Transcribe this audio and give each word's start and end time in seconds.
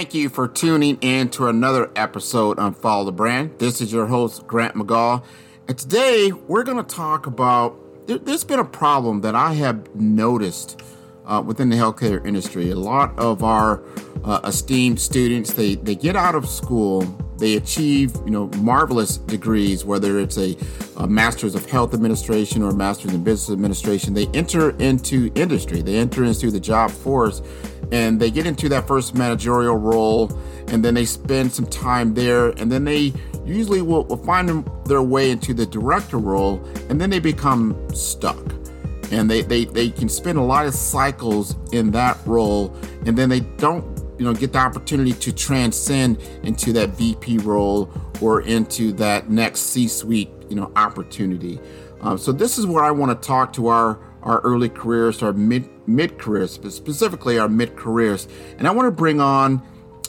Thank 0.00 0.14
you 0.14 0.30
for 0.30 0.48
tuning 0.48 0.96
in 1.02 1.28
to 1.32 1.48
another 1.48 1.90
episode 1.94 2.58
on 2.58 2.72
Follow 2.72 3.04
the 3.04 3.12
Brand. 3.12 3.58
This 3.58 3.82
is 3.82 3.92
your 3.92 4.06
host, 4.06 4.46
Grant 4.46 4.74
McGaugh. 4.74 5.22
And 5.68 5.76
today 5.76 6.32
we're 6.32 6.62
going 6.62 6.82
to 6.82 6.94
talk 6.94 7.26
about 7.26 8.06
there, 8.06 8.18
has 8.26 8.42
been 8.42 8.60
a 8.60 8.64
problem 8.64 9.20
that 9.20 9.34
I 9.34 9.52
have 9.52 9.94
noticed 9.94 10.80
uh, 11.26 11.42
within 11.44 11.68
the 11.68 11.76
healthcare 11.76 12.26
industry. 12.26 12.70
A 12.70 12.76
lot 12.76 13.18
of 13.18 13.44
our 13.44 13.84
uh, 14.24 14.40
esteemed 14.44 14.98
students, 14.98 15.52
they, 15.52 15.74
they 15.74 15.96
get 15.96 16.16
out 16.16 16.34
of 16.34 16.48
school, 16.48 17.02
they 17.40 17.56
achieve, 17.56 18.14
you 18.24 18.30
know, 18.30 18.46
marvelous 18.58 19.16
degrees, 19.16 19.84
whether 19.84 20.20
it's 20.20 20.38
a, 20.38 20.56
a 20.96 21.06
master's 21.06 21.54
of 21.54 21.68
health 21.68 21.94
administration 21.94 22.62
or 22.62 22.70
a 22.70 22.74
master's 22.74 23.12
in 23.12 23.24
business 23.24 23.50
administration. 23.52 24.14
They 24.14 24.26
enter 24.28 24.70
into 24.78 25.32
industry, 25.34 25.82
they 25.82 25.96
enter 25.96 26.24
into 26.24 26.50
the 26.50 26.60
job 26.60 26.90
force, 26.90 27.42
and 27.92 28.20
they 28.20 28.30
get 28.30 28.46
into 28.46 28.68
that 28.68 28.86
first 28.86 29.14
managerial 29.14 29.76
role 29.76 30.30
and 30.68 30.84
then 30.84 30.94
they 30.94 31.04
spend 31.04 31.52
some 31.52 31.66
time 31.66 32.14
there 32.14 32.50
and 32.50 32.70
then 32.70 32.84
they 32.84 33.12
usually 33.44 33.82
will, 33.82 34.04
will 34.04 34.16
find 34.18 34.64
their 34.86 35.02
way 35.02 35.30
into 35.30 35.52
the 35.52 35.66
director 35.66 36.18
role 36.18 36.64
and 36.88 37.00
then 37.00 37.10
they 37.10 37.18
become 37.18 37.76
stuck 37.94 38.38
and 39.10 39.28
they, 39.28 39.42
they, 39.42 39.64
they 39.64 39.90
can 39.90 40.08
spend 40.08 40.38
a 40.38 40.42
lot 40.42 40.66
of 40.66 40.74
cycles 40.74 41.56
in 41.72 41.90
that 41.90 42.16
role 42.26 42.74
and 43.06 43.16
then 43.16 43.28
they 43.28 43.40
don't 43.40 43.99
you 44.20 44.26
know 44.26 44.34
get 44.34 44.52
the 44.52 44.58
opportunity 44.58 45.14
to 45.14 45.32
transcend 45.32 46.20
into 46.42 46.72
that 46.72 46.90
vp 46.90 47.38
role 47.38 47.90
or 48.20 48.42
into 48.42 48.92
that 48.92 49.30
next 49.30 49.60
c-suite 49.60 50.30
you 50.48 50.54
know 50.54 50.70
opportunity 50.76 51.58
um, 52.02 52.18
so 52.18 52.30
this 52.30 52.58
is 52.58 52.66
where 52.66 52.84
i 52.84 52.90
want 52.90 53.10
to 53.10 53.26
talk 53.26 53.52
to 53.52 53.66
our 53.68 53.98
our 54.22 54.40
early 54.40 54.68
careers, 54.68 55.22
our 55.22 55.32
mid 55.32 55.68
mid 55.86 56.18
careers, 56.18 56.52
specifically 56.52 57.38
our 57.38 57.48
mid 57.48 57.76
careers. 57.76 58.28
And 58.58 58.66
I 58.66 58.70
want 58.70 58.86
to 58.86 58.90
bring 58.90 59.20
on 59.20 59.62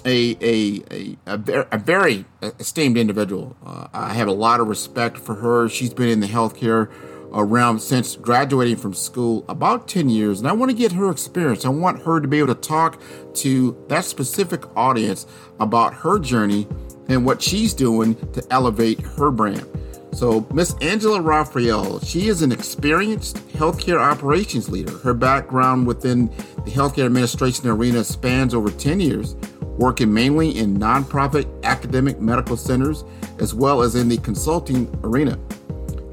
a 0.05 0.38
a 0.41 0.83
a, 0.91 1.17
a, 1.28 1.67
a 1.72 1.78
very 1.78 2.25
esteemed 2.59 2.97
individual. 2.97 3.55
Uh, 3.66 3.88
I 3.93 4.13
have 4.13 4.28
a 4.28 4.33
lot 4.33 4.59
of 4.59 4.67
respect 4.67 5.17
for 5.17 5.35
her. 5.35 5.69
She's 5.69 5.93
been 5.93 6.09
in 6.09 6.19
the 6.19 6.28
healthcare 6.28 6.91
realm 7.33 7.79
since 7.79 8.15
graduating 8.15 8.75
from 8.75 8.93
school 8.93 9.45
about 9.47 9.87
10 9.87 10.09
years 10.09 10.39
and 10.39 10.47
i 10.47 10.51
want 10.51 10.69
to 10.69 10.75
get 10.75 10.91
her 10.91 11.09
experience 11.09 11.65
i 11.65 11.69
want 11.69 12.01
her 12.01 12.19
to 12.19 12.27
be 12.27 12.39
able 12.39 12.53
to 12.53 12.61
talk 12.61 13.01
to 13.33 13.77
that 13.87 14.03
specific 14.03 14.63
audience 14.75 15.25
about 15.59 15.93
her 15.93 16.19
journey 16.19 16.67
and 17.07 17.25
what 17.25 17.41
she's 17.41 17.73
doing 17.73 18.15
to 18.31 18.43
elevate 18.51 18.99
her 19.01 19.31
brand 19.31 19.65
so, 20.13 20.45
Miss 20.53 20.75
Angela 20.81 21.21
Raphael, 21.21 21.99
she 22.01 22.27
is 22.27 22.41
an 22.41 22.51
experienced 22.51 23.37
healthcare 23.49 23.99
operations 23.99 24.69
leader. 24.69 24.97
Her 24.97 25.13
background 25.13 25.87
within 25.87 26.27
the 26.65 26.71
healthcare 26.71 27.05
administration 27.05 27.67
arena 27.67 28.03
spans 28.03 28.53
over 28.53 28.69
10 28.69 28.99
years, 28.99 29.35
working 29.61 30.13
mainly 30.13 30.57
in 30.57 30.77
nonprofit 30.77 31.47
academic 31.63 32.19
medical 32.19 32.57
centers 32.57 33.05
as 33.39 33.53
well 33.55 33.81
as 33.81 33.95
in 33.95 34.09
the 34.09 34.17
consulting 34.17 34.93
arena. 35.03 35.39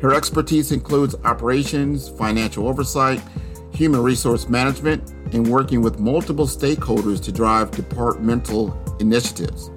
Her 0.01 0.15
expertise 0.15 0.71
includes 0.71 1.17
operations, 1.25 2.09
financial 2.09 2.69
oversight, 2.69 3.21
human 3.73 4.03
resource 4.03 4.49
management, 4.49 5.13
and 5.33 5.47
working 5.47 5.83
with 5.83 5.99
multiple 5.99 6.47
stakeholders 6.47 7.23
to 7.25 7.33
drive 7.33 7.71
departmental 7.73 8.77
initiatives. 9.01 9.71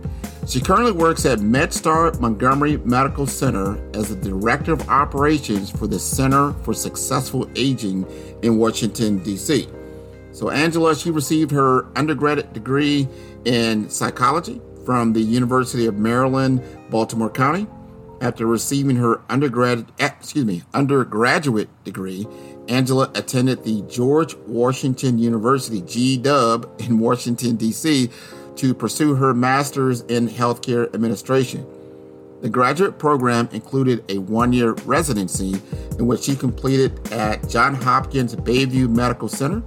She 0.48 0.59
currently 0.59 0.92
works 0.92 1.26
at 1.26 1.40
MedStar 1.40 2.20
Montgomery 2.20 2.78
Medical 2.78 3.28
Center 3.28 3.78
as 3.96 4.09
the 4.09 4.16
Director 4.16 4.74
of 4.74 4.90
Operations 4.90 5.70
for 5.70 5.88
the 5.88 6.00
Center 6.00 6.53
for 6.64 6.74
Successful 6.74 7.50
Aging 7.56 8.06
in 8.42 8.58
Washington, 8.58 9.24
D.C. 9.24 9.68
So, 10.32 10.50
Angela, 10.50 10.96
she 10.96 11.12
received 11.12 11.52
her 11.52 11.86
undergraduate 11.96 12.53
degree 12.53 13.08
in 13.46 13.90
psychology 13.90 14.62
from 14.86 15.14
the 15.14 15.22
University 15.22 15.86
of 15.86 15.98
Maryland, 15.98 16.64
Baltimore 16.90 17.30
County. 17.30 17.68
After 18.22 18.46
receiving 18.46 18.98
her 18.98 19.20
undergrad, 19.30 19.92
eh, 20.00 20.09
excuse 20.20 20.46
me, 20.46 20.62
undergraduate 20.76 21.70
degree, 21.84 22.28
Angela 22.68 23.09
attended 23.16 23.64
the 23.64 23.82
George 23.90 24.36
Washington 24.48 25.18
University, 25.18 25.82
G-Dub, 25.82 26.70
in 26.80 27.00
Washington, 27.00 27.56
D.C., 27.56 28.09
to 28.58 28.74
pursue 28.76 29.16
her 29.16 29.34
master's 29.34 30.02
in 30.02 30.30
healthcare 30.30 30.94
administration. 30.94 31.66
The 32.42 32.50
graduate 32.50 33.00
program 33.00 33.50
included 33.52 34.04
a 34.09 34.20
one 34.20 34.53
year 34.53 34.74
residency 34.86 35.59
in 35.98 36.06
which 36.06 36.22
she 36.22 36.36
completed 36.36 37.12
at 37.12 37.48
Johns 37.50 37.84
Hopkins 37.84 38.36
Bayview 38.36 38.90
Medical 38.90 39.30
Center. 39.30 39.64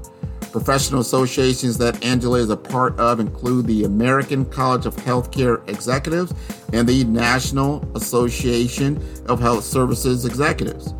Professional 0.54 1.00
associations 1.00 1.76
that 1.78 2.04
Angela 2.04 2.38
is 2.38 2.48
a 2.48 2.56
part 2.56 2.96
of 3.00 3.18
include 3.18 3.66
the 3.66 3.82
American 3.82 4.44
College 4.44 4.86
of 4.86 4.94
Healthcare 4.94 5.68
Executives 5.68 6.32
and 6.72 6.88
the 6.88 7.02
National 7.02 7.84
Association 7.96 9.04
of 9.26 9.40
Health 9.40 9.64
Services 9.64 10.24
Executives. 10.24 10.94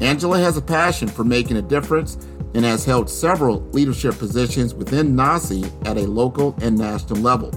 Angela 0.00 0.38
has 0.38 0.56
a 0.56 0.62
passion 0.62 1.06
for 1.06 1.22
making 1.22 1.58
a 1.58 1.62
difference 1.62 2.14
and 2.54 2.64
has 2.64 2.86
held 2.86 3.10
several 3.10 3.60
leadership 3.72 4.16
positions 4.18 4.72
within 4.72 5.14
NAHSE 5.14 5.86
at 5.86 5.98
a 5.98 6.06
local 6.06 6.56
and 6.62 6.74
national 6.78 7.20
level. 7.20 7.52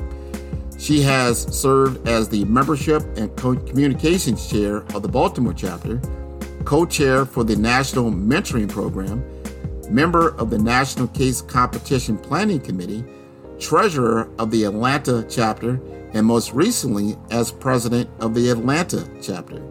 She 0.78 1.00
has 1.03 1.44
served 1.58 2.09
as 2.09 2.28
the 2.28 2.44
Membership 2.44 3.03
and 3.16 3.34
Communications 3.38 4.50
Chair 4.50 4.79
of 4.94 5.02
the 5.02 5.08
Baltimore 5.08 5.53
chapter, 5.53 6.02
co 6.66 6.85
chair 6.85 7.26
for 7.26 7.46
the 7.46 7.55
National 7.55 8.11
Mentoring 8.11 8.67
Program, 8.67 9.23
member 9.89 10.35
of 10.37 10.49
the 10.49 10.57
National 10.57 11.07
Case 11.07 11.41
Competition 11.41 12.17
Planning 12.17 12.59
Committee, 12.59 13.03
treasurer 13.59 14.29
of 14.37 14.51
the 14.51 14.63
Atlanta 14.63 15.25
chapter, 15.29 15.79
and 16.13 16.25
most 16.25 16.53
recently 16.53 17.17
as 17.31 17.51
president 17.51 18.09
of 18.19 18.34
the 18.34 18.49
Atlanta 18.49 19.07
chapter. 19.22 19.61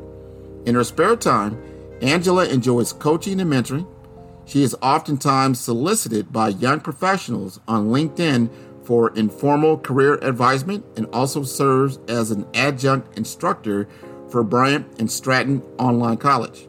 In 0.66 0.74
her 0.74 0.84
spare 0.84 1.16
time, 1.16 1.60
Angela 2.02 2.46
enjoys 2.46 2.92
coaching 2.92 3.40
and 3.40 3.50
mentoring, 3.50 3.86
she 4.46 4.62
is 4.62 4.76
oftentimes 4.80 5.58
solicited 5.58 6.32
by 6.32 6.48
young 6.48 6.80
professionals 6.80 7.58
on 7.66 7.88
LinkedIn 7.88 8.48
for 8.84 9.10
informal 9.16 9.76
career 9.76 10.14
advisement 10.22 10.84
and 10.96 11.06
also 11.12 11.42
serves 11.42 11.98
as 12.06 12.30
an 12.30 12.46
adjunct 12.54 13.18
instructor 13.18 13.88
for 14.30 14.44
Bryant 14.44 14.86
and 15.00 15.10
Stratton 15.10 15.62
Online 15.78 16.16
College. 16.16 16.68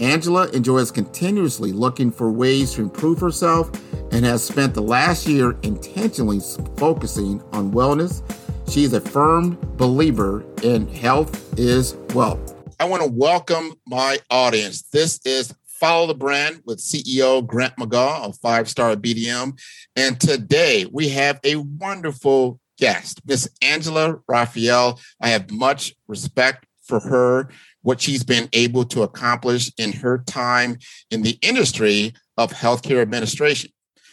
Angela 0.00 0.48
enjoys 0.50 0.90
continuously 0.90 1.72
looking 1.72 2.10
for 2.10 2.30
ways 2.30 2.74
to 2.74 2.82
improve 2.82 3.18
herself 3.18 3.70
and 4.12 4.26
has 4.26 4.44
spent 4.44 4.74
the 4.74 4.82
last 4.82 5.26
year 5.26 5.56
intentionally 5.62 6.40
focusing 6.76 7.42
on 7.52 7.72
wellness. 7.72 8.22
She 8.70 8.84
is 8.84 8.92
a 8.92 9.00
firm 9.00 9.56
believer 9.76 10.44
in 10.62 10.86
health 10.86 11.58
is 11.58 11.94
wealth. 12.14 12.54
I 12.78 12.84
want 12.84 13.02
to 13.04 13.10
welcome 13.10 13.72
my 13.86 14.18
audience. 14.30 14.82
This 14.82 15.18
is 15.24 15.54
Follow 15.64 16.06
the 16.06 16.14
Brand 16.14 16.60
with 16.66 16.78
CEO 16.78 17.46
Grant 17.46 17.76
McGaugh 17.76 18.22
of 18.22 18.36
Five 18.38 18.68
Star 18.68 18.96
BDM. 18.96 19.58
And 19.94 20.20
today 20.20 20.86
we 20.92 21.08
have 21.10 21.40
a 21.42 21.56
wonderful 21.56 22.60
guest, 22.78 23.22
Miss 23.26 23.48
Angela 23.62 24.18
Raphael. 24.28 25.00
I 25.22 25.30
have 25.30 25.50
much 25.50 25.94
respect 26.06 26.66
for 26.86 27.00
her, 27.00 27.48
what 27.86 28.00
she's 28.00 28.24
been 28.24 28.48
able 28.52 28.84
to 28.84 29.02
accomplish 29.02 29.70
in 29.78 29.92
her 29.92 30.18
time 30.18 30.76
in 31.12 31.22
the 31.22 31.38
industry 31.40 32.12
of 32.36 32.50
healthcare 32.50 33.00
administration. 33.00 33.70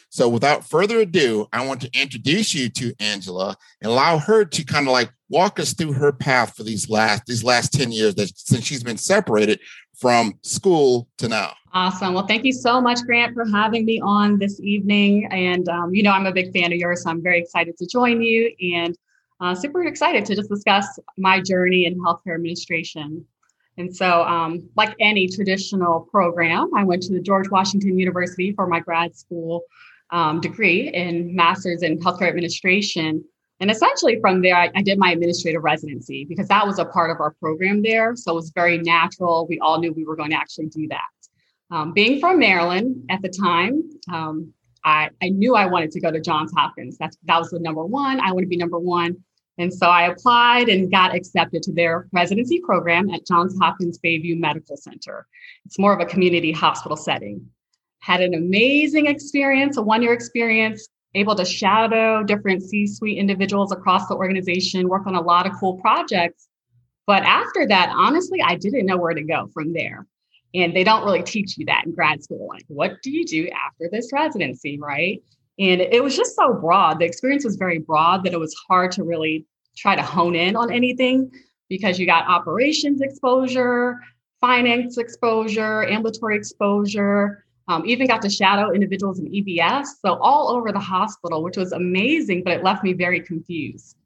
So, 0.09 0.29
without 0.29 0.63
further 0.63 0.99
ado, 0.99 1.47
I 1.51 1.65
want 1.65 1.81
to 1.81 1.89
introduce 1.99 2.53
you 2.53 2.69
to 2.69 2.93
Angela 2.99 3.57
and 3.81 3.91
allow 3.91 4.19
her 4.19 4.45
to 4.45 4.63
kind 4.63 4.85
of 4.87 4.93
like 4.93 5.11
walk 5.27 5.59
us 5.59 5.73
through 5.73 5.93
her 5.93 6.11
path 6.11 6.55
for 6.55 6.61
these 6.61 6.87
last 6.87 7.25
these 7.25 7.43
last 7.43 7.73
10 7.73 7.91
years 7.91 8.13
that 8.13 8.37
since 8.37 8.63
she's 8.63 8.83
been 8.83 8.97
separated 8.97 9.59
from 9.99 10.35
school 10.43 11.07
to 11.17 11.27
now. 11.27 11.55
Awesome. 11.73 12.13
Well, 12.13 12.27
thank 12.27 12.45
you 12.45 12.53
so 12.53 12.79
much, 12.79 12.99
Grant, 13.07 13.33
for 13.33 13.45
having 13.49 13.85
me 13.85 13.99
on 14.01 14.37
this 14.37 14.59
evening. 14.61 15.25
And 15.31 15.67
um, 15.67 15.95
you 15.95 16.03
know, 16.03 16.11
I'm 16.11 16.27
a 16.27 16.31
big 16.31 16.53
fan 16.53 16.71
of 16.71 16.77
yours, 16.77 17.01
so 17.01 17.09
I'm 17.09 17.23
very 17.23 17.39
excited 17.39 17.75
to 17.79 17.87
join 17.87 18.21
you 18.21 18.53
and 18.75 18.95
uh, 19.41 19.55
super 19.55 19.83
excited 19.83 20.25
to 20.25 20.35
just 20.35 20.49
discuss 20.49 20.99
my 21.17 21.41
journey 21.41 21.87
in 21.87 21.99
healthcare 21.99 22.35
administration. 22.35 23.25
And 23.77 23.95
so, 23.95 24.23
um, 24.23 24.69
like 24.75 24.95
any 24.99 25.27
traditional 25.27 26.01
program, 26.11 26.69
I 26.75 26.83
went 26.83 27.01
to 27.03 27.13
the 27.13 27.21
George 27.21 27.49
Washington 27.49 27.97
University 27.97 28.51
for 28.51 28.67
my 28.67 28.79
grad 28.79 29.15
school 29.15 29.63
um, 30.11 30.41
degree 30.41 30.89
in 30.89 31.35
master's 31.35 31.81
in 31.81 31.99
healthcare 31.99 32.29
administration. 32.29 33.23
And 33.59 33.71
essentially 33.71 34.19
from 34.21 34.41
there, 34.41 34.55
I, 34.55 34.69
I, 34.75 34.81
did 34.83 34.99
my 34.99 35.11
administrative 35.11 35.63
residency 35.63 36.25
because 36.25 36.47
that 36.49 36.67
was 36.67 36.79
a 36.79 36.85
part 36.85 37.11
of 37.11 37.19
our 37.19 37.31
program 37.39 37.81
there. 37.81 38.15
So 38.15 38.33
it 38.33 38.35
was 38.35 38.51
very 38.53 38.77
natural. 38.77 39.47
We 39.47 39.59
all 39.59 39.79
knew 39.79 39.91
we 39.93 40.05
were 40.05 40.15
going 40.15 40.31
to 40.31 40.37
actually 40.37 40.67
do 40.67 40.87
that. 40.89 41.75
Um, 41.75 41.93
being 41.93 42.19
from 42.19 42.39
Maryland 42.39 43.05
at 43.09 43.21
the 43.21 43.29
time, 43.29 43.89
um, 44.11 44.53
I, 44.85 45.09
I 45.21 45.29
knew 45.29 45.55
I 45.55 45.65
wanted 45.65 45.91
to 45.91 46.01
go 46.01 46.11
to 46.11 46.19
Johns 46.19 46.51
Hopkins. 46.55 46.97
That's, 46.97 47.17
that 47.23 47.39
was 47.39 47.49
the 47.49 47.59
number 47.59 47.85
one. 47.85 48.19
I 48.19 48.31
want 48.33 48.43
to 48.43 48.47
be 48.47 48.57
number 48.57 48.79
one. 48.79 49.23
And 49.57 49.73
so 49.73 49.87
I 49.87 50.07
applied 50.07 50.69
and 50.69 50.91
got 50.91 51.15
accepted 51.15 51.61
to 51.63 51.73
their 51.73 52.07
residency 52.11 52.59
program 52.59 53.09
at 53.11 53.25
Johns 53.27 53.57
Hopkins 53.59 53.99
Bayview 53.99 54.39
Medical 54.39 54.77
Center. 54.77 55.27
It's 55.65 55.77
more 55.77 55.93
of 55.93 55.99
a 55.99 56.05
community 56.05 56.51
hospital 56.51 56.97
setting 56.97 57.49
had 58.03 58.19
an 58.19 58.33
amazing 58.33 59.07
experience, 59.07 59.77
a 59.77 59.81
one 59.81 60.01
year 60.01 60.11
experience, 60.11 60.89
able 61.15 61.35
to 61.35 61.45
shadow 61.45 62.21
different 62.21 62.61
C 62.61 62.85
suite 62.85 63.17
individuals 63.17 63.71
across 63.71 64.07
the 64.07 64.15
organization, 64.15 64.89
work 64.89 65.07
on 65.07 65.15
a 65.15 65.21
lot 65.21 65.47
of 65.47 65.53
cool 65.57 65.77
projects. 65.77 66.49
But 67.07 67.23
after 67.23 67.65
that, 67.65 67.93
honestly, 67.95 68.41
I 68.41 68.55
didn't 68.55 68.87
know 68.87 68.97
where 68.97 69.13
to 69.13 69.23
go 69.23 69.49
from 69.53 69.71
there. 69.71 70.05
And 70.53 70.75
they 70.75 70.83
don't 70.83 71.05
really 71.05 71.23
teach 71.23 71.57
you 71.57 71.65
that 71.67 71.83
in 71.85 71.95
grad 71.95 72.21
school. 72.21 72.45
Like, 72.45 72.65
what 72.67 73.01
do 73.03 73.09
you 73.09 73.25
do 73.25 73.47
after 73.47 73.87
this 73.89 74.11
residency, 74.11 74.77
right? 74.77 75.23
And 75.59 75.81
it 75.81 76.03
was 76.03 76.17
just 76.17 76.35
so 76.35 76.53
broad. 76.53 76.99
The 76.99 77.05
experience 77.05 77.45
was 77.45 77.55
very 77.55 77.79
broad 77.79 78.23
that 78.23 78.33
it 78.33 78.39
was 78.39 78.55
hard 78.67 78.91
to 78.93 79.03
really 79.03 79.45
try 79.75 79.95
to 79.95 80.01
hone 80.01 80.35
in 80.35 80.55
on 80.55 80.71
anything 80.71 81.31
because 81.69 81.99
you 81.99 82.05
got 82.05 82.27
operations 82.27 83.01
exposure, 83.01 83.99
finance 84.41 84.97
exposure, 84.97 85.85
ambulatory 85.85 86.35
exposure, 86.35 87.45
um, 87.67 87.83
even 87.85 88.07
got 88.07 88.21
to 88.23 88.29
shadow 88.29 88.71
individuals 88.71 89.19
in 89.19 89.25
EVS. 89.27 89.85
so 90.01 90.15
all 90.15 90.49
over 90.49 90.71
the 90.71 90.79
hospital, 90.79 91.43
which 91.43 91.57
was 91.57 91.71
amazing, 91.71 92.43
but 92.43 92.53
it 92.53 92.63
left 92.63 92.83
me 92.83 92.93
very 92.93 93.21
confused. 93.21 93.97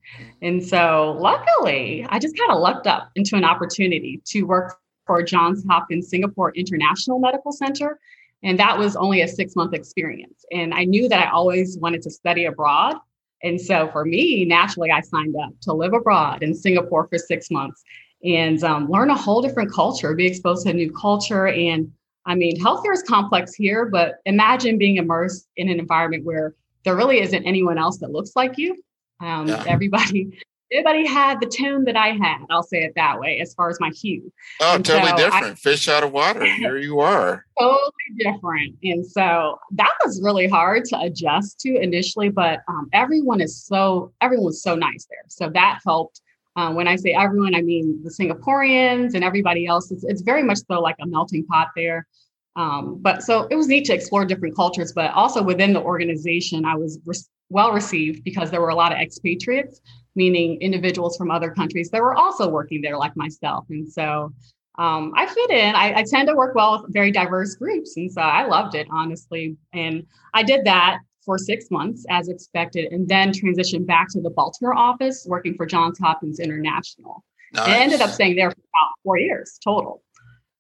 And 0.42 0.64
so, 0.64 1.18
luckily, 1.20 2.06
I 2.10 2.20
just 2.20 2.38
kind 2.38 2.52
of 2.52 2.60
lucked 2.60 2.88
up 2.88 3.10
into 3.16 3.36
an 3.36 3.44
opportunity 3.44 4.22
to 4.26 4.44
work 4.44 4.78
for 5.06 5.24
Johns 5.24 5.66
Hopkins 5.68 6.10
Singapore 6.10 6.52
International 6.54 7.20
Medical 7.20 7.52
Center. 7.52 8.00
And 8.44 8.60
that 8.60 8.78
was 8.78 8.96
only 8.96 9.22
a 9.22 9.28
six 9.28 9.56
month 9.56 9.74
experience. 9.74 10.46
And 10.52 10.74
I 10.74 10.86
knew 10.86 11.10
that 11.10 11.28
I 11.28 11.30
always 11.32 11.78
wanted 11.78 12.02
to 12.04 12.12
study 12.12 12.46
abroad. 12.46 12.96
And 13.44 13.60
so, 13.60 13.90
for 13.92 14.04
me, 14.06 14.46
naturally, 14.46 14.92
I 14.92 15.02
signed 15.02 15.36
up 15.36 15.52
to 15.62 15.74
live 15.74 15.94
abroad 15.94 16.44
in 16.44 16.56
Singapore 16.56 17.08
for 17.08 17.18
six 17.18 17.52
months 17.52 17.84
and 18.24 18.64
um, 18.64 18.90
learn 18.90 19.12
a 19.12 19.16
whole 19.16 19.42
different 19.42 19.72
culture, 19.72 20.16
be 20.16 20.26
exposed 20.26 20.66
to 20.66 20.72
a 20.72 20.74
new 20.74 20.92
culture 20.92 21.48
and 21.48 21.92
I 22.28 22.36
mean, 22.36 22.60
healthcare 22.60 22.92
is 22.92 23.02
complex 23.04 23.56
here, 23.56 23.86
but 23.86 24.16
imagine 24.26 24.78
being 24.78 24.98
immersed 24.98 25.48
in 25.56 25.70
an 25.70 25.80
environment 25.80 26.26
where 26.26 26.54
there 26.84 26.94
really 26.94 27.22
isn't 27.22 27.44
anyone 27.46 27.78
else 27.78 28.00
that 28.00 28.12
looks 28.12 28.34
like 28.36 28.58
you. 28.58 28.76
Um, 29.22 29.48
yeah. 29.48 29.64
Everybody, 29.66 30.38
everybody 30.72 31.06
had 31.06 31.40
the 31.40 31.48
tone 31.48 31.84
that 31.86 31.96
I 31.96 32.10
had. 32.10 32.46
I'll 32.50 32.64
say 32.64 32.84
it 32.84 32.94
that 32.96 33.20
way, 33.20 33.40
as 33.40 33.54
far 33.54 33.70
as 33.70 33.80
my 33.80 33.90
hue. 33.90 34.32
Oh, 34.62 34.76
and 34.76 34.86
totally 34.86 35.12
so 35.12 35.18
different. 35.18 35.46
I, 35.46 35.56
Fish 35.56 35.88
out 35.88 36.04
of 36.04 36.12
water. 36.12 36.46
Here 36.58 36.78
you 36.78 37.00
are. 37.00 37.46
Totally 37.60 37.92
different. 38.20 38.76
And 38.84 39.06
so 39.06 39.60
that 39.72 39.94
was 40.04 40.22
really 40.22 40.48
hard 40.48 40.86
to 40.86 41.00
adjust 41.00 41.60
to 41.62 41.76
initially, 41.78 42.30
but 42.30 42.62
um, 42.68 42.90
everyone 42.94 43.42
is 43.42 43.64
so 43.64 44.14
everyone 44.22 44.46
was 44.46 44.62
so 44.62 44.76
nice 44.76 45.08
there. 45.10 45.24
So 45.28 45.50
that 45.50 45.80
helped. 45.86 46.22
Uh, 46.56 46.74
when 46.74 46.88
I 46.88 46.96
say 46.96 47.14
everyone, 47.14 47.54
I 47.54 47.62
mean 47.62 48.02
the 48.04 48.10
Singaporeans 48.10 49.14
and 49.14 49.24
everybody 49.24 49.68
else. 49.68 49.92
It's, 49.92 50.04
it's 50.04 50.22
very 50.22 50.42
much 50.42 50.60
so 50.70 50.80
like 50.80 50.96
a 51.00 51.06
melting 51.06 51.46
pot 51.46 51.70
there. 51.76 52.08
Um, 52.56 52.98
but 53.00 53.22
so 53.22 53.48
it 53.52 53.56
was 53.56 53.68
neat 53.68 53.86
to 53.86 53.94
explore 53.94 54.26
different 54.26 54.56
cultures, 54.56 54.92
but 54.92 55.12
also 55.14 55.44
within 55.44 55.74
the 55.74 55.82
organization, 55.82 56.66
I 56.66 56.76
was 56.76 57.00
re- 57.06 57.16
well 57.50 57.72
received 57.72 58.24
because 58.24 58.50
there 58.50 58.62
were 58.62 58.70
a 58.70 58.76
lot 58.76 58.92
of 58.92 58.98
expatriates, 58.98 59.80
meaning 60.18 60.60
individuals 60.62 61.16
from 61.16 61.32
other 61.32 61.52
countries 61.52 61.90
that 61.92 62.02
were 62.02 62.16
also 62.16 62.50
working 62.50 62.82
there, 62.82 62.98
like 62.98 63.16
myself. 63.16 63.66
And 63.70 63.88
so 63.90 64.34
um, 64.78 65.14
I 65.16 65.26
fit 65.26 65.50
in. 65.52 65.76
I, 65.76 66.00
I, 66.00 66.04
tend 66.04 66.28
to 66.28 66.36
work 66.36 66.54
well 66.54 66.84
with 66.84 66.94
very 66.94 67.12
diverse 67.12 67.56
groups. 67.56 67.98
And 67.98 68.12
so 68.12 68.22
I 68.22 68.46
loved 68.46 68.76
it, 68.76 68.88
honestly. 68.92 69.58
And 69.74 70.06
I 70.36 70.44
did 70.44 70.66
that 70.66 71.00
for 71.26 71.38
six 71.38 71.72
months 71.72 72.06
as 72.10 72.30
expected, 72.30 72.92
and 72.94 73.08
then 73.08 73.32
transitioned 73.32 73.86
back 73.86 74.08
to 74.12 74.22
the 74.22 74.30
Baltimore 74.30 74.78
office, 74.78 75.26
working 75.28 75.56
for 75.56 75.66
Johns 75.66 76.00
Hopkins 76.00 76.40
International. 76.40 77.24
Nice. 77.54 77.68
And 77.68 77.76
ended 77.76 78.02
up 78.02 78.12
staying 78.12 78.36
there 78.36 78.52
for 78.52 78.60
about 78.60 78.94
four 79.04 79.18
years 79.18 79.60
total, 79.64 80.04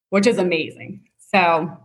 which 0.09 0.27
is 0.27 0.39
amazing. 0.39 1.01
So 1.19 1.77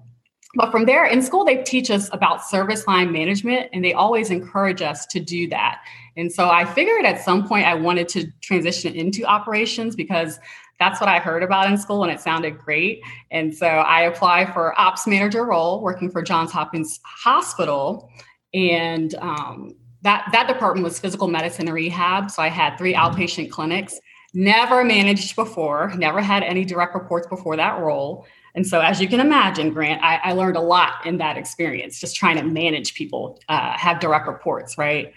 but 0.54 0.70
from 0.70 0.84
there, 0.84 1.04
in 1.06 1.22
school, 1.22 1.44
they 1.44 1.62
teach 1.62 1.90
us 1.90 2.10
about 2.12 2.44
service 2.44 2.87
line 2.87 3.10
management, 3.10 3.70
and 3.72 3.82
they 3.84 3.94
always 3.94 4.31
encourage 4.31 4.82
us 4.82 5.06
to 5.06 5.20
do 5.20 5.49
that. 5.49 5.82
And 6.16 6.31
so 6.31 6.50
I 6.50 6.64
figured 6.64 7.04
at 7.06 7.22
some 7.22 7.46
point 7.46 7.66
I 7.66 7.75
wanted 7.75 8.08
to 8.10 8.31
transition 8.43 8.94
into 8.94 9.25
operations 9.25 9.96
because 9.96 10.38
that's 10.78 11.00
what 11.00 11.08
I 11.08 11.20
heard 11.20 11.43
about 11.43 11.70
in 11.70 11.78
school 11.78 12.02
and 12.02 12.12
it 12.12 12.20
sounded 12.20 12.58
great. 12.58 13.02
And 13.31 13.54
so 13.54 13.66
I 13.66 14.02
applied 14.02 14.52
for 14.52 14.78
ops 14.78 15.06
manager 15.06 15.44
role 15.44 15.80
working 15.80 16.11
for 16.11 16.23
Johns 16.23 16.50
Hopkins 16.50 16.99
Hospital. 17.04 18.11
And 18.52 19.14
um, 19.16 19.76
that, 20.02 20.28
that 20.32 20.49
department 20.49 20.85
was 20.85 20.99
physical 20.99 21.28
medicine 21.28 21.68
and 21.68 21.75
rehab. 21.75 22.30
So 22.30 22.42
I 22.42 22.49
had 22.49 22.76
three 22.76 22.94
outpatient 22.94 23.50
clinics, 23.50 24.00
never 24.35 24.82
managed 24.82 25.37
before, 25.37 25.92
never 25.97 26.21
had 26.21 26.42
any 26.42 26.64
direct 26.64 26.94
reports 26.94 27.28
before 27.28 27.56
that 27.56 27.78
role. 27.78 28.26
And 28.54 28.66
so, 28.66 28.80
as 28.80 29.00
you 29.00 29.09
can 29.09 29.21
imagine, 29.21 29.73
Grant, 29.73 30.02
I, 30.02 30.21
I 30.25 30.32
learned 30.32 30.56
a 30.56 30.61
lot 30.61 31.06
in 31.06 31.18
that 31.18 31.38
experience, 31.38 31.99
just 31.99 32.14
trying 32.14 32.37
to 32.37 32.42
manage 32.42 32.94
people, 32.94 33.40
uh, 33.49 33.76
have 33.78 33.99
direct 33.99 34.26
reports, 34.26 34.76
right? 34.76 35.12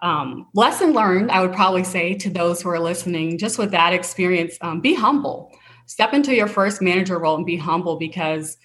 Um, 0.00 0.46
lesson 0.54 0.92
learned, 0.92 1.30
I 1.30 1.40
would 1.40 1.52
probably 1.52 1.84
say 1.84 2.14
to 2.14 2.30
those 2.30 2.62
who 2.62 2.70
are 2.70 2.78
listening, 2.78 3.36
just 3.36 3.58
with 3.58 3.72
that 3.72 3.92
experience, 3.92 4.56
um, 4.60 4.80
be 4.80 4.94
humble. 4.94 5.52
Step 5.86 6.12
into 6.12 6.34
your 6.34 6.46
first 6.46 6.80
manager 6.80 7.18
role 7.18 7.36
and 7.36 7.44
be 7.44 7.56
humble 7.56 7.96
because 7.96 8.58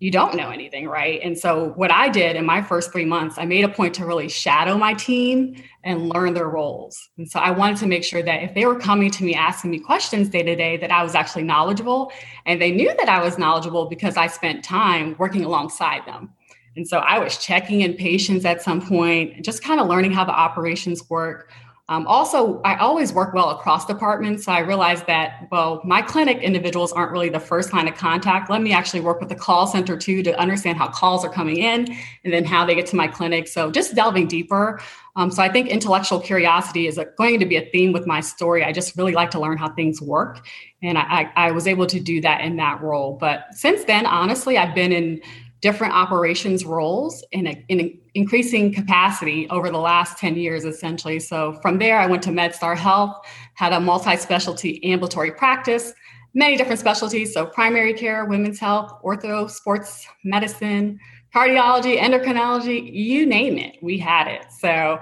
you 0.00 0.10
don't 0.10 0.34
know 0.34 0.48
anything, 0.48 0.88
right? 0.88 1.20
And 1.22 1.38
so, 1.38 1.72
what 1.76 1.92
I 1.92 2.08
did 2.08 2.34
in 2.34 2.46
my 2.46 2.62
first 2.62 2.90
three 2.90 3.04
months, 3.04 3.36
I 3.36 3.44
made 3.44 3.66
a 3.66 3.68
point 3.68 3.94
to 3.96 4.06
really 4.06 4.30
shadow 4.30 4.78
my 4.78 4.94
team 4.94 5.62
and 5.84 6.08
learn 6.08 6.32
their 6.32 6.48
roles. 6.48 7.10
And 7.18 7.30
so, 7.30 7.38
I 7.38 7.50
wanted 7.50 7.76
to 7.78 7.86
make 7.86 8.02
sure 8.02 8.22
that 8.22 8.42
if 8.42 8.54
they 8.54 8.64
were 8.64 8.78
coming 8.78 9.10
to 9.10 9.24
me 9.24 9.34
asking 9.34 9.70
me 9.70 9.78
questions 9.78 10.30
day 10.30 10.42
to 10.42 10.56
day, 10.56 10.78
that 10.78 10.90
I 10.90 11.02
was 11.02 11.14
actually 11.14 11.42
knowledgeable. 11.42 12.12
And 12.46 12.60
they 12.60 12.70
knew 12.70 12.92
that 12.96 13.10
I 13.10 13.22
was 13.22 13.38
knowledgeable 13.38 13.86
because 13.86 14.16
I 14.16 14.26
spent 14.26 14.64
time 14.64 15.16
working 15.18 15.44
alongside 15.44 16.06
them. 16.06 16.32
And 16.76 16.88
so, 16.88 17.00
I 17.00 17.18
was 17.18 17.36
checking 17.36 17.82
in 17.82 17.92
patients 17.92 18.46
at 18.46 18.62
some 18.62 18.80
point, 18.80 19.44
just 19.44 19.62
kind 19.62 19.80
of 19.80 19.86
learning 19.86 20.12
how 20.12 20.24
the 20.24 20.32
operations 20.32 21.10
work, 21.10 21.52
um, 21.90 22.06
also, 22.06 22.60
I 22.62 22.76
always 22.76 23.12
work 23.12 23.34
well 23.34 23.50
across 23.50 23.84
departments. 23.84 24.44
So 24.44 24.52
I 24.52 24.60
realized 24.60 25.08
that, 25.08 25.48
well, 25.50 25.82
my 25.84 26.00
clinic 26.00 26.38
individuals 26.38 26.92
aren't 26.92 27.10
really 27.10 27.30
the 27.30 27.40
first 27.40 27.72
line 27.72 27.88
of 27.88 27.96
contact. 27.96 28.48
Let 28.48 28.62
me 28.62 28.72
actually 28.72 29.00
work 29.00 29.18
with 29.18 29.28
the 29.28 29.34
call 29.34 29.66
center 29.66 29.96
too 29.96 30.22
to 30.22 30.38
understand 30.38 30.78
how 30.78 30.86
calls 30.86 31.24
are 31.24 31.28
coming 31.28 31.56
in 31.56 31.88
and 32.22 32.32
then 32.32 32.44
how 32.44 32.64
they 32.64 32.76
get 32.76 32.86
to 32.86 32.96
my 32.96 33.08
clinic. 33.08 33.48
So 33.48 33.72
just 33.72 33.96
delving 33.96 34.28
deeper. 34.28 34.80
Um, 35.16 35.32
so 35.32 35.42
I 35.42 35.48
think 35.48 35.66
intellectual 35.66 36.20
curiosity 36.20 36.86
is 36.86 36.96
a, 36.96 37.06
going 37.18 37.40
to 37.40 37.46
be 37.46 37.56
a 37.56 37.68
theme 37.72 37.92
with 37.92 38.06
my 38.06 38.20
story. 38.20 38.62
I 38.62 38.70
just 38.70 38.96
really 38.96 39.12
like 39.12 39.32
to 39.32 39.40
learn 39.40 39.58
how 39.58 39.70
things 39.70 40.00
work. 40.00 40.46
And 40.84 40.96
I, 40.96 41.02
I, 41.02 41.48
I 41.48 41.50
was 41.50 41.66
able 41.66 41.88
to 41.88 41.98
do 41.98 42.20
that 42.20 42.42
in 42.42 42.54
that 42.58 42.80
role. 42.80 43.14
But 43.14 43.46
since 43.50 43.82
then, 43.82 44.06
honestly, 44.06 44.56
I've 44.56 44.76
been 44.76 44.92
in 44.92 45.20
different 45.60 45.92
operations 45.92 46.64
roles 46.64 47.24
in, 47.32 47.46
a, 47.46 47.64
in 47.68 47.98
increasing 48.14 48.72
capacity 48.72 49.48
over 49.50 49.70
the 49.70 49.78
last 49.78 50.18
10 50.18 50.36
years, 50.36 50.64
essentially. 50.64 51.18
So 51.18 51.58
from 51.60 51.78
there, 51.78 51.98
I 51.98 52.06
went 52.06 52.22
to 52.24 52.30
MedStar 52.30 52.76
Health, 52.76 53.16
had 53.54 53.72
a 53.72 53.80
multi 53.80 54.16
specialty 54.16 54.82
ambulatory 54.84 55.32
practice. 55.32 55.92
many 56.34 56.56
different 56.56 56.80
specialties. 56.80 57.34
So, 57.34 57.46
primary 57.46 57.92
care, 57.92 58.24
women's 58.24 58.58
health, 58.58 58.92
ortho, 59.04 59.50
sports 59.50 60.06
medicine, 60.24 60.98
cardiology, 61.34 61.98
endocrinology, 61.98 62.92
you 62.92 63.26
name 63.26 63.58
it, 63.58 63.76
we 63.82 63.98
had 63.98 64.28
it. 64.28 64.46
So, 64.58 65.00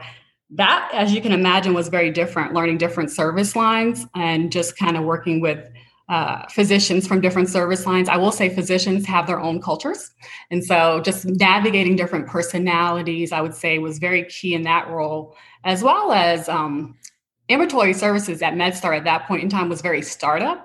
that, 0.50 0.90
as 0.94 1.12
you 1.12 1.20
can 1.20 1.32
imagine, 1.32 1.74
was 1.74 1.88
very 1.88 2.10
different, 2.10 2.54
learning 2.54 2.78
different 2.78 3.10
service 3.10 3.54
lines 3.54 4.06
and 4.14 4.50
just 4.50 4.78
kind 4.78 4.96
of 4.96 5.04
working 5.04 5.40
with 5.40 5.58
uh, 6.08 6.46
physicians 6.48 7.06
from 7.06 7.20
different 7.20 7.48
service 7.48 7.84
lines. 7.86 8.08
I 8.08 8.16
will 8.16 8.32
say 8.32 8.48
physicians 8.48 9.04
have 9.06 9.26
their 9.26 9.40
own 9.40 9.60
cultures. 9.60 10.10
And 10.50 10.64
so 10.64 11.00
just 11.00 11.26
navigating 11.26 11.96
different 11.96 12.26
personalities, 12.26 13.30
I 13.30 13.40
would 13.42 13.54
say, 13.54 13.78
was 13.78 13.98
very 13.98 14.24
key 14.24 14.54
in 14.54 14.62
that 14.62 14.88
role, 14.88 15.36
as 15.64 15.82
well 15.82 16.12
as 16.12 16.48
um, 16.48 16.96
ambulatory 17.50 17.92
services 17.92 18.40
at 18.40 18.54
MedStar 18.54 18.96
at 18.96 19.04
that 19.04 19.26
point 19.26 19.42
in 19.42 19.48
time 19.48 19.68
was 19.68 19.82
very 19.82 20.02
startup. 20.02 20.64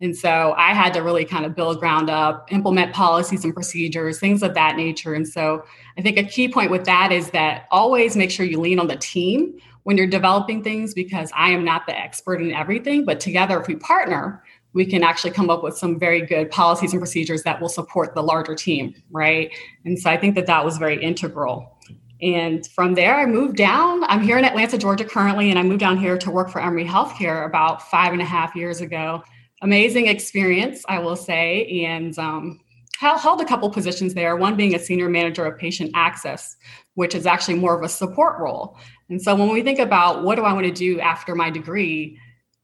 And 0.00 0.16
so 0.16 0.54
I 0.56 0.74
had 0.74 0.94
to 0.94 1.00
really 1.00 1.24
kind 1.24 1.44
of 1.44 1.56
build 1.56 1.80
ground 1.80 2.08
up, 2.08 2.50
implement 2.52 2.94
policies 2.94 3.44
and 3.44 3.52
procedures, 3.52 4.20
things 4.20 4.44
of 4.44 4.54
that 4.54 4.76
nature. 4.76 5.12
And 5.12 5.26
so 5.26 5.64
I 5.98 6.02
think 6.02 6.16
a 6.16 6.22
key 6.22 6.48
point 6.48 6.70
with 6.70 6.84
that 6.84 7.10
is 7.10 7.30
that 7.30 7.66
always 7.72 8.16
make 8.16 8.30
sure 8.30 8.46
you 8.46 8.60
lean 8.60 8.78
on 8.78 8.86
the 8.86 8.96
team 8.96 9.58
when 9.82 9.96
you're 9.96 10.06
developing 10.06 10.62
things 10.62 10.94
because 10.94 11.32
I 11.34 11.50
am 11.50 11.64
not 11.64 11.86
the 11.86 11.98
expert 11.98 12.40
in 12.40 12.52
everything, 12.52 13.04
but 13.04 13.18
together, 13.18 13.60
if 13.60 13.66
we 13.66 13.74
partner, 13.74 14.44
we 14.74 14.84
can 14.84 15.02
actually 15.02 15.30
come 15.30 15.50
up 15.50 15.62
with 15.62 15.76
some 15.76 15.98
very 15.98 16.20
good 16.20 16.50
policies 16.50 16.92
and 16.92 17.00
procedures 17.00 17.42
that 17.42 17.60
will 17.60 17.68
support 17.68 18.14
the 18.14 18.22
larger 18.22 18.54
team, 18.54 18.94
right? 19.10 19.50
And 19.84 19.98
so 19.98 20.10
I 20.10 20.16
think 20.16 20.34
that 20.34 20.46
that 20.46 20.64
was 20.64 20.78
very 20.78 21.02
integral. 21.02 21.76
And 22.20 22.66
from 22.66 22.94
there, 22.94 23.14
I 23.16 23.26
moved 23.26 23.56
down. 23.56 24.04
I'm 24.04 24.22
here 24.22 24.38
in 24.38 24.44
Atlanta, 24.44 24.76
Georgia 24.76 25.04
currently, 25.04 25.50
and 25.50 25.58
I 25.58 25.62
moved 25.62 25.80
down 25.80 25.96
here 25.96 26.18
to 26.18 26.30
work 26.30 26.50
for 26.50 26.60
Emory 26.60 26.84
Healthcare 26.84 27.46
about 27.46 27.88
five 27.90 28.12
and 28.12 28.20
a 28.20 28.24
half 28.24 28.56
years 28.56 28.80
ago. 28.80 29.22
Amazing 29.62 30.08
experience, 30.08 30.84
I 30.88 30.98
will 30.98 31.16
say, 31.16 31.84
and 31.84 32.18
um, 32.18 32.60
held 32.98 33.40
a 33.40 33.44
couple 33.44 33.70
positions 33.70 34.14
there, 34.14 34.36
one 34.36 34.56
being 34.56 34.74
a 34.74 34.78
senior 34.78 35.08
manager 35.08 35.46
of 35.46 35.56
patient 35.58 35.92
access, 35.94 36.56
which 36.94 37.14
is 37.14 37.26
actually 37.26 37.54
more 37.54 37.76
of 37.76 37.84
a 37.84 37.88
support 37.88 38.38
role. 38.40 38.76
And 39.08 39.22
so 39.22 39.34
when 39.36 39.48
we 39.48 39.62
think 39.62 39.78
about 39.78 40.24
what 40.24 40.34
do 40.34 40.42
I 40.42 40.52
want 40.52 40.66
to 40.66 40.72
do 40.72 41.00
after 41.00 41.34
my 41.34 41.50
degree, 41.50 42.18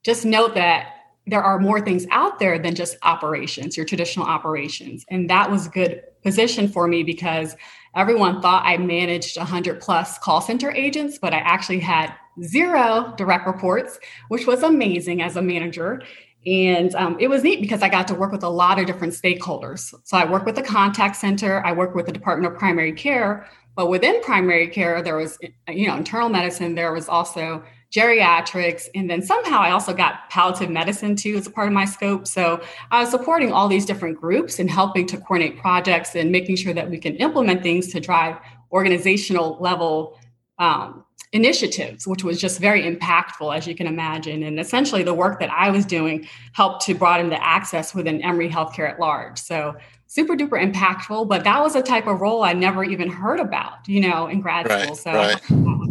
just 0.04 0.24
note 0.24 0.54
that 0.56 0.88
there 1.26 1.42
are 1.42 1.58
more 1.58 1.80
things 1.80 2.06
out 2.10 2.38
there 2.38 2.58
than 2.58 2.74
just 2.74 2.96
operations, 3.02 3.76
your 3.76 3.86
traditional 3.86 4.26
operations. 4.26 5.04
And 5.08 5.28
that 5.30 5.50
was 5.50 5.66
a 5.66 5.70
good 5.70 6.02
position 6.22 6.68
for 6.68 6.86
me 6.86 7.02
because 7.02 7.56
everyone 7.96 8.42
thought 8.42 8.64
I 8.66 8.76
managed 8.76 9.38
100 9.38 9.80
plus 9.80 10.18
call 10.18 10.40
center 10.40 10.70
agents, 10.70 11.18
but 11.18 11.32
I 11.32 11.38
actually 11.38 11.80
had 11.80 12.12
zero 12.42 13.14
direct 13.16 13.46
reports, 13.46 13.98
which 14.28 14.46
was 14.46 14.62
amazing 14.62 15.22
as 15.22 15.36
a 15.36 15.42
manager. 15.42 16.02
And 16.46 16.94
um, 16.94 17.16
it 17.18 17.28
was 17.28 17.42
neat 17.42 17.62
because 17.62 17.82
I 17.82 17.88
got 17.88 18.06
to 18.08 18.14
work 18.14 18.30
with 18.30 18.42
a 18.42 18.48
lot 18.48 18.78
of 18.78 18.84
different 18.84 19.14
stakeholders. 19.14 19.94
So 20.04 20.18
I 20.18 20.30
worked 20.30 20.44
with 20.44 20.56
the 20.56 20.62
contact 20.62 21.16
center, 21.16 21.64
I 21.64 21.72
worked 21.72 21.96
with 21.96 22.04
the 22.04 22.12
Department 22.12 22.52
of 22.52 22.58
Primary 22.58 22.92
Care, 22.92 23.48
but 23.76 23.88
within 23.88 24.22
primary 24.22 24.68
care, 24.68 25.02
there 25.02 25.16
was, 25.16 25.38
you 25.68 25.88
know, 25.88 25.96
internal 25.96 26.28
medicine, 26.28 26.74
there 26.74 26.92
was 26.92 27.08
also 27.08 27.64
geriatrics, 27.94 28.88
and 28.94 29.08
then 29.08 29.22
somehow 29.22 29.60
I 29.60 29.70
also 29.70 29.94
got 29.94 30.28
palliative 30.28 30.70
medicine 30.70 31.14
too 31.14 31.36
as 31.36 31.46
a 31.46 31.50
part 31.50 31.68
of 31.68 31.72
my 31.72 31.84
scope. 31.84 32.26
So 32.26 32.60
I 32.90 33.00
was 33.00 33.10
supporting 33.10 33.52
all 33.52 33.68
these 33.68 33.86
different 33.86 34.20
groups 34.20 34.58
and 34.58 34.68
helping 34.68 35.06
to 35.06 35.16
coordinate 35.16 35.58
projects 35.58 36.16
and 36.16 36.32
making 36.32 36.56
sure 36.56 36.74
that 36.74 36.90
we 36.90 36.98
can 36.98 37.14
implement 37.16 37.62
things 37.62 37.92
to 37.92 38.00
drive 38.00 38.36
organizational 38.72 39.58
level 39.60 40.18
um, 40.58 41.04
initiatives, 41.32 42.06
which 42.06 42.24
was 42.24 42.40
just 42.40 42.58
very 42.58 42.82
impactful, 42.82 43.56
as 43.56 43.66
you 43.66 43.76
can 43.76 43.86
imagine. 43.86 44.42
And 44.42 44.58
essentially, 44.58 45.04
the 45.04 45.14
work 45.14 45.38
that 45.38 45.50
I 45.50 45.70
was 45.70 45.84
doing 45.84 46.26
helped 46.52 46.84
to 46.86 46.94
broaden 46.94 47.28
the 47.28 47.44
access 47.44 47.94
within 47.94 48.20
Emory 48.22 48.48
Healthcare 48.48 48.90
at 48.90 48.98
large. 48.98 49.38
So 49.38 49.74
super 50.06 50.34
duper 50.34 50.60
impactful. 50.60 51.28
But 51.28 51.44
that 51.44 51.60
was 51.62 51.76
a 51.76 51.82
type 51.82 52.08
of 52.08 52.20
role 52.20 52.42
I 52.42 52.54
never 52.54 52.82
even 52.82 53.08
heard 53.08 53.38
about, 53.38 53.86
you 53.86 54.00
know, 54.00 54.26
in 54.26 54.40
grad 54.40 54.68
right, 54.68 54.82
school. 54.82 54.94
So 54.96 55.12
right 55.12 55.83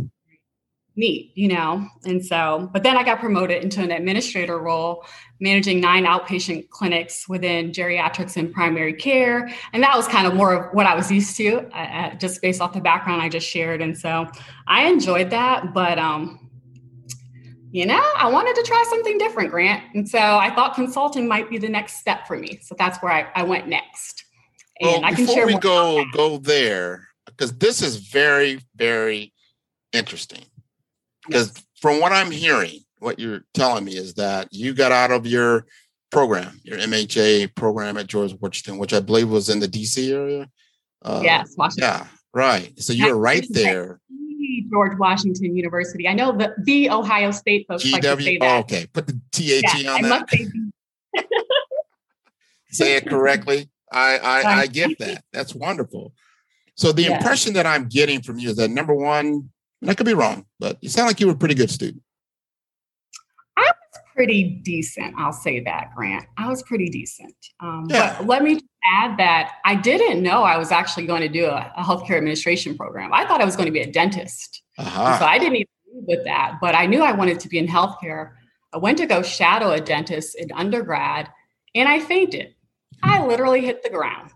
neat, 0.95 1.31
you 1.35 1.47
know? 1.47 1.87
And 2.05 2.23
so, 2.23 2.69
but 2.71 2.83
then 2.83 2.97
I 2.97 3.03
got 3.03 3.19
promoted 3.19 3.63
into 3.63 3.81
an 3.81 3.91
administrator 3.91 4.59
role, 4.59 5.05
managing 5.39 5.81
nine 5.81 6.05
outpatient 6.05 6.69
clinics 6.69 7.27
within 7.27 7.71
geriatrics 7.71 8.37
and 8.37 8.53
primary 8.53 8.93
care. 8.93 9.49
And 9.73 9.81
that 9.81 9.95
was 9.95 10.07
kind 10.07 10.27
of 10.27 10.35
more 10.35 10.53
of 10.53 10.73
what 10.73 10.85
I 10.85 10.95
was 10.95 11.11
used 11.11 11.35
to, 11.37 11.67
uh, 11.71 11.77
uh, 11.77 12.15
just 12.15 12.41
based 12.41 12.61
off 12.61 12.73
the 12.73 12.81
background 12.81 13.21
I 13.21 13.29
just 13.29 13.47
shared. 13.47 13.81
And 13.81 13.97
so 13.97 14.27
I 14.67 14.85
enjoyed 14.85 15.31
that. 15.31 15.73
But, 15.73 15.97
um, 15.97 16.49
you 17.71 17.87
know, 17.87 18.03
I 18.15 18.29
wanted 18.29 18.55
to 18.55 18.63
try 18.63 18.85
something 18.87 19.17
different, 19.17 19.49
Grant. 19.49 19.83
And 19.95 20.07
so 20.07 20.19
I 20.19 20.53
thought 20.53 20.75
consulting 20.75 21.27
might 21.27 21.49
be 21.49 21.57
the 21.57 21.69
next 21.69 21.97
step 21.97 22.27
for 22.27 22.37
me. 22.37 22.59
So 22.61 22.75
that's 22.77 22.99
where 22.99 23.11
I, 23.11 23.31
I 23.35 23.43
went 23.43 23.67
next. 23.67 24.25
And 24.79 25.01
well, 25.01 25.05
I 25.05 25.13
can 25.13 25.25
before 25.25 25.35
share 25.35 25.47
we 25.47 25.57
go 25.57 26.05
go 26.13 26.37
there, 26.37 27.07
because 27.25 27.57
this 27.57 27.81
is 27.81 27.97
very, 27.97 28.59
very 28.75 29.33
interesting 29.91 30.43
because 31.25 31.53
from 31.81 31.99
what 31.99 32.11
I'm 32.11 32.31
hearing, 32.31 32.79
what 32.99 33.19
you're 33.19 33.43
telling 33.53 33.85
me 33.85 33.95
is 33.97 34.13
that 34.15 34.47
you 34.51 34.73
got 34.73 34.91
out 34.91 35.11
of 35.11 35.25
your 35.25 35.65
program, 36.11 36.59
your 36.63 36.77
MHA 36.77 37.55
program 37.55 37.97
at 37.97 38.07
George 38.07 38.33
Washington, 38.39 38.77
which 38.77 38.93
I 38.93 38.99
believe 38.99 39.29
was 39.29 39.49
in 39.49 39.59
the 39.59 39.67
DC 39.67 40.13
area. 40.13 40.49
Uh, 41.01 41.21
yes, 41.23 41.53
Washington. 41.57 41.89
Yeah, 41.89 42.07
right. 42.33 42.79
So 42.79 42.93
you're 42.93 43.17
right 43.17 43.45
there. 43.49 43.99
George 44.71 44.97
Washington 44.97 45.55
University. 45.55 46.07
I 46.07 46.13
know 46.13 46.31
the 46.31 46.53
the 46.63 46.89
Ohio 46.89 47.31
State 47.31 47.65
folks 47.67 47.83
GW, 47.83 47.91
like 47.91 48.01
to 48.01 48.23
say 48.23 48.37
that. 48.37 48.59
Okay, 48.61 48.87
put 48.87 49.07
the 49.07 49.19
THE 49.31 49.61
yeah, 49.77 49.91
on 49.91 50.05
I 50.05 50.09
that. 50.09 50.29
Say, 50.29 50.47
say 52.71 52.95
it 52.95 53.07
correctly. 53.07 53.69
I 53.91 54.17
I, 54.17 54.59
I 54.61 54.67
get 54.67 54.97
that. 54.99 55.23
That's 55.31 55.53
wonderful. 55.53 56.13
So 56.75 56.91
the 56.91 57.03
yeah. 57.03 57.17
impression 57.17 57.53
that 57.53 57.67
I'm 57.67 57.87
getting 57.87 58.21
from 58.21 58.39
you 58.39 58.49
is 58.49 58.55
that 58.55 58.69
number 58.69 58.95
one, 58.95 59.51
and 59.83 59.91
I 59.91 59.95
could 59.95 60.05
be 60.05 60.13
wrong, 60.13 60.45
but 60.61 60.77
you 60.81 60.87
sound 60.87 61.07
like 61.07 61.19
you 61.19 61.27
were 61.27 61.33
a 61.33 61.37
pretty 61.37 61.55
good 61.55 61.69
student. 61.69 62.01
I 63.57 63.63
was 63.63 64.01
pretty 64.15 64.61
decent. 64.63 65.13
I'll 65.17 65.33
say 65.33 65.59
that, 65.59 65.91
Grant. 65.93 66.25
I 66.37 66.47
was 66.47 66.63
pretty 66.63 66.89
decent. 66.89 67.35
Um, 67.59 67.87
yeah. 67.89 68.15
But 68.17 68.27
let 68.27 68.43
me 68.43 68.61
add 68.85 69.17
that 69.17 69.55
I 69.65 69.75
didn't 69.75 70.23
know 70.23 70.43
I 70.43 70.57
was 70.57 70.71
actually 70.71 71.05
going 71.05 71.21
to 71.21 71.27
do 71.27 71.47
a, 71.47 71.69
a 71.75 71.83
healthcare 71.83 72.15
administration 72.15 72.77
program. 72.77 73.13
I 73.13 73.25
thought 73.25 73.41
I 73.41 73.45
was 73.45 73.57
going 73.57 73.65
to 73.65 73.73
be 73.73 73.81
a 73.81 73.91
dentist. 73.91 74.61
Uh-huh. 74.77 75.19
So 75.19 75.25
I 75.25 75.37
didn't 75.37 75.55
even 75.57 75.67
with 76.07 76.23
that, 76.23 76.59
but 76.61 76.75
I 76.75 76.85
knew 76.85 77.03
I 77.03 77.11
wanted 77.11 77.41
to 77.41 77.49
be 77.49 77.59
in 77.59 77.67
healthcare. 77.67 78.31
I 78.73 78.77
went 78.77 78.97
to 78.99 79.05
go 79.05 79.21
shadow 79.21 79.71
a 79.71 79.81
dentist 79.81 80.35
in 80.39 80.49
undergrad 80.53 81.29
and 81.75 81.89
I 81.89 81.99
fainted. 81.99 82.55
I 83.03 83.25
literally 83.25 83.61
hit 83.61 83.83
the 83.83 83.89
ground. 83.89 84.31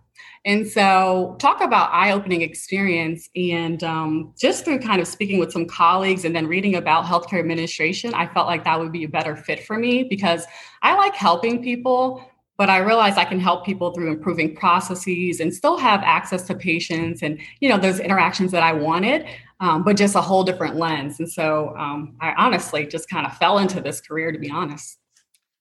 And 0.48 0.66
so, 0.66 1.36
talk 1.40 1.62
about 1.62 1.90
eye 1.92 2.12
opening 2.12 2.42
experience. 2.42 3.30
And 3.36 3.84
um, 3.84 4.34
just 4.40 4.64
through 4.64 4.80
kind 4.80 5.02
of 5.02 5.08
speaking 5.08 5.40
with 5.40 5.52
some 5.52 5.66
colleagues 5.66 6.24
and 6.24 6.36
then 6.36 6.48
reading 6.48 6.76
about 6.76 7.04
healthcare 7.04 7.40
administration, 7.40 8.14
I 8.14 8.28
felt 8.28 8.48
like 8.48 8.64
that 8.64 8.80
would 8.80 8.94
be 8.94 9.04
a 9.04 9.10
better 9.10 9.36
fit 9.36 9.66
for 9.66 9.78
me 9.78 10.04
because 10.04 10.46
I 10.82 10.96
like 10.96 11.16
helping 11.16 11.62
people, 11.62 12.24
but 12.58 12.70
I 12.70 12.78
realize 12.78 13.18
I 13.18 13.26
can 13.26 13.42
help 13.42 13.66
people 13.66 13.92
through 13.92 14.10
improving 14.10 14.56
processes 14.56 15.42
and 15.42 15.54
still 15.54 15.78
have 15.78 16.02
access 16.04 16.44
to 16.44 16.56
patients 16.56 17.24
and, 17.24 17.42
you 17.60 17.68
know, 17.68 17.78
those 17.78 18.00
interactions 18.00 18.52
that 18.54 18.64
I 18.64 18.72
wanted, 18.72 19.26
um, 19.60 19.84
but 19.84 19.98
just 19.98 20.16
a 20.16 20.22
whole 20.22 20.44
different 20.44 20.78
lens. 20.78 21.20
And 21.20 21.30
so, 21.30 21.76
um, 21.78 22.16
I 22.22 22.34
honestly 22.38 22.86
just 22.86 23.10
kind 23.10 23.26
of 23.26 23.36
fell 23.38 23.58
into 23.58 23.82
this 23.82 24.00
career, 24.00 24.32
to 24.32 24.40
be 24.40 24.50
honest. 24.50 24.98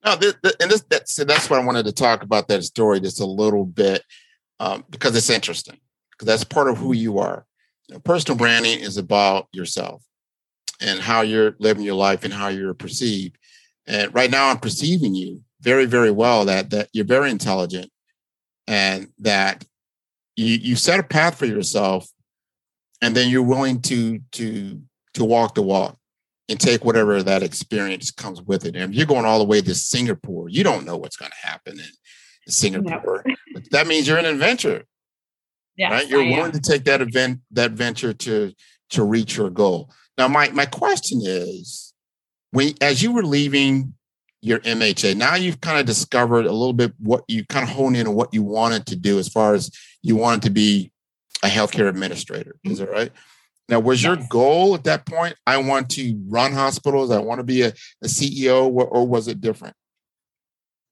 No, 0.04 0.12
and 0.12 0.70
this, 0.70 0.84
that's, 0.88 1.16
that's 1.16 1.50
what 1.50 1.58
I 1.58 1.64
wanted 1.64 1.86
to 1.86 1.92
talk 1.92 2.22
about 2.22 2.46
that 2.46 2.62
story 2.62 3.00
just 3.00 3.20
a 3.20 3.26
little 3.26 3.64
bit 3.64 4.04
um, 4.60 4.84
because 4.90 5.16
it's 5.16 5.30
interesting 5.30 5.78
because 6.12 6.26
that's 6.26 6.44
part 6.44 6.68
of 6.68 6.78
who 6.78 6.92
you 6.92 7.18
are. 7.18 7.46
You 7.88 7.94
know, 7.94 8.00
personal 8.00 8.36
branding 8.36 8.80
is 8.80 8.96
about 8.96 9.48
yourself 9.52 10.02
and 10.80 11.00
how 11.00 11.20
you're 11.20 11.54
living 11.58 11.84
your 11.84 11.94
life 11.94 12.25
and 12.25 12.32
how 12.32 12.48
you're 12.48 12.75
perceived. 12.75 13.36
And 13.86 14.12
right 14.14 14.30
now, 14.30 14.48
I'm 14.48 14.58
perceiving 14.58 15.14
you 15.14 15.42
very, 15.60 15.86
very 15.86 16.10
well. 16.10 16.44
That 16.44 16.70
that 16.70 16.88
you're 16.92 17.04
very 17.04 17.30
intelligent, 17.30 17.90
and 18.66 19.08
that 19.20 19.64
you 20.34 20.56
you 20.56 20.76
set 20.76 21.00
a 21.00 21.04
path 21.04 21.38
for 21.38 21.46
yourself, 21.46 22.08
and 23.00 23.14
then 23.14 23.30
you're 23.30 23.42
willing 23.42 23.80
to 23.82 24.20
to 24.32 24.80
to 25.14 25.25
walk 25.25 25.54
the 25.54 25.62
walk 25.62 25.96
and 26.48 26.60
take 26.60 26.84
whatever 26.84 27.22
that 27.22 27.42
experience 27.42 28.10
comes 28.10 28.42
with 28.42 28.64
it. 28.64 28.76
And 28.76 28.92
if 28.92 28.96
you're 28.96 29.06
going 29.06 29.25
all 29.25 29.38
the 29.38 29.44
way 29.44 29.60
to 29.60 29.75
Singapore, 29.75 30.48
you 30.48 30.62
don't 30.62 30.84
know 30.84 30.96
what's 30.96 31.16
going 31.16 31.30
to 31.30 31.48
happen 31.48 31.75
in, 31.75 31.86
in 32.46 32.52
Singapore 32.52 33.25
that 33.70 33.87
means 33.87 34.06
you're 34.06 34.18
an 34.18 34.26
adventurer. 34.26 34.85
Yeah, 35.76 35.90
right. 35.90 36.08
You're 36.08 36.23
I 36.23 36.30
willing 36.30 36.44
am. 36.46 36.52
to 36.52 36.61
take 36.61 36.85
that 36.85 37.00
event, 37.00 37.40
that 37.52 37.73
venture 37.73 38.12
to 38.12 38.52
to 38.90 39.04
reach 39.04 39.37
your 39.37 39.50
goal. 39.50 39.90
Now, 40.16 40.28
my 40.28 40.50
my 40.50 40.66
question 40.66 41.20
is, 41.23 41.92
when 42.50 42.75
as 42.80 43.02
you 43.02 43.12
were 43.12 43.25
leaving 43.25 43.94
your 44.40 44.61
MHA, 44.61 45.16
now 45.16 45.35
you've 45.35 45.61
kind 45.61 45.78
of 45.78 45.87
discovered 45.87 46.46
a 46.46 46.52
little 46.52 46.73
bit 46.73 46.92
what 46.99 47.25
you 47.28 47.44
kind 47.46 47.68
of 47.68 47.75
hone 47.75 47.96
in 47.96 48.06
on 48.06 48.14
what 48.14 48.32
you 48.32 48.42
wanted 48.42 48.87
to 48.87 48.96
do 48.96 49.18
as 49.18 49.28
far 49.28 49.54
as 49.54 49.70
you 50.02 50.16
wanted 50.16 50.42
to 50.42 50.50
be 50.50 50.92
a 51.42 51.49
healthcare 51.49 51.88
administrator. 51.88 52.56
Is 52.64 52.78
that 52.78 52.90
right? 52.90 53.12
Now, 53.68 53.80
was 53.80 54.02
yes. 54.02 54.16
your 54.16 54.26
goal 54.28 54.75
at 54.75 54.85
that 54.85 55.06
point? 55.06 55.35
I 55.46 55.56
want 55.58 55.90
to 55.90 56.18
run 56.28 56.52
hospitals. 56.52 57.11
I 57.11 57.18
want 57.18 57.40
to 57.40 57.44
be 57.44 57.62
a, 57.62 57.68
a 58.02 58.06
CEO, 58.06 58.66
or, 58.66 58.87
or 58.87 59.06
was 59.06 59.26
it 59.26 59.40
different? 59.40 59.75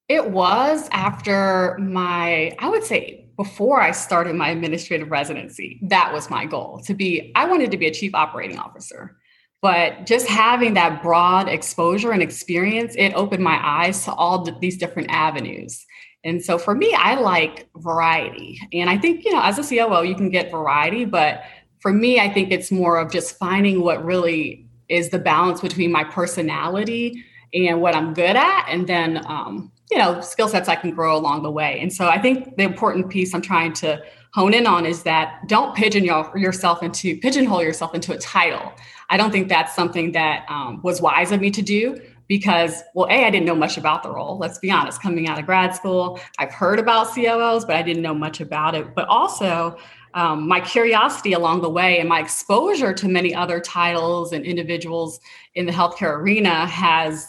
It 0.09 0.31
was 0.31 0.89
after 0.93 1.77
my, 1.79 2.55
I 2.59 2.69
would 2.69 2.85
say 2.85 3.27
before 3.37 3.81
I 3.81 3.91
started 3.91 4.37
my 4.37 4.51
administrative 4.51 5.11
residency. 5.11 5.81
That 5.83 6.13
was 6.13 6.31
my 6.31 6.45
goal 6.45 6.81
to 6.85 6.95
be, 6.95 7.33
I 7.35 7.47
wanted 7.47 7.71
to 7.71 7.77
be 7.77 7.87
a 7.87 7.95
chief 7.95 8.15
operating 8.15 8.59
officer. 8.59 9.17
But 9.63 10.05
just 10.05 10.29
having 10.29 10.75
that 10.75 11.03
broad 11.03 11.49
exposure 11.49 12.13
and 12.13 12.23
experience, 12.23 12.95
it 12.99 13.15
opened 13.15 13.43
my 13.43 13.59
eyes 13.63 14.05
to 14.05 14.13
all 14.13 14.45
these 14.61 14.77
different 14.77 15.11
avenues. 15.11 15.85
And 16.23 16.45
so 16.45 16.59
for 16.59 16.75
me, 16.75 16.95
I 16.95 17.15
like 17.15 17.69
variety. 17.77 18.61
And 18.75 18.91
I 18.91 18.99
think, 18.99 19.25
you 19.25 19.33
know, 19.33 19.41
as 19.43 19.59
a 19.59 19.63
COO, 19.63 20.05
you 20.05 20.15
can 20.15 20.29
get 20.29 20.51
variety, 20.51 21.07
but 21.07 21.45
for 21.81 21.93
me, 21.93 22.21
I 22.21 22.29
think 22.33 22.51
it's 22.51 22.71
more 22.71 22.99
of 22.99 23.11
just 23.11 23.39
finding 23.39 23.81
what 23.81 24.05
really 24.05 24.67
is 24.89 25.11
the 25.11 25.19
balance 25.19 25.61
between 25.61 25.91
my 25.91 26.05
personality 26.05 27.25
and 27.55 27.81
what 27.81 27.95
I'm 27.95 28.15
good 28.15 28.37
at, 28.37 28.67
and 28.69 28.87
then 28.87 29.25
um, 29.27 29.71
you 29.91 29.99
know 29.99 30.21
skill 30.21 30.49
sets 30.49 30.69
I 30.69 30.77
can 30.77 30.91
grow 30.91 31.17
along 31.17 31.43
the 31.43 31.51
way. 31.51 31.79
And 31.81 31.93
so 31.93 32.09
I 32.09 32.21
think 32.21 32.57
the 32.57 32.63
important 32.63 33.11
piece 33.11 33.35
I'm 33.35 33.43
trying 33.43 33.73
to 33.75 34.03
hone 34.33 34.55
in 34.55 34.67
on 34.67 34.87
is 34.87 35.05
that 35.05 35.41
don't 35.47 35.75
pigeonhole 35.77 36.37
yourself 36.37 36.83
into 36.83 37.17
pigeonhole 37.19 37.63
yourself 37.63 37.95
into 37.95 38.13
a 38.13 38.19
title. 38.19 38.73
I 39.11 39.17
don't 39.17 39.31
think 39.31 39.49
that's 39.49 39.75
something 39.75 40.13
that 40.13 40.47
um, 40.49 40.81
was 40.83 41.01
wise 41.01 41.31
of 41.31 41.41
me 41.41 41.51
to 41.53 41.63
do 41.63 42.01
because 42.29 42.83
well 42.95 43.07
a 43.11 43.27
i 43.27 43.31
didn't 43.31 43.45
know 43.45 43.55
much 43.55 43.77
about 43.77 44.03
the 44.03 44.11
role 44.11 44.39
let's 44.39 44.59
be 44.59 44.71
honest 44.71 45.03
coming 45.03 45.29
out 45.29 45.39
of 45.39 45.45
grad 45.45 45.75
school 45.75 46.19
i've 46.39 46.53
heard 46.53 46.79
about 46.79 47.09
coos 47.09 47.67
but 47.67 47.77
i 47.77 47.83
didn't 47.83 48.03
know 48.03 48.15
much 48.15 48.41
about 48.41 48.75
it 48.75 48.95
but 48.95 49.07
also 49.09 49.77
um, 50.15 50.47
my 50.47 50.61
curiosity 50.61 51.33
along 51.33 51.61
the 51.61 51.69
way 51.69 51.99
and 51.99 52.09
my 52.09 52.21
exposure 52.21 52.95
to 52.95 53.09
many 53.09 53.35
other 53.35 53.61
titles 53.61 54.33
and 54.33 54.45
individuals 54.45 55.21
in 55.55 55.67
the 55.67 55.73
healthcare 55.73 56.17
arena 56.19 56.67
has 56.67 57.27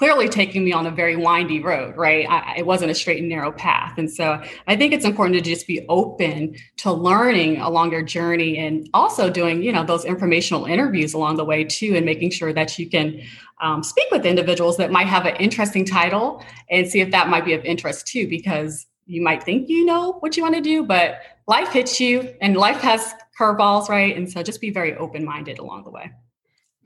clearly 0.00 0.30
taking 0.30 0.64
me 0.64 0.72
on 0.72 0.86
a 0.86 0.90
very 0.90 1.14
windy 1.14 1.60
road, 1.60 1.94
right? 1.94 2.26
I, 2.26 2.54
it 2.56 2.64
wasn't 2.64 2.90
a 2.90 2.94
straight 2.94 3.18
and 3.18 3.28
narrow 3.28 3.52
path. 3.52 3.98
And 3.98 4.10
so 4.10 4.42
I 4.66 4.74
think 4.74 4.94
it's 4.94 5.04
important 5.04 5.36
to 5.36 5.42
just 5.42 5.66
be 5.66 5.84
open 5.90 6.56
to 6.78 6.90
learning 6.90 7.58
along 7.58 7.92
your 7.92 8.00
journey 8.00 8.56
and 8.56 8.88
also 8.94 9.28
doing, 9.28 9.62
you 9.62 9.70
know, 9.70 9.84
those 9.84 10.06
informational 10.06 10.64
interviews 10.64 11.12
along 11.12 11.36
the 11.36 11.44
way 11.44 11.64
too, 11.64 11.92
and 11.96 12.06
making 12.06 12.30
sure 12.30 12.50
that 12.50 12.78
you 12.78 12.88
can 12.88 13.20
um, 13.60 13.82
speak 13.82 14.10
with 14.10 14.24
individuals 14.24 14.78
that 14.78 14.90
might 14.90 15.06
have 15.06 15.26
an 15.26 15.36
interesting 15.36 15.84
title 15.84 16.42
and 16.70 16.88
see 16.88 17.02
if 17.02 17.10
that 17.10 17.28
might 17.28 17.44
be 17.44 17.52
of 17.52 17.62
interest 17.66 18.06
too, 18.06 18.26
because 18.26 18.86
you 19.04 19.20
might 19.20 19.42
think 19.42 19.68
you 19.68 19.84
know 19.84 20.12
what 20.20 20.34
you 20.34 20.42
want 20.42 20.54
to 20.54 20.62
do, 20.62 20.82
but 20.82 21.20
life 21.46 21.72
hits 21.74 22.00
you 22.00 22.34
and 22.40 22.56
life 22.56 22.80
has 22.80 23.12
curveballs, 23.38 23.90
right? 23.90 24.16
And 24.16 24.32
so 24.32 24.42
just 24.42 24.62
be 24.62 24.70
very 24.70 24.96
open 24.96 25.26
minded 25.26 25.58
along 25.58 25.84
the 25.84 25.90
way. 25.90 26.10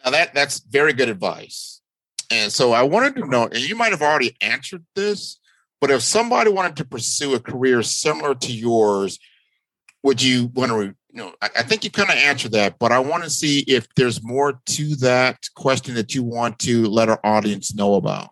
Now 0.04 0.11
that 0.11 0.35
that's 0.35 0.59
very 0.59 0.92
good 0.92 1.09
advice. 1.09 1.80
And 2.31 2.52
so 2.52 2.73
I 2.73 2.83
wanted 2.83 3.16
to 3.16 3.26
know, 3.26 3.45
and 3.45 3.59
you 3.59 3.76
might 3.76 3.93
have 3.93 4.02
already 4.02 4.37
answered 4.40 4.85
this, 4.95 5.38
but 5.81 5.90
if 5.90 6.02
somebody 6.02 6.50
wanted 6.50 6.76
to 6.76 6.85
pursue 6.85 7.35
a 7.35 7.40
career 7.40 7.83
similar 7.83 8.35
to 8.35 8.52
yours, 8.52 9.19
would 10.02 10.23
you 10.23 10.50
want 10.54 10.71
to, 10.71 10.83
you 10.83 10.95
know, 11.12 11.35
I, 11.40 11.50
I 11.59 11.62
think 11.62 11.85
you 11.85 11.90
kind 11.90 12.11
of 12.11 12.16
answered 12.16 12.52
that, 12.52 12.78
but 12.78 12.93
I 12.93 12.99
want 12.99 13.25
to 13.25 13.31
see 13.31 13.61
if 13.61 13.87
there's 13.95 14.23
more 14.23 14.61
to 14.66 14.97
that 14.97 15.38
question 15.54 15.95
that 15.95 16.14
you 16.14 16.23
want 16.23 16.59
to 16.61 16.87
let 16.87 17.09
our 17.09 17.21
audience 17.25 17.75
know 17.75 17.95
about. 17.95 18.31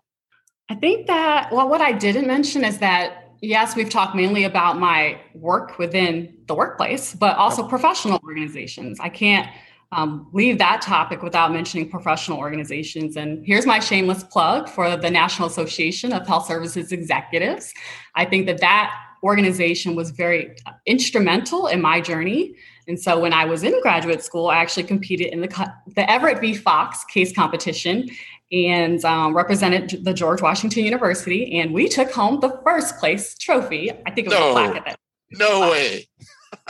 I 0.69 0.75
think 0.75 1.07
that, 1.07 1.51
well, 1.51 1.69
what 1.69 1.81
I 1.81 1.91
didn't 1.91 2.27
mention 2.27 2.63
is 2.63 2.79
that 2.79 3.23
yes, 3.43 3.75
we've 3.75 3.89
talked 3.89 4.15
mainly 4.15 4.45
about 4.45 4.79
my 4.79 5.19
work 5.33 5.77
within 5.77 6.33
the 6.47 6.55
workplace, 6.55 7.13
but 7.13 7.37
also 7.37 7.67
professional 7.67 8.19
organizations. 8.23 8.99
I 8.99 9.09
can't 9.09 9.49
um, 9.95 10.27
leave 10.33 10.57
that 10.57 10.81
topic 10.81 11.21
without 11.21 11.51
mentioning 11.51 11.89
professional 11.89 12.39
organizations. 12.39 13.15
And 13.15 13.45
here's 13.45 13.65
my 13.65 13.79
shameless 13.79 14.23
plug 14.23 14.69
for 14.69 14.95
the 14.97 15.09
National 15.09 15.47
Association 15.47 16.13
of 16.13 16.27
Health 16.27 16.47
Services 16.47 16.91
Executives. 16.91 17.73
I 18.15 18.25
think 18.25 18.45
that 18.47 18.59
that 18.61 18.93
organization 19.23 19.95
was 19.95 20.11
very 20.11 20.55
instrumental 20.85 21.67
in 21.67 21.81
my 21.81 22.01
journey. 22.01 22.55
And 22.87 22.99
so 22.99 23.19
when 23.19 23.31
I 23.31 23.45
was 23.45 23.63
in 23.63 23.79
graduate 23.81 24.23
school, 24.23 24.47
I 24.47 24.57
actually 24.57 24.83
competed 24.83 25.27
in 25.27 25.41
the, 25.41 25.73
the 25.95 26.09
Everett 26.09 26.41
v. 26.41 26.53
Fox 26.53 27.05
case 27.05 27.33
competition 27.33 28.09
and 28.51 29.03
um, 29.05 29.35
represented 29.35 30.03
the 30.03 30.13
George 30.13 30.41
Washington 30.41 30.83
University. 30.83 31.59
And 31.59 31.73
we 31.73 31.87
took 31.87 32.11
home 32.11 32.39
the 32.41 32.59
first 32.63 32.97
place 32.97 33.35
trophy. 33.37 33.91
I 34.05 34.11
think 34.11 34.27
it 34.27 34.31
was 34.31 34.39
no, 34.39 34.49
a 34.49 34.51
plaque 34.51 34.75
at 34.75 34.85
that. 34.85 34.99
No 35.31 35.71
way. 35.71 36.07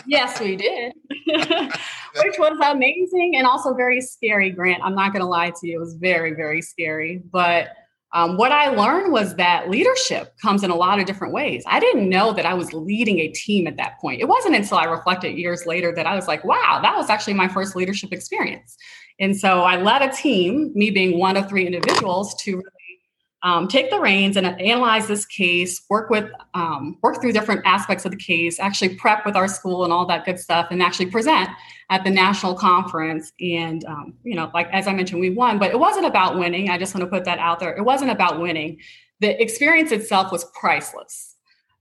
yes, 0.06 0.39
we 0.39 0.56
did, 0.56 0.93
which 2.21 2.38
was 2.38 2.58
amazing 2.63 3.34
and 3.36 3.47
also 3.47 3.73
very 3.73 4.02
scary, 4.02 4.49
Grant. 4.52 4.84
I'm 4.84 4.95
not 4.95 5.13
going 5.13 5.21
to 5.21 5.28
lie 5.28 5.49
to 5.49 5.67
you. 5.67 5.78
It 5.78 5.80
was 5.80 5.95
very, 5.95 6.34
very 6.34 6.62
scary. 6.62 7.21
But 7.32 7.69
um, 8.13 8.38
what 8.38 8.52
I 8.52 8.69
learned 8.69 9.12
was 9.12 9.36
that 9.36 9.69
leadership 9.71 10.38
comes 10.39 10.63
in 10.63 10.69
a 10.69 10.76
lot 10.76 10.99
of 10.99 11.08
different 11.08 11.34
ways. 11.34 11.63
I 11.65 11.80
didn't 11.80 12.08
know 12.08 12.32
that 12.34 12.45
I 12.45 12.54
was 12.54 12.71
leading 12.71 13.19
a 13.19 13.30
team 13.30 13.65
at 13.65 13.78
that 13.78 13.99
point. 13.99 14.21
It 14.21 14.28
wasn't 14.28 14.56
until 14.56 14.78
I 14.78 14.84
reflected 14.84 15.36
years 15.36 15.65
later 15.65 15.91
that 15.95 16.06
I 16.06 16.13
was 16.13 16.28
like, 16.28 16.43
wow, 16.43 16.80
that 16.84 16.95
was 16.95 17.10
actually 17.10 17.34
my 17.34 17.47
first 17.47 17.76
leadership 17.76 18.13
experience. 18.13 18.78
And 19.19 19.36
so 19.36 19.62
I 19.62 19.82
led 19.82 20.04
a 20.04 20.12
team, 20.12 20.71
me 20.76 20.91
being 20.91 21.17
one 21.17 21.38
of 21.38 21.49
three 21.49 21.65
individuals, 21.65 22.36
to 22.43 22.62
um, 23.43 23.67
take 23.67 23.89
the 23.89 23.99
reins 23.99 24.38
and 24.38 24.47
analyze 24.47 25.08
this 25.08 25.25
case, 25.25 25.84
work 25.89 26.10
with, 26.10 26.32
um, 26.53 26.97
work 27.01 27.19
through 27.19 27.34
different 27.34 27.62
aspects 27.65 28.06
of 28.06 28.12
the 28.12 28.17
case, 28.17 28.58
actually 28.58 28.95
prep 28.95 29.25
with 29.25 29.36
our 29.36 29.49
school 29.49 29.84
and 29.84 29.91
all 29.91 30.06
that 30.06 30.23
good 30.23 30.39
stuff, 30.39 30.67
and 30.71 30.82
actually 30.82 31.08
present 31.08 31.49
at 31.89 32.06
the 32.06 32.10
national 32.10 32.56
conference. 32.56 33.34
And 33.41 33.84
um, 33.86 34.13
you 34.23 34.36
know, 34.36 34.49
like 34.53 34.69
as 34.71 34.88
I 34.88 34.93
mentioned, 34.93 35.19
we 35.19 35.29
won, 35.29 35.60
but 35.60 35.71
it 35.71 35.79
wasn't 35.79 36.06
about 36.06 36.39
winning. 36.39 36.69
I 36.69 36.77
just 36.77 36.95
want 36.95 37.03
to 37.03 37.10
put 37.10 37.25
that 37.25 37.38
out 37.39 37.60
there. 37.60 37.75
It 37.75 37.84
wasn't 37.84 38.12
about 38.12 38.39
winning. 38.39 38.79
The 39.19 39.41
experience 39.41 39.91
itself 39.91 40.32
was 40.32 40.45
priceless. 40.56 41.36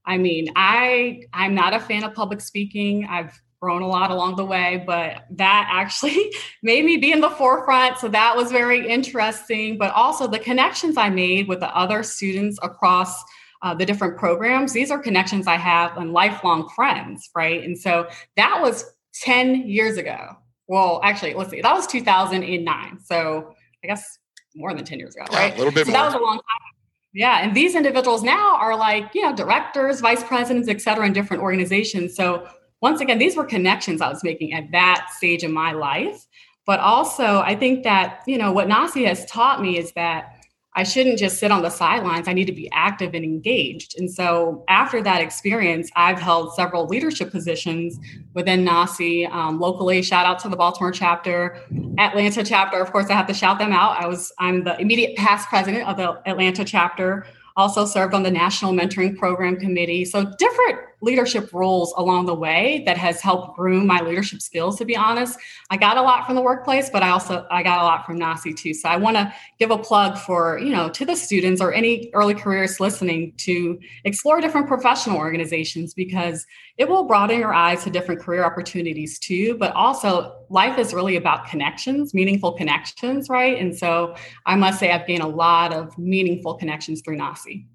I 0.05 0.17
mean, 0.17 0.49
I 0.57 1.21
I'm 1.31 1.55
not 1.55 1.73
a 1.73 1.79
fan 1.79 2.03
of 2.03 2.13
public 2.13 2.41
speaking. 2.41 3.07
I've 3.09 3.41
grown 3.63 3.81
a 3.81 3.87
lot 3.87 4.11
along 4.11 4.35
the 4.35 4.43
way, 4.43 4.83
but 4.85 5.25
that 5.29 5.69
actually 5.71 6.29
made 6.63 6.83
me 6.83 6.97
be 6.97 7.13
in 7.13 7.21
the 7.21 7.29
forefront. 7.29 7.97
So 7.97 8.09
that 8.09 8.35
was 8.35 8.51
very 8.51 8.85
interesting. 8.85 9.77
But 9.77 9.93
also 9.93 10.27
the 10.27 10.37
connections 10.37 10.97
I 10.97 11.09
made 11.09 11.47
with 11.47 11.61
the 11.61 11.73
other 11.73 12.03
students 12.03 12.59
across 12.61 13.23
uh, 13.61 13.73
the 13.73 13.85
different 13.85 14.17
programs, 14.17 14.73
these 14.73 14.91
are 14.91 14.99
connections 14.99 15.47
I 15.47 15.55
have 15.55 15.95
and 15.95 16.11
lifelong 16.11 16.67
friends, 16.75 17.29
right? 17.33 17.63
And 17.63 17.79
so 17.79 18.09
that 18.35 18.59
was 18.61 18.83
10 19.21 19.65
years 19.65 19.95
ago. 19.95 20.35
Well, 20.67 20.99
actually, 21.01 21.33
let's 21.33 21.49
see, 21.49 21.61
that 21.61 21.73
was 21.73 21.87
2009. 21.87 22.99
So 23.05 23.55
I 23.81 23.87
guess 23.87 24.19
more 24.55 24.73
than 24.73 24.83
10 24.83 24.99
years 24.99 25.15
ago, 25.15 25.23
right? 25.31 25.53
Yeah, 25.53 25.55
a 25.55 25.57
little 25.57 25.71
bit 25.71 25.85
so 25.85 25.93
more. 25.93 26.01
That 26.01 26.05
was 26.07 26.15
a 26.15 26.23
long 26.23 26.35
time. 26.35 26.73
Yeah, 27.13 27.39
and 27.41 27.55
these 27.55 27.75
individuals 27.75 28.23
now 28.23 28.57
are 28.57 28.75
like, 28.75 29.15
you 29.15 29.21
know, 29.21 29.33
directors, 29.33 30.01
vice 30.01 30.23
presidents, 30.23 30.67
et 30.67 30.81
cetera, 30.81 31.05
in 31.05 31.13
different 31.13 31.41
organizations. 31.41 32.17
So 32.17 32.45
once 32.83 32.99
again, 32.99 33.17
these 33.17 33.37
were 33.37 33.45
connections 33.45 34.01
I 34.01 34.09
was 34.09 34.25
making 34.25 34.51
at 34.51 34.69
that 34.73 35.07
stage 35.15 35.41
in 35.41 35.53
my 35.53 35.71
life. 35.71 36.27
But 36.65 36.81
also, 36.81 37.39
I 37.39 37.55
think 37.55 37.83
that, 37.85 38.21
you 38.27 38.37
know, 38.37 38.51
what 38.51 38.67
NAHSE 38.67 39.07
has 39.07 39.25
taught 39.25 39.61
me 39.61 39.77
is 39.77 39.93
that 39.93 40.35
I 40.75 40.83
shouldn't 40.83 41.17
just 41.17 41.39
sit 41.39 41.49
on 41.49 41.61
the 41.61 41.69
sidelines. 41.69 42.27
I 42.27 42.33
need 42.33 42.47
to 42.47 42.53
be 42.53 42.69
active 42.73 43.13
and 43.13 43.23
engaged. 43.23 43.97
And 43.97 44.11
so 44.11 44.65
after 44.67 45.01
that 45.01 45.21
experience, 45.21 45.89
I've 45.95 46.19
held 46.19 46.55
several 46.55 46.85
leadership 46.85 47.31
positions 47.31 47.97
within 48.33 48.65
NAHSE 48.65 49.31
um, 49.31 49.61
locally. 49.61 50.01
Shout 50.01 50.25
out 50.25 50.39
to 50.39 50.49
the 50.49 50.57
Baltimore 50.57 50.91
chapter, 50.91 51.61
Atlanta 51.99 52.43
chapter. 52.43 52.81
Of 52.81 52.91
course, 52.91 53.09
I 53.09 53.13
have 53.13 53.27
to 53.27 53.33
shout 53.33 53.59
them 53.59 53.71
out. 53.71 54.03
I 54.03 54.07
was 54.07 54.33
I'm 54.39 54.65
the 54.65 54.77
immediate 54.81 55.15
past 55.15 55.47
president 55.47 55.87
of 55.87 55.95
the 55.95 56.21
Atlanta 56.29 56.65
chapter 56.65 57.25
also 57.55 57.85
served 57.85 58.13
on 58.13 58.23
the 58.23 58.31
National 58.31 58.73
Mentoring 58.73 59.17
Program 59.17 59.57
Committee. 59.57 60.05
So, 60.05 60.25
different 60.37 60.79
leadership 61.03 61.49
roles 61.53 61.93
along 61.97 62.25
the 62.25 62.33
way 62.33 62.81
that 62.85 62.97
has 62.97 63.19
helped 63.19 63.57
groom 63.57 63.85
my 63.85 63.99
leadership 63.99 64.41
skills, 64.41 64.77
to 64.77 64.85
be 64.85 64.95
honest. 64.95 65.37
I 65.69 65.75
got 65.75 65.97
a 65.97 66.01
lot 66.01 66.25
from 66.25 66.35
the 66.35 66.41
workplace, 66.41 66.89
but 66.89 67.03
I 67.03 67.09
also 67.09 67.45
I 67.51 67.61
got 67.61 67.79
a 67.79 67.83
lot 67.83 68.05
from 68.05 68.17
NAHSE 68.17 68.55
too. 68.55 68.73
So 68.73 68.87
I 68.87 68.95
want 68.95 69.17
to 69.17 69.33
give 69.59 69.69
a 69.69 69.77
plug 69.77 70.17
for, 70.17 70.57
you 70.59 70.71
know, 70.71 70.89
to 70.89 71.05
the 71.05 71.15
students 71.15 71.61
or 71.61 71.73
any 71.73 72.09
early 72.13 72.33
careers 72.33 72.79
listening 72.79 73.33
to 73.37 73.77
explore 74.05 74.39
different 74.39 74.67
professional 74.67 75.17
organizations 75.17 75.93
because 75.93 76.45
it 76.77 76.87
will 76.87 77.03
broaden 77.03 77.37
your 77.37 77.53
eyes 77.53 77.83
to 77.83 77.89
different 77.89 78.21
career 78.21 78.45
opportunities 78.45 79.19
too. 79.19 79.57
But 79.59 79.73
also 79.73 80.33
life 80.49 80.79
is 80.79 80.93
really 80.93 81.17
about 81.17 81.47
connections, 81.47 82.13
meaningful 82.13 82.53
connections, 82.53 83.27
right? 83.29 83.59
And 83.59 83.77
so 83.77 84.15
I 84.45 84.55
must 84.55 84.79
say 84.79 84.91
I've 84.91 85.05
gained 85.05 85.23
a 85.23 85.27
lot 85.27 85.73
of 85.73 85.97
meaningful 85.97 86.55
connections 86.55 87.01
through 87.01 87.17
NAHSE. 87.17 87.65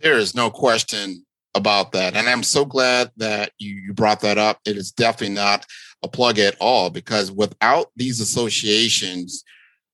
There 0.00 0.18
is 0.18 0.34
no 0.34 0.50
question 0.50 1.24
about 1.54 1.92
that. 1.92 2.14
And 2.14 2.28
I'm 2.28 2.42
so 2.42 2.64
glad 2.64 3.10
that 3.16 3.52
you, 3.58 3.74
you 3.74 3.94
brought 3.94 4.20
that 4.20 4.38
up. 4.38 4.58
It 4.66 4.76
is 4.76 4.90
definitely 4.90 5.34
not 5.34 5.66
a 6.02 6.08
plug 6.08 6.38
at 6.38 6.56
all 6.60 6.90
because 6.90 7.30
without 7.30 7.86
these 7.96 8.20
associations, 8.20 9.44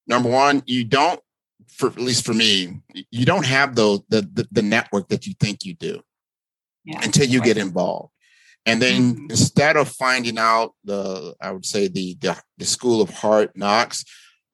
number 0.07 0.29
one, 0.29 0.63
you 0.67 0.85
don't, 0.85 1.21
for 1.69 1.89
at 1.89 1.99
least 1.99 2.25
for 2.27 2.35
me, 2.35 2.81
you 3.11 3.25
don't 3.25 3.47
have 3.47 3.75
those 3.75 4.01
the 4.09 4.23
the, 4.33 4.47
the 4.51 4.63
network 4.63 5.09
that 5.09 5.27
you 5.27 5.35
think 5.41 5.65
you 5.65 5.75
do 5.75 6.01
yeah, 6.85 7.01
until 7.03 7.27
you 7.27 7.41
get 7.41 7.57
involved. 7.57 8.13
And 8.67 8.83
then 8.83 9.15
mm-hmm. 9.15 9.31
instead 9.31 9.77
of 9.77 9.89
finding 9.89 10.39
out 10.39 10.75
the, 10.85 11.35
I 11.41 11.53
would 11.53 11.65
say 11.65 11.89
the, 11.89 12.17
the 12.21 12.37
the 12.59 12.67
school 12.67 13.01
of 13.01 13.11
hard 13.11 13.51
knocks, 13.55 14.05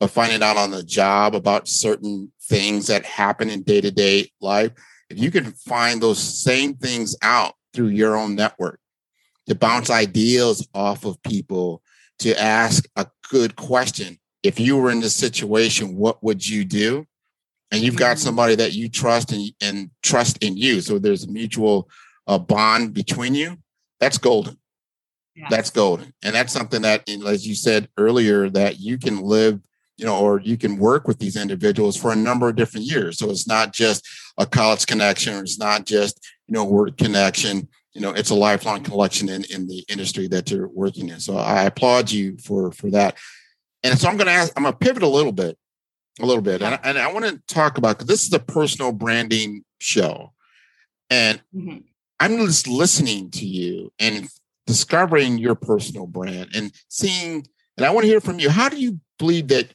of 0.01 0.11
finding 0.11 0.42
out 0.42 0.57
on 0.57 0.71
the 0.71 0.83
job 0.83 1.35
about 1.35 1.69
certain 1.69 2.33
things 2.45 2.87
that 2.87 3.05
happen 3.05 3.51
in 3.51 3.62
day 3.62 3.81
to 3.81 3.90
day 3.90 4.31
life, 4.40 4.73
if 5.11 5.19
you 5.19 5.31
can 5.31 5.53
find 5.53 6.01
those 6.01 6.19
same 6.19 6.75
things 6.75 7.16
out 7.23 7.55
through 7.73 7.88
your 7.88 8.16
own 8.16 8.35
network, 8.35 8.81
to 9.49 9.55
bounce 9.55 9.90
ideas 9.90 10.66
off 10.75 11.05
of 11.05 11.23
people, 11.23 11.83
to 12.19 12.40
ask 12.40 12.87
a 12.97 13.07
good 13.31 13.55
question. 13.57 14.19
If 14.42 14.59
you 14.59 14.77
were 14.77 14.90
in 14.90 15.01
this 15.01 15.14
situation, 15.14 15.97
what 15.97 16.23
would 16.23 16.47
you 16.47 16.64
do? 16.64 17.07
And 17.71 17.83
you've 17.83 17.97
got 17.97 18.16
mm-hmm. 18.16 18.25
somebody 18.25 18.55
that 18.57 18.73
you 18.73 18.88
trust 18.88 19.33
and, 19.33 19.51
and 19.61 19.90
trust 20.03 20.42
in 20.42 20.57
you. 20.57 20.81
So 20.81 20.99
there's 20.99 21.25
a 21.25 21.31
mutual 21.31 21.88
uh, 22.27 22.38
bond 22.38 22.95
between 22.95 23.35
you. 23.35 23.59
That's 24.01 24.19
golden. 24.19 24.59
Yeah. 25.35 25.49
That's 25.51 25.71
golden. 25.71 26.12
And 26.23 26.35
that's 26.35 26.53
something 26.53 26.83
that, 26.83 27.09
as 27.09 27.47
you 27.47 27.55
said 27.55 27.88
earlier, 27.99 28.49
that 28.51 28.81
you 28.81 28.99
can 28.99 29.21
live 29.21 29.61
you 29.96 30.04
know, 30.04 30.18
or 30.18 30.40
you 30.40 30.56
can 30.56 30.76
work 30.76 31.09
with 31.09 31.18
these 31.18 31.37
individuals 31.37 31.96
for 31.96 32.12
a 32.12 32.16
number 32.16 32.48
of 32.48 32.56
different 32.56 32.87
years. 32.87 33.18
So 33.18 33.30
it's 33.30 33.48
not 33.48 33.72
just 33.72 34.06
a 34.37 34.44
college 34.44 34.87
connection, 34.87 35.35
or 35.35 35.42
it's 35.42 35.59
not 35.59 35.87
just, 35.87 36.20
you 36.46 36.54
know, 36.54 36.64
work 36.64 36.96
connection. 36.96 37.68
You 37.94 38.02
know, 38.02 38.11
it's 38.11 38.30
a 38.30 38.35
lifelong 38.35 38.82
connection 38.82 39.28
in, 39.30 39.44
in 39.44 39.66
the 39.66 39.85
industry 39.88 40.28
that 40.28 40.50
you're 40.50 40.68
working 40.68 41.09
in. 41.09 41.18
So 41.18 41.38
I 41.38 41.64
applaud 41.64 42.11
you 42.11 42.37
for 42.38 42.70
for 42.72 42.90
that. 42.90 43.16
And 43.82 43.98
so 43.98 44.09
I'm 44.09 44.16
going 44.16 44.26
to 44.26 44.32
ask, 44.32 44.52
I'm 44.56 44.64
going 44.64 44.74
to 44.74 44.78
pivot 44.78 45.02
a 45.02 45.09
little 45.09 45.32
bit, 45.32 45.56
a 46.20 46.26
little 46.26 46.42
bit, 46.42 46.61
and, 46.61 46.78
and 46.82 46.98
I 46.98 47.11
want 47.12 47.24
to 47.24 47.40
talk 47.54 47.78
about 47.78 47.96
because 47.96 48.09
this 48.09 48.26
is 48.26 48.32
a 48.32 48.38
personal 48.38 48.92
branding 48.92 49.64
show, 49.78 50.32
and 51.09 51.40
mm-hmm. 51.54 51.78
I'm 52.20 52.37
just 52.46 52.68
listening 52.68 53.30
to 53.30 53.46
you 53.46 53.92
and 53.98 54.28
discovering 54.66 55.38
your 55.38 55.54
personal 55.54 56.06
brand 56.06 56.50
and 56.54 56.72
seeing. 56.88 57.46
And 57.76 57.87
I 57.87 57.90
want 57.90 58.04
to 58.04 58.09
hear 58.09 58.20
from 58.20 58.40
you. 58.40 58.50
How 58.50 58.68
do 58.68 58.78
you 58.78 59.00
believe 59.18 59.48
that 59.48 59.72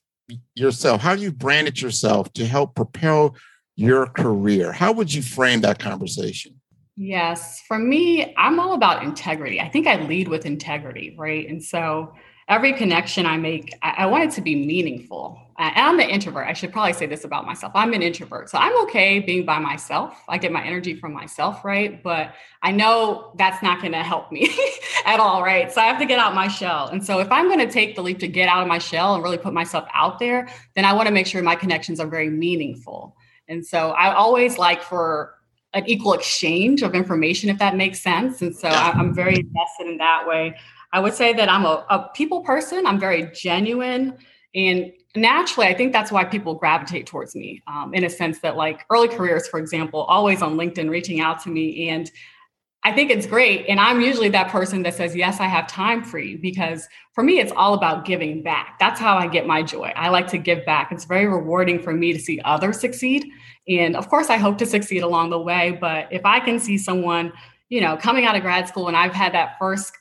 yourself, 0.55 1.01
how 1.01 1.13
you 1.13 1.31
branded 1.31 1.81
yourself 1.81 2.31
to 2.33 2.45
help 2.45 2.75
propel 2.75 3.35
your 3.75 4.05
career. 4.05 4.71
How 4.71 4.91
would 4.91 5.13
you 5.13 5.21
frame 5.21 5.61
that 5.61 5.79
conversation? 5.79 6.59
Yes, 6.97 7.61
for 7.67 7.79
me, 7.79 8.33
I'm 8.37 8.59
all 8.59 8.73
about 8.73 9.03
integrity. 9.03 9.59
I 9.59 9.69
think 9.69 9.87
I 9.87 10.03
lead 10.03 10.27
with 10.27 10.45
integrity, 10.45 11.15
right? 11.17 11.47
And 11.49 11.63
so 11.63 12.13
every 12.47 12.73
connection 12.73 13.25
I 13.25 13.37
make, 13.37 13.73
I, 13.81 13.95
I 13.99 14.05
want 14.07 14.25
it 14.25 14.31
to 14.35 14.41
be 14.41 14.55
meaningful. 14.55 15.39
I'm 15.63 15.99
an 15.99 16.09
introvert. 16.09 16.47
I 16.47 16.53
should 16.53 16.71
probably 16.71 16.93
say 16.93 17.05
this 17.05 17.23
about 17.23 17.45
myself. 17.45 17.73
I'm 17.75 17.93
an 17.93 18.01
introvert. 18.01 18.49
So 18.49 18.57
I'm 18.57 18.75
okay 18.83 19.19
being 19.19 19.45
by 19.45 19.59
myself. 19.59 20.17
I 20.27 20.37
get 20.37 20.51
my 20.51 20.63
energy 20.63 20.95
from 20.95 21.13
myself, 21.13 21.63
right? 21.63 22.01
But 22.01 22.33
I 22.63 22.71
know 22.71 23.33
that's 23.37 23.61
not 23.61 23.81
going 23.81 23.91
to 23.91 24.03
help 24.03 24.31
me 24.31 24.49
at 25.05 25.19
all, 25.19 25.43
right? 25.43 25.71
So 25.71 25.81
I 25.81 25.85
have 25.85 25.99
to 25.99 26.05
get 26.05 26.19
out 26.19 26.33
my 26.33 26.47
shell. 26.47 26.87
And 26.87 27.05
so 27.05 27.19
if 27.19 27.31
I'm 27.31 27.47
going 27.47 27.59
to 27.59 27.71
take 27.71 27.95
the 27.95 28.01
leap 28.01 28.19
to 28.19 28.27
get 28.27 28.47
out 28.47 28.61
of 28.61 28.67
my 28.67 28.77
shell 28.77 29.13
and 29.13 29.23
really 29.23 29.37
put 29.37 29.53
myself 29.53 29.87
out 29.93 30.19
there, 30.19 30.47
then 30.75 30.85
I 30.85 30.93
want 30.93 31.07
to 31.07 31.13
make 31.13 31.27
sure 31.27 31.43
my 31.43 31.55
connections 31.55 31.99
are 31.99 32.07
very 32.07 32.29
meaningful. 32.29 33.15
And 33.47 33.65
so 33.65 33.91
I 33.91 34.13
always 34.13 34.57
like 34.57 34.81
for 34.81 35.35
an 35.73 35.87
equal 35.87 36.13
exchange 36.13 36.81
of 36.81 36.95
information, 36.95 37.49
if 37.49 37.59
that 37.59 37.75
makes 37.75 38.01
sense. 38.01 38.41
And 38.41 38.55
so 38.55 38.67
I'm 38.67 39.13
very 39.13 39.35
invested 39.35 39.87
in 39.87 39.97
that 39.97 40.27
way. 40.27 40.55
I 40.93 40.99
would 40.99 41.13
say 41.13 41.33
that 41.33 41.49
I'm 41.49 41.65
a, 41.65 41.85
a 41.89 42.09
people 42.13 42.41
person. 42.41 42.85
I'm 42.85 42.99
very 42.99 43.29
genuine. 43.33 44.17
And 44.53 44.91
naturally, 45.15 45.67
I 45.67 45.73
think 45.73 45.93
that's 45.93 46.11
why 46.11 46.23
people 46.23 46.55
gravitate 46.55 47.05
towards 47.05 47.35
me 47.35 47.61
um, 47.67 47.93
in 47.93 48.03
a 48.03 48.09
sense 48.09 48.39
that, 48.39 48.55
like 48.55 48.85
early 48.89 49.07
careers, 49.07 49.47
for 49.47 49.59
example, 49.59 50.01
always 50.03 50.41
on 50.41 50.55
LinkedIn 50.55 50.89
reaching 50.89 51.19
out 51.19 51.41
to 51.43 51.49
me. 51.49 51.89
And 51.89 52.09
I 52.83 52.91
think 52.91 53.11
it's 53.11 53.27
great. 53.27 53.65
And 53.67 53.79
I'm 53.79 54.01
usually 54.01 54.29
that 54.29 54.49
person 54.49 54.81
that 54.83 54.95
says, 54.95 55.15
Yes, 55.15 55.39
I 55.39 55.45
have 55.45 55.67
time 55.67 56.03
for 56.03 56.17
you 56.17 56.39
because 56.39 56.87
for 57.13 57.23
me, 57.23 57.39
it's 57.39 57.51
all 57.55 57.73
about 57.73 58.05
giving 58.05 58.41
back. 58.41 58.77
That's 58.79 58.99
how 58.99 59.17
I 59.17 59.27
get 59.27 59.45
my 59.45 59.61
joy. 59.61 59.93
I 59.95 60.09
like 60.09 60.27
to 60.29 60.37
give 60.37 60.65
back. 60.65 60.91
It's 60.91 61.05
very 61.05 61.27
rewarding 61.27 61.79
for 61.79 61.93
me 61.93 62.13
to 62.13 62.19
see 62.19 62.39
others 62.43 62.79
succeed. 62.79 63.27
And 63.67 63.95
of 63.95 64.09
course, 64.09 64.29
I 64.29 64.37
hope 64.37 64.57
to 64.59 64.65
succeed 64.65 65.03
along 65.03 65.29
the 65.29 65.39
way. 65.39 65.77
But 65.79 66.07
if 66.11 66.25
I 66.25 66.39
can 66.39 66.59
see 66.59 66.77
someone, 66.77 67.31
you 67.69 67.81
know, 67.81 67.97
coming 67.97 68.25
out 68.25 68.35
of 68.35 68.41
grad 68.41 68.67
school 68.67 68.87
and 68.87 68.97
I've 68.97 69.13
had 69.13 69.33
that 69.33 69.57
first 69.59 69.93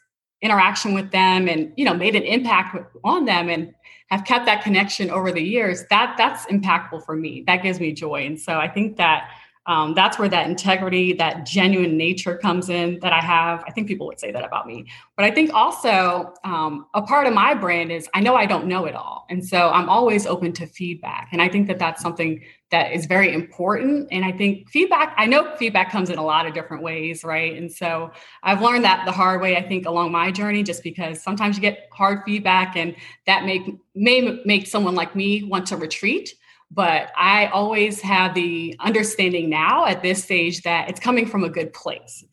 interaction 0.43 0.95
with 0.95 1.11
them 1.11 1.49
and 1.49 1.73
you 1.77 1.85
know 1.85 1.95
made 1.95 2.17
an 2.17 2.23
impact 2.23 2.77
on 3.05 3.25
them 3.27 3.49
and 3.49 3.75
have 4.11 4.25
kept 4.25 4.47
that 4.47 4.63
connection 4.63 5.11
over 5.11 5.31
the 5.31 5.43
years 5.43 5.85
that 5.91 6.15
that's 6.19 6.47
impactful 6.47 7.05
for 7.05 7.15
me. 7.15 7.45
That 7.47 7.63
gives 7.63 7.79
me 7.79 7.93
joy. 7.93 8.27
And 8.27 8.41
so 8.41 8.59
i 8.59 8.69
think 8.69 8.97
that 8.97 9.31
um, 9.71 9.95
that's 9.95 10.19
where 10.19 10.29
that 10.29 10.49
integrity 10.49 11.13
that 11.13 11.47
genuine 11.47 11.97
nature 11.97 12.37
comes 12.37 12.69
in 12.69 12.99
that 13.01 13.13
i 13.13 13.21
have 13.21 13.63
i 13.67 13.71
think 13.71 13.87
people 13.87 14.07
would 14.07 14.19
say 14.19 14.33
that 14.33 14.45
about 14.45 14.67
me 14.67 14.85
but 15.17 15.25
i 15.25 15.31
think 15.31 15.53
also 15.55 16.35
um, 16.45 16.87
a 16.95 17.03
part 17.03 17.27
of 17.27 17.33
my 17.33 17.55
brand 17.55 17.93
is 17.93 18.09
i 18.15 18.21
know 18.21 18.35
i 18.35 18.47
don't 18.47 18.67
know 18.67 18.85
it 18.85 18.95
all 18.95 19.27
and 19.31 19.47
so 19.47 19.71
i'm 19.71 19.89
always 19.89 20.27
open 20.27 20.53
to 20.53 20.67
feedback 20.67 21.29
and 21.33 21.41
i 21.41 21.49
think 21.49 21.69
that 21.69 21.79
that's 21.79 22.03
something 22.03 22.43
that 22.71 22.93
is 22.93 23.07
very 23.07 23.35
important. 23.35 24.09
And 24.13 24.25
I 24.25 24.33
think 24.33 24.71
feedback, 24.71 25.15
I 25.17 25.27
know 25.27 25.57
feedback 25.57 25.91
comes 25.91 26.09
in 26.09 26.19
a 26.19 26.25
lot 26.25 26.47
of 26.47 26.55
different 26.55 26.83
ways, 26.83 27.25
right? 27.25 27.57
And 27.57 27.71
so 27.71 28.13
I've 28.43 28.63
learned 28.63 28.85
that 28.85 29.05
the 29.05 29.13
hard 29.13 29.41
way, 29.41 29.57
I 29.57 29.63
think, 29.63 29.87
along 29.87 30.13
my 30.13 30.31
journey, 30.31 30.63
just 30.63 30.85
because 30.85 31.21
sometimes 31.21 31.57
you 31.57 31.63
get 31.63 31.89
hard 31.93 32.21
feedback 32.25 32.77
and 32.77 32.95
that 33.27 33.45
may, 33.45 33.77
may 33.95 34.41
make 34.45 34.69
someone 34.69 34.95
like 34.95 35.17
me 35.17 35.43
want 35.43 35.67
to 35.67 35.77
retreat. 35.77 36.35
But 36.71 37.11
I 37.17 37.47
always 37.47 38.01
have 38.01 38.35
the 38.35 38.77
understanding 38.79 39.51
now 39.51 39.87
at 39.87 40.03
this 40.03 40.23
stage 40.23 40.63
that 40.63 40.89
it's 40.89 41.01
coming 41.01 41.27
from 41.27 41.43
a 41.43 41.49
good 41.49 41.73
place. 41.73 42.25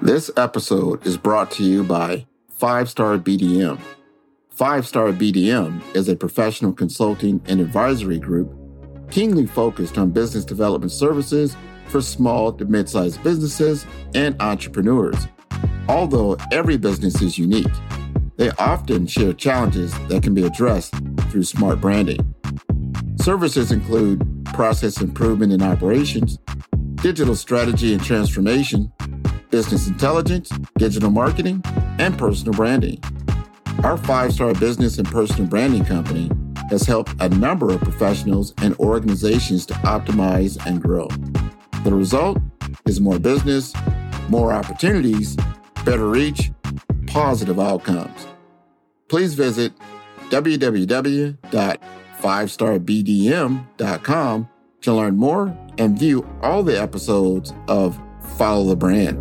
This 0.00 0.30
episode 0.36 1.04
is 1.06 1.16
brought 1.16 1.50
to 1.52 1.64
you 1.64 1.82
by 1.82 2.26
Five 2.50 2.88
Star 2.88 3.18
BDM. 3.18 3.80
Five 4.50 4.86
Star 4.86 5.08
BDM 5.08 5.82
is 5.96 6.08
a 6.08 6.14
professional 6.14 6.72
consulting 6.72 7.40
and 7.46 7.60
advisory 7.60 8.18
group 8.20 8.54
keenly 9.10 9.46
focused 9.46 9.98
on 9.98 10.10
business 10.10 10.44
development 10.44 10.92
services 10.92 11.56
for 11.86 12.00
small 12.00 12.52
to 12.52 12.64
mid 12.64 12.88
sized 12.88 13.22
businesses 13.22 13.86
and 14.14 14.40
entrepreneurs. 14.40 15.26
Although 15.88 16.36
every 16.52 16.76
business 16.76 17.20
is 17.20 17.38
unique, 17.38 17.66
they 18.36 18.50
often 18.58 19.06
share 19.06 19.32
challenges 19.32 19.92
that 20.08 20.22
can 20.22 20.34
be 20.34 20.44
addressed 20.44 20.94
through 21.30 21.44
smart 21.44 21.80
branding. 21.80 22.34
Services 23.24 23.72
include 23.72 24.44
process 24.52 25.00
improvement 25.00 25.50
in 25.50 25.62
operations, 25.62 26.38
digital 26.96 27.34
strategy 27.34 27.94
and 27.94 28.04
transformation, 28.04 28.92
business 29.48 29.88
intelligence, 29.88 30.50
digital 30.76 31.08
marketing, 31.10 31.62
and 31.98 32.18
personal 32.18 32.52
branding. 32.52 33.02
Our 33.82 33.96
five 33.96 34.34
star 34.34 34.52
business 34.52 34.98
and 34.98 35.08
personal 35.08 35.46
branding 35.46 35.86
company 35.86 36.30
has 36.68 36.82
helped 36.82 37.14
a 37.18 37.30
number 37.30 37.72
of 37.72 37.80
professionals 37.80 38.52
and 38.58 38.76
organizations 38.76 39.64
to 39.66 39.74
optimize 39.84 40.62
and 40.66 40.82
grow. 40.82 41.08
The 41.82 41.94
result 41.94 42.36
is 42.84 43.00
more 43.00 43.18
business, 43.18 43.72
more 44.28 44.52
opportunities, 44.52 45.34
better 45.86 46.10
reach, 46.10 46.52
positive 47.06 47.58
outcomes. 47.58 48.26
Please 49.08 49.32
visit 49.32 49.72
www.fivestarbdm.com 52.24 54.48
to 54.80 54.92
learn 54.92 55.16
more 55.16 55.56
and 55.78 55.98
view 55.98 56.28
all 56.42 56.62
the 56.62 56.78
episodes 56.80 57.52
of 57.68 58.00
Follow 58.36 58.66
the 58.66 58.76
Brand. 58.76 59.18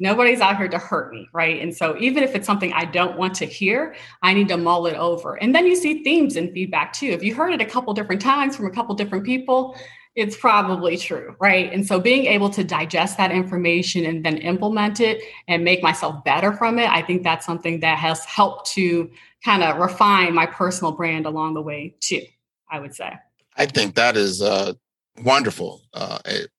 Nobody's 0.00 0.40
out 0.40 0.56
here 0.56 0.66
to 0.68 0.78
hurt 0.78 1.12
me, 1.12 1.28
right? 1.32 1.62
And 1.62 1.72
so 1.74 1.96
even 1.98 2.24
if 2.24 2.34
it's 2.34 2.46
something 2.46 2.72
I 2.72 2.84
don't 2.84 3.16
want 3.16 3.34
to 3.36 3.46
hear, 3.46 3.94
I 4.22 4.34
need 4.34 4.48
to 4.48 4.56
mull 4.56 4.86
it 4.86 4.96
over. 4.96 5.36
And 5.36 5.54
then 5.54 5.66
you 5.66 5.76
see 5.76 6.02
themes 6.02 6.36
in 6.36 6.52
feedback 6.52 6.92
too. 6.92 7.06
If 7.06 7.22
you 7.22 7.34
heard 7.34 7.54
it 7.54 7.60
a 7.60 7.64
couple 7.64 7.94
different 7.94 8.20
times 8.20 8.56
from 8.56 8.66
a 8.66 8.70
couple 8.70 8.94
different 8.96 9.24
people, 9.24 9.76
it's 10.14 10.36
probably 10.36 10.96
true, 10.96 11.34
right? 11.40 11.72
And 11.72 11.86
so 11.86 12.00
being 12.00 12.26
able 12.26 12.50
to 12.50 12.62
digest 12.62 13.16
that 13.16 13.32
information 13.32 14.06
and 14.06 14.24
then 14.24 14.36
implement 14.38 15.00
it 15.00 15.22
and 15.48 15.64
make 15.64 15.82
myself 15.82 16.22
better 16.24 16.52
from 16.52 16.78
it, 16.78 16.88
I 16.88 17.02
think 17.02 17.24
that's 17.24 17.44
something 17.44 17.80
that 17.80 17.98
has 17.98 18.24
helped 18.24 18.70
to 18.72 19.10
kind 19.44 19.62
of 19.62 19.76
refine 19.78 20.34
my 20.34 20.46
personal 20.46 20.92
brand 20.92 21.26
along 21.26 21.54
the 21.54 21.62
way 21.62 21.94
too, 22.00 22.22
I 22.70 22.78
would 22.78 22.94
say. 22.94 23.12
I 23.56 23.66
think 23.66 23.96
that 23.96 24.16
is 24.16 24.40
uh, 24.40 24.74
wonderful 25.22 25.82
uh, 25.92 26.18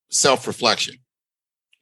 self 0.09 0.47
reflection 0.47 0.95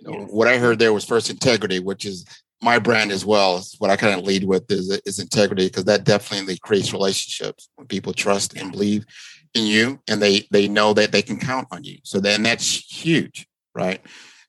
you 0.04 0.12
know, 0.12 0.20
yes. 0.20 0.30
what 0.32 0.48
I 0.48 0.58
heard 0.58 0.80
there 0.80 0.94
was 0.94 1.06
first 1.06 1.30
integrity, 1.30 1.80
which 1.80 2.06
is 2.06 2.26
my 2.62 2.80
brand 2.80 3.12
as 3.12 3.26
well. 3.26 3.58
It's 3.58 3.80
what 3.80 3.90
I 3.90 3.96
kind 3.96 4.20
of 4.20 4.26
lead 4.26 4.44
with 4.44 4.70
is, 4.72 4.90
is 5.06 5.20
integrity 5.20 5.68
because 5.68 5.86
that 5.86 6.04
definitely 6.04 6.58
creates 6.58 6.94
relationships 6.94 7.70
when 7.76 7.88
people 7.88 8.14
trust 8.14 8.56
and 8.56 8.72
believe 8.72 9.06
in 9.54 9.66
you 9.66 10.00
and 10.08 10.22
they 10.22 10.48
they 10.52 10.68
know 10.68 10.94
that 10.94 11.12
they 11.12 11.22
can 11.22 11.40
count 11.40 11.68
on 11.72 11.84
you. 11.84 11.98
So 12.04 12.20
then 12.20 12.44
that's 12.44 12.68
huge, 12.68 13.48
right? 13.76 14.02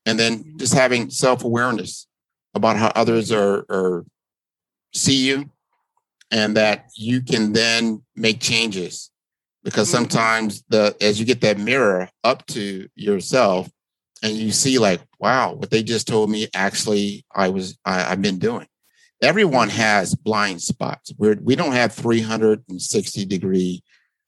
And 0.06 0.18
then 0.18 0.54
just 0.58 0.74
having 0.74 1.10
self-awareness 1.10 2.06
about 2.54 2.76
how 2.76 2.92
others 2.94 3.32
are, 3.32 3.64
are 3.68 4.04
see 4.92 5.26
you 5.26 5.50
and 6.30 6.56
that 6.56 6.90
you 6.96 7.20
can 7.20 7.52
then 7.52 8.02
make 8.16 8.40
changes 8.40 9.10
because 9.62 9.88
mm-hmm. 9.88 9.96
sometimes 9.96 10.64
the 10.68 10.94
as 11.00 11.18
you 11.18 11.26
get 11.26 11.40
that 11.40 11.58
mirror 11.58 12.08
up 12.22 12.46
to 12.46 12.88
yourself 12.94 13.68
and 14.22 14.32
you 14.32 14.52
see 14.52 14.78
like 14.78 15.00
wow 15.18 15.52
what 15.52 15.70
they 15.70 15.82
just 15.82 16.06
told 16.06 16.30
me 16.30 16.48
actually 16.54 17.24
i 17.34 17.48
was 17.48 17.78
I, 17.84 18.12
i've 18.12 18.22
been 18.22 18.38
doing 18.38 18.66
everyone 19.22 19.68
mm-hmm. 19.68 19.78
has 19.78 20.14
blind 20.14 20.62
spots 20.62 21.12
we're 21.18 21.38
we 21.40 21.56
don't 21.56 21.72
have 21.72 21.92
360 21.92 23.24
degree 23.26 23.82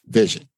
vision 0.07 0.49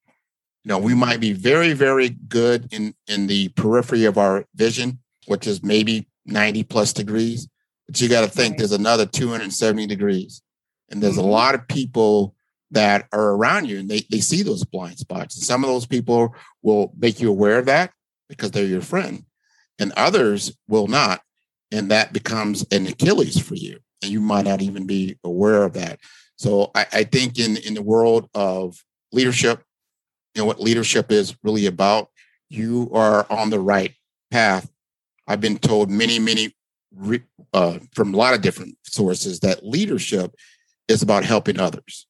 You 0.63 0.69
know, 0.69 0.79
we 0.79 0.93
might 0.93 1.19
be 1.19 1.33
very, 1.33 1.73
very 1.73 2.09
good 2.09 2.71
in 2.71 2.93
in 3.07 3.27
the 3.27 3.49
periphery 3.49 4.05
of 4.05 4.17
our 4.17 4.45
vision, 4.55 4.99
which 5.27 5.47
is 5.47 5.63
maybe 5.63 6.07
90 6.25 6.63
plus 6.63 6.93
degrees. 6.93 7.47
But 7.87 7.99
you 7.99 8.09
got 8.09 8.21
to 8.21 8.29
think 8.29 8.57
there's 8.57 8.71
another 8.71 9.05
270 9.05 9.87
degrees. 9.87 10.41
And 10.91 11.01
there's 11.01 11.17
mm-hmm. 11.17 11.23
a 11.23 11.31
lot 11.31 11.55
of 11.55 11.67
people 11.67 12.35
that 12.71 13.07
are 13.11 13.31
around 13.31 13.67
you 13.67 13.79
and 13.79 13.89
they, 13.89 14.01
they 14.11 14.19
see 14.19 14.43
those 14.43 14.63
blind 14.63 14.99
spots. 14.99 15.35
And 15.35 15.43
some 15.43 15.63
of 15.63 15.69
those 15.69 15.87
people 15.87 16.35
will 16.61 16.93
make 16.97 17.19
you 17.19 17.29
aware 17.29 17.57
of 17.57 17.65
that 17.65 17.91
because 18.27 18.51
they're 18.51 18.65
your 18.65 18.81
friend, 18.81 19.25
and 19.79 19.91
others 19.93 20.55
will 20.67 20.87
not. 20.87 21.21
And 21.71 21.89
that 21.91 22.13
becomes 22.13 22.65
an 22.71 22.85
Achilles 22.87 23.39
for 23.39 23.55
you. 23.55 23.79
And 24.01 24.11
you 24.11 24.21
might 24.21 24.45
not 24.45 24.61
even 24.61 24.85
be 24.85 25.17
aware 25.23 25.63
of 25.63 25.73
that. 25.73 25.99
So 26.37 26.71
I, 26.75 26.85
I 26.93 27.03
think 27.03 27.37
in, 27.39 27.57
in 27.57 27.73
the 27.73 27.81
world 27.81 28.29
of 28.33 28.83
leadership, 29.11 29.63
you 30.33 30.41
know 30.41 30.45
what 30.45 30.61
leadership 30.61 31.11
is 31.11 31.35
really 31.43 31.65
about, 31.65 32.09
you 32.49 32.89
are 32.93 33.25
on 33.29 33.49
the 33.49 33.59
right 33.59 33.93
path. 34.31 34.69
I've 35.27 35.41
been 35.41 35.59
told 35.59 35.89
many, 35.89 36.19
many 36.19 36.55
uh, 37.53 37.79
from 37.93 38.13
a 38.13 38.17
lot 38.17 38.33
of 38.33 38.41
different 38.41 38.77
sources 38.83 39.39
that 39.41 39.65
leadership 39.65 40.33
is 40.87 41.01
about 41.01 41.23
helping 41.23 41.59
others. 41.59 42.07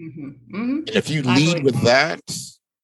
Mm-hmm. 0.00 0.28
Mm-hmm. 0.28 0.70
And 0.78 0.90
if 0.90 1.10
you 1.10 1.22
lead 1.22 1.62
with 1.62 1.80
that 1.84 2.20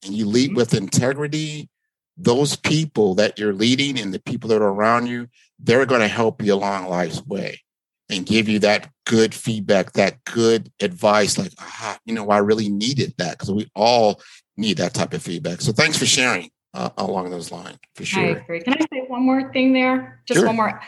and 0.05 0.14
you 0.14 0.26
lead 0.26 0.50
mm-hmm. 0.50 0.57
with 0.57 0.74
integrity, 0.74 1.68
those 2.16 2.57
people 2.57 3.14
that 3.16 3.38
you're 3.38 3.52
leading 3.52 3.98
and 3.98 4.12
the 4.14 4.20
people 4.20 4.48
that 4.50 4.62
are 4.62 4.68
around 4.68 5.07
you, 5.07 5.29
they're 5.59 5.87
going 5.87 6.00
to 6.00 6.09
help 6.09 6.42
you 6.42 6.55
along 6.55 6.88
life's 6.88 7.24
way 7.26 7.61
and 8.09 8.24
give 8.24 8.48
you 8.48 8.59
that 8.61 8.90
good 9.05 9.35
feedback, 9.35 9.92
that 9.92 10.22
good 10.24 10.70
advice, 10.81 11.38
like, 11.38 11.52
ah, 11.59 11.98
you 12.05 12.14
know, 12.14 12.29
I 12.31 12.38
really 12.38 12.68
needed 12.68 13.14
that 13.18 13.33
because 13.33 13.50
we 13.50 13.68
all 13.74 14.20
need 14.57 14.79
that 14.79 14.95
type 14.95 15.12
of 15.12 15.23
feedback. 15.23 15.61
So 15.61 15.73
thanks 15.73 15.99
for 15.99 16.07
sharing 16.07 16.51
uh, 16.75 16.90
along 16.99 17.31
those 17.31 17.51
lines 17.51 17.79
for 17.95 18.05
sure. 18.05 18.23
I 18.23 18.27
agree. 18.29 18.61
Can 18.61 18.75
I 18.75 18.87
say 18.92 19.05
one 19.09 19.23
more 19.23 19.53
thing 19.53 19.73
there? 19.73 20.23
Just 20.27 20.38
sure. 20.38 20.47
one 20.47 20.57
more 20.57 20.81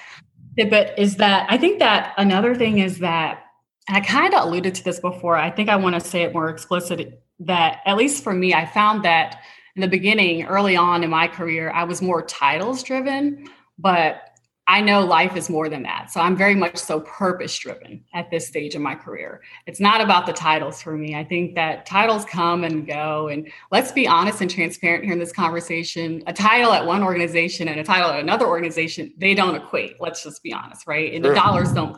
But 0.56 0.98
is 0.98 1.16
that 1.16 1.46
I 1.50 1.58
think 1.58 1.78
that 1.78 2.14
another 2.16 2.54
thing 2.54 2.78
is 2.78 2.98
that 2.98 3.44
I 3.88 4.00
kind 4.00 4.34
of 4.34 4.44
alluded 4.44 4.74
to 4.76 4.84
this 4.84 5.00
before. 5.00 5.36
I 5.36 5.50
think 5.50 5.68
I 5.68 5.76
want 5.76 5.94
to 5.94 6.00
say 6.00 6.22
it 6.22 6.32
more 6.32 6.50
explicit 6.50 7.22
that 7.40 7.80
at 7.86 7.96
least 7.96 8.22
for 8.22 8.34
me, 8.34 8.52
I 8.52 8.66
found 8.66 9.04
that 9.04 9.40
in 9.76 9.80
the 9.80 9.88
beginning, 9.88 10.44
early 10.44 10.76
on 10.76 11.04
in 11.04 11.10
my 11.10 11.28
career, 11.28 11.70
I 11.70 11.84
was 11.84 12.02
more 12.02 12.22
titles 12.22 12.82
driven, 12.82 13.48
but 13.78 14.27
I 14.70 14.82
know 14.82 15.02
life 15.02 15.34
is 15.34 15.48
more 15.48 15.70
than 15.70 15.82
that. 15.84 16.10
So 16.10 16.20
I'm 16.20 16.36
very 16.36 16.54
much 16.54 16.76
so 16.76 17.00
purpose 17.00 17.58
driven 17.58 18.04
at 18.12 18.30
this 18.30 18.46
stage 18.46 18.74
in 18.74 18.82
my 18.82 18.94
career. 18.94 19.40
It's 19.66 19.80
not 19.80 20.02
about 20.02 20.26
the 20.26 20.34
titles 20.34 20.82
for 20.82 20.94
me. 20.94 21.14
I 21.14 21.24
think 21.24 21.54
that 21.54 21.86
titles 21.86 22.26
come 22.26 22.64
and 22.64 22.86
go. 22.86 23.28
And 23.28 23.50
let's 23.72 23.92
be 23.92 24.06
honest 24.06 24.42
and 24.42 24.50
transparent 24.50 25.04
here 25.04 25.14
in 25.14 25.18
this 25.18 25.32
conversation. 25.32 26.22
A 26.26 26.34
title 26.34 26.74
at 26.74 26.84
one 26.84 27.02
organization 27.02 27.66
and 27.66 27.80
a 27.80 27.82
title 27.82 28.10
at 28.10 28.20
another 28.20 28.46
organization, 28.46 29.10
they 29.16 29.34
don't 29.34 29.54
equate. 29.54 29.96
Let's 30.00 30.22
just 30.22 30.42
be 30.42 30.52
honest, 30.52 30.86
right? 30.86 31.14
And 31.14 31.24
the 31.24 31.32
dollars 31.32 31.72
don't. 31.72 31.96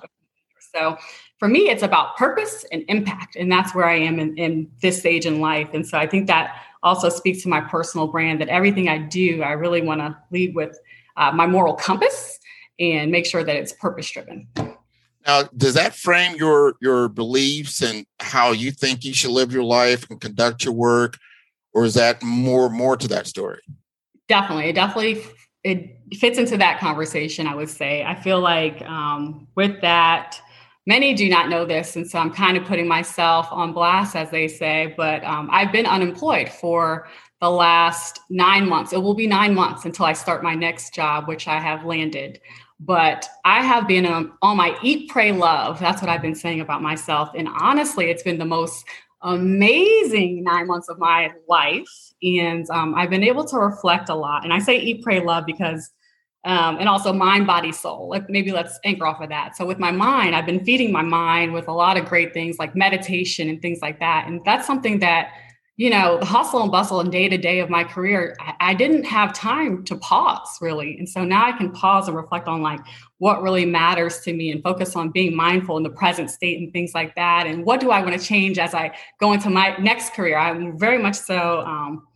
So 0.72 0.96
for 1.40 1.48
me, 1.48 1.70
it's 1.70 1.83
about 1.83 2.16
purpose 2.16 2.64
and 2.70 2.85
impact. 2.87 3.35
And 3.35 3.50
that's 3.50 3.74
where 3.74 3.87
I 3.87 3.96
am 3.96 4.20
in, 4.20 4.38
in 4.38 4.70
this 4.80 5.00
stage 5.00 5.26
in 5.26 5.40
life. 5.40 5.70
And 5.74 5.85
so 5.85 5.98
I 5.98 6.06
think 6.06 6.28
that 6.28 6.62
also 6.85 7.09
speaks 7.09 7.42
to 7.42 7.48
my 7.48 7.61
personal 7.62 8.06
brand 8.06 8.40
that 8.40 8.48
everything 8.48 8.88
I 8.88 8.98
do, 8.98 9.42
I 9.42 9.52
really 9.52 9.83
want 9.83 10.00
to 10.02 10.16
lead 10.30 10.54
with 10.54 10.78
uh, 11.16 11.33
my 11.33 11.48
moral 11.48 11.74
compass 11.74 12.38
and 12.80 13.12
make 13.12 13.26
sure 13.26 13.44
that 13.44 13.54
it's 13.54 13.72
purpose 13.72 14.10
driven. 14.10 14.48
Now, 15.26 15.42
does 15.56 15.74
that 15.74 15.94
frame 15.94 16.36
your 16.36 16.74
your 16.80 17.08
beliefs 17.08 17.82
and 17.82 18.06
how 18.20 18.52
you 18.52 18.70
think 18.70 19.04
you 19.04 19.12
should 19.12 19.30
live 19.30 19.52
your 19.52 19.64
life 19.64 20.08
and 20.10 20.20
conduct 20.20 20.64
your 20.64 20.72
work, 20.72 21.18
or 21.74 21.84
is 21.84 21.94
that 21.94 22.22
more 22.22 22.70
more 22.70 22.96
to 22.96 23.06
that 23.08 23.26
story? 23.26 23.60
Definitely, 24.28 24.70
it 24.70 24.72
definitely 24.74 25.22
it 25.62 25.98
fits 26.14 26.38
into 26.38 26.56
that 26.56 26.80
conversation. 26.80 27.46
I 27.46 27.54
would 27.54 27.68
say. 27.68 28.02
I 28.02 28.14
feel 28.14 28.40
like 28.40 28.80
um, 28.82 29.46
with 29.56 29.80
that, 29.82 30.40
many 30.86 31.12
do 31.12 31.28
not 31.28 31.50
know 31.50 31.66
this, 31.66 31.96
and 31.96 32.08
so 32.08 32.18
I'm 32.18 32.32
kind 32.32 32.56
of 32.56 32.64
putting 32.64 32.88
myself 32.88 33.46
on 33.50 33.74
blast, 33.74 34.16
as 34.16 34.30
they 34.30 34.48
say. 34.48 34.94
But 34.96 35.22
um, 35.24 35.50
I've 35.52 35.70
been 35.70 35.86
unemployed 35.86 36.48
for 36.48 37.08
the 37.42 37.50
last 37.50 38.20
nine 38.30 38.68
months. 38.68 38.94
It 38.94 39.02
will 39.02 39.14
be 39.14 39.26
nine 39.26 39.54
months 39.54 39.84
until 39.84 40.06
I 40.06 40.14
start 40.14 40.42
my 40.42 40.54
next 40.54 40.94
job, 40.94 41.28
which 41.28 41.46
I 41.46 41.58
have 41.58 41.84
landed. 41.84 42.40
But 42.82 43.28
I 43.44 43.62
have 43.62 43.86
been 43.86 44.06
um, 44.06 44.38
on 44.40 44.56
my 44.56 44.76
eat, 44.82 45.10
pray, 45.10 45.32
love. 45.32 45.78
That's 45.78 46.00
what 46.00 46.08
I've 46.08 46.22
been 46.22 46.34
saying 46.34 46.60
about 46.60 46.80
myself. 46.80 47.30
And 47.36 47.46
honestly, 47.48 48.06
it's 48.06 48.22
been 48.22 48.38
the 48.38 48.46
most 48.46 48.86
amazing 49.22 50.42
nine 50.42 50.66
months 50.66 50.88
of 50.88 50.98
my 50.98 51.30
life. 51.46 51.88
And 52.22 52.68
um, 52.70 52.94
I've 52.94 53.10
been 53.10 53.22
able 53.22 53.44
to 53.44 53.58
reflect 53.58 54.08
a 54.08 54.14
lot. 54.14 54.44
And 54.44 54.52
I 54.52 54.60
say 54.60 54.78
eat, 54.78 55.02
pray, 55.02 55.20
love 55.20 55.44
because, 55.44 55.90
um, 56.46 56.78
and 56.78 56.88
also 56.88 57.12
mind, 57.12 57.46
body, 57.46 57.70
soul. 57.70 58.08
Like 58.08 58.30
maybe 58.30 58.50
let's 58.50 58.80
anchor 58.84 59.06
off 59.06 59.20
of 59.20 59.28
that. 59.28 59.56
So 59.56 59.66
with 59.66 59.78
my 59.78 59.92
mind, 59.92 60.34
I've 60.34 60.46
been 60.46 60.64
feeding 60.64 60.90
my 60.90 61.02
mind 61.02 61.52
with 61.52 61.68
a 61.68 61.72
lot 61.72 61.98
of 61.98 62.06
great 62.06 62.32
things 62.32 62.58
like 62.58 62.74
meditation 62.74 63.50
and 63.50 63.60
things 63.60 63.80
like 63.82 64.00
that. 64.00 64.26
And 64.26 64.40
that's 64.46 64.66
something 64.66 65.00
that 65.00 65.32
you 65.80 65.88
know, 65.88 66.18
the 66.18 66.26
hustle 66.26 66.60
and 66.60 66.70
bustle 66.70 67.00
and 67.00 67.10
day 67.10 67.26
to 67.26 67.38
day 67.38 67.58
of 67.60 67.70
my 67.70 67.82
career, 67.82 68.36
I, 68.38 68.54
I, 68.60 68.74
didn't 68.74 69.04
have 69.04 69.32
time 69.32 69.82
to 69.84 69.96
pause 69.96 70.58
really. 70.60 70.98
And 70.98 71.08
so 71.08 71.24
now 71.24 71.46
I 71.46 71.52
can 71.52 71.72
pause 71.72 72.06
and 72.06 72.14
reflect 72.14 72.48
on 72.48 72.60
like 72.60 72.80
what 73.16 73.40
really 73.40 73.64
matters 73.64 74.20
to 74.24 74.34
me 74.34 74.50
and 74.50 74.62
focus 74.62 74.94
on 74.94 75.08
being 75.08 75.34
mindful 75.34 75.78
in 75.78 75.82
the 75.82 75.88
present 75.88 76.30
state 76.30 76.60
and 76.60 76.70
things 76.70 76.92
like 76.94 77.14
that. 77.14 77.46
And 77.46 77.64
what 77.64 77.80
do 77.80 77.90
I 77.90 78.02
want 78.02 78.12
to 78.12 78.22
change 78.22 78.58
as 78.58 78.74
I 78.74 78.94
go 79.20 79.32
into 79.32 79.48
my 79.48 79.74
next 79.78 80.12
career? 80.12 80.36
I'm 80.36 80.78
very 80.78 80.98
much 80.98 81.16
so, 81.16 81.60
um, 81.60 82.06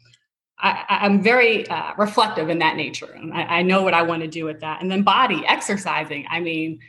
I, 0.58 1.06
am 1.06 1.22
very 1.22 1.66
uh, 1.68 1.94
reflective 1.96 2.50
in 2.50 2.58
that 2.58 2.76
nature. 2.76 3.12
And 3.16 3.32
I, 3.32 3.44
I 3.44 3.62
know 3.62 3.82
what 3.82 3.94
I 3.94 4.02
want 4.02 4.20
to 4.20 4.28
do 4.28 4.44
with 4.44 4.60
that. 4.60 4.82
And 4.82 4.90
then 4.90 5.04
body, 5.04 5.42
exercising. 5.46 6.26
I 6.28 6.40
mean, 6.40 6.80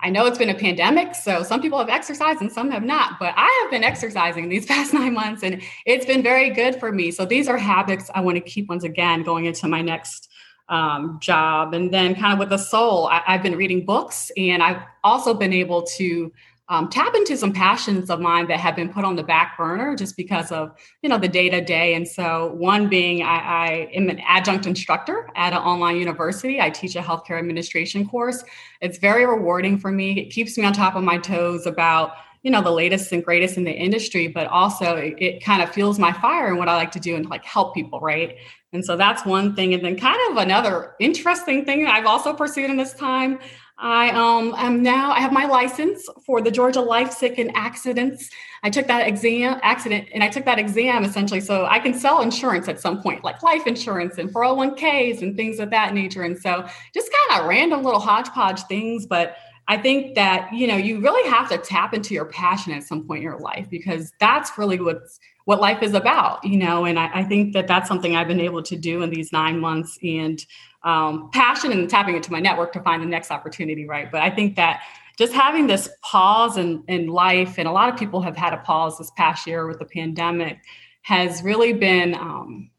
I 0.00 0.10
know 0.10 0.26
it's 0.26 0.38
been 0.38 0.50
a 0.50 0.54
pandemic, 0.54 1.14
so 1.14 1.42
some 1.42 1.62
people 1.62 1.78
have 1.78 1.88
exercised 1.88 2.40
and 2.40 2.52
some 2.52 2.70
have 2.70 2.82
not, 2.82 3.18
but 3.18 3.32
I 3.36 3.60
have 3.62 3.70
been 3.70 3.84
exercising 3.84 4.48
these 4.48 4.66
past 4.72 4.92
nine 4.92 5.14
months 5.14 5.42
and 5.42 5.62
it's 5.86 6.06
been 6.06 6.22
very 6.22 6.50
good 6.50 6.78
for 6.78 6.92
me. 6.92 7.10
So 7.10 7.24
these 7.24 7.48
are 7.48 7.56
habits 7.56 8.10
I 8.14 8.20
want 8.20 8.36
to 8.36 8.40
keep 8.40 8.68
once 8.68 8.84
again 8.84 9.22
going 9.22 9.46
into 9.46 9.68
my 9.68 9.82
next 9.82 10.30
um, 10.68 11.18
job. 11.20 11.74
And 11.74 11.92
then, 11.92 12.14
kind 12.14 12.32
of 12.32 12.38
with 12.38 12.48
the 12.48 12.58
soul, 12.58 13.06
I, 13.08 13.22
I've 13.26 13.42
been 13.42 13.56
reading 13.56 13.84
books 13.84 14.30
and 14.36 14.62
I've 14.62 14.82
also 15.02 15.34
been 15.34 15.52
able 15.52 15.82
to 15.82 16.32
um, 16.68 16.88
tap 16.88 17.14
into 17.14 17.36
some 17.36 17.52
passions 17.52 18.08
of 18.08 18.20
mine 18.20 18.46
that 18.48 18.58
have 18.58 18.74
been 18.74 18.88
put 18.88 19.04
on 19.04 19.16
the 19.16 19.22
back 19.22 19.56
burner 19.58 19.94
just 19.94 20.16
because 20.16 20.50
of 20.50 20.74
you 21.02 21.08
know 21.08 21.18
the 21.18 21.28
day 21.28 21.50
to 21.50 21.60
day. 21.60 21.94
And 21.94 22.08
so, 22.08 22.54
one 22.54 22.88
being 22.88 23.22
I, 23.22 23.36
I 23.36 23.68
am 23.92 24.08
an 24.08 24.20
adjunct 24.26 24.66
instructor 24.66 25.28
at 25.36 25.52
an 25.52 25.58
online 25.58 25.96
university. 25.96 26.60
I 26.60 26.70
teach 26.70 26.96
a 26.96 27.00
healthcare 27.00 27.38
administration 27.38 28.08
course. 28.08 28.44
It's 28.80 28.98
very 28.98 29.26
rewarding 29.26 29.78
for 29.78 29.90
me. 29.90 30.18
It 30.18 30.30
keeps 30.30 30.56
me 30.56 30.64
on 30.64 30.72
top 30.72 30.96
of 30.96 31.04
my 31.04 31.18
toes 31.18 31.66
about 31.66 32.12
you 32.44 32.50
know 32.50 32.62
the 32.62 32.70
latest 32.70 33.10
and 33.10 33.24
greatest 33.24 33.56
in 33.56 33.64
the 33.64 33.72
industry 33.72 34.28
but 34.28 34.46
also 34.48 34.96
it, 34.96 35.14
it, 35.18 35.42
kind 35.42 35.62
of 35.62 35.70
fuels 35.70 35.98
my 35.98 36.12
fire 36.12 36.48
and 36.48 36.58
what 36.58 36.68
i 36.68 36.76
like 36.76 36.92
to 36.92 37.00
do 37.00 37.16
and 37.16 37.28
like 37.30 37.42
help 37.42 37.74
people 37.74 37.98
right 38.00 38.36
and 38.74 38.84
so 38.84 38.98
that's 38.98 39.24
one 39.24 39.56
thing 39.56 39.72
and 39.72 39.82
then 39.82 39.96
kind 39.96 40.18
of 40.30 40.36
another 40.36 40.94
interesting 41.00 41.64
thing 41.64 41.86
i've 41.86 42.04
also 42.04 42.34
pursued 42.34 42.68
in 42.68 42.76
this 42.76 42.92
time 42.92 43.38
I 43.76 44.10
um 44.10 44.54
am 44.56 44.82
now 44.82 45.10
I 45.10 45.20
have 45.20 45.32
my 45.32 45.46
license 45.46 46.08
for 46.24 46.40
the 46.40 46.50
Georgia 46.50 46.80
Life 46.80 47.12
Sick 47.12 47.38
and 47.38 47.50
Accidents. 47.56 48.30
I 48.62 48.70
took 48.70 48.86
that 48.86 49.08
exam 49.08 49.58
accident 49.62 50.08
and 50.14 50.22
I 50.22 50.28
took 50.28 50.44
that 50.44 50.58
exam 50.58 51.04
essentially 51.04 51.40
so 51.40 51.66
I 51.66 51.80
can 51.80 51.92
sell 51.92 52.22
insurance 52.22 52.68
at 52.68 52.80
some 52.80 53.02
point, 53.02 53.24
like 53.24 53.42
life 53.42 53.66
insurance 53.66 54.16
and 54.18 54.32
401ks 54.32 55.22
and 55.22 55.36
things 55.36 55.58
of 55.58 55.70
that 55.70 55.92
nature. 55.92 56.22
And 56.22 56.38
so 56.38 56.66
just 56.94 57.10
kind 57.28 57.40
of 57.40 57.48
random 57.48 57.82
little 57.82 58.00
hodgepodge 58.00 58.62
things, 58.62 59.06
but 59.06 59.36
I 59.66 59.78
think 59.78 60.14
that 60.14 60.52
you 60.52 60.66
know 60.66 60.76
you 60.76 61.00
really 61.00 61.28
have 61.30 61.48
to 61.48 61.58
tap 61.58 61.94
into 61.94 62.14
your 62.14 62.26
passion 62.26 62.72
at 62.72 62.84
some 62.84 63.06
point 63.06 63.18
in 63.18 63.22
your 63.24 63.38
life 63.38 63.68
because 63.70 64.12
that's 64.20 64.56
really 64.56 64.78
what's 64.78 65.18
what 65.46 65.60
life 65.60 65.82
is 65.82 65.94
about, 65.94 66.44
you 66.44 66.56
know. 66.56 66.84
And 66.84 66.98
I, 66.98 67.10
I 67.20 67.24
think 67.24 67.52
that 67.54 67.66
that's 67.66 67.88
something 67.88 68.16
I've 68.16 68.28
been 68.28 68.40
able 68.40 68.62
to 68.62 68.76
do 68.76 69.02
in 69.02 69.10
these 69.10 69.32
nine 69.32 69.58
months, 69.58 69.98
and 70.02 70.44
um, 70.84 71.30
passion 71.32 71.72
and 71.72 71.88
tapping 71.88 72.14
into 72.14 72.30
my 72.30 72.40
network 72.40 72.72
to 72.74 72.80
find 72.80 73.02
the 73.02 73.06
next 73.06 73.30
opportunity, 73.30 73.86
right? 73.86 74.10
But 74.12 74.20
I 74.20 74.30
think 74.30 74.56
that 74.56 74.82
just 75.16 75.32
having 75.32 75.66
this 75.66 75.88
pause 76.02 76.56
in, 76.56 76.84
in 76.88 77.06
life, 77.06 77.58
and 77.58 77.66
a 77.66 77.72
lot 77.72 77.88
of 77.88 77.98
people 77.98 78.20
have 78.20 78.36
had 78.36 78.52
a 78.52 78.58
pause 78.58 78.98
this 78.98 79.10
past 79.16 79.46
year 79.46 79.66
with 79.66 79.78
the 79.78 79.84
pandemic, 79.84 80.58
has 81.02 81.42
really 81.42 81.72
been. 81.72 82.14
Um, 82.14 82.70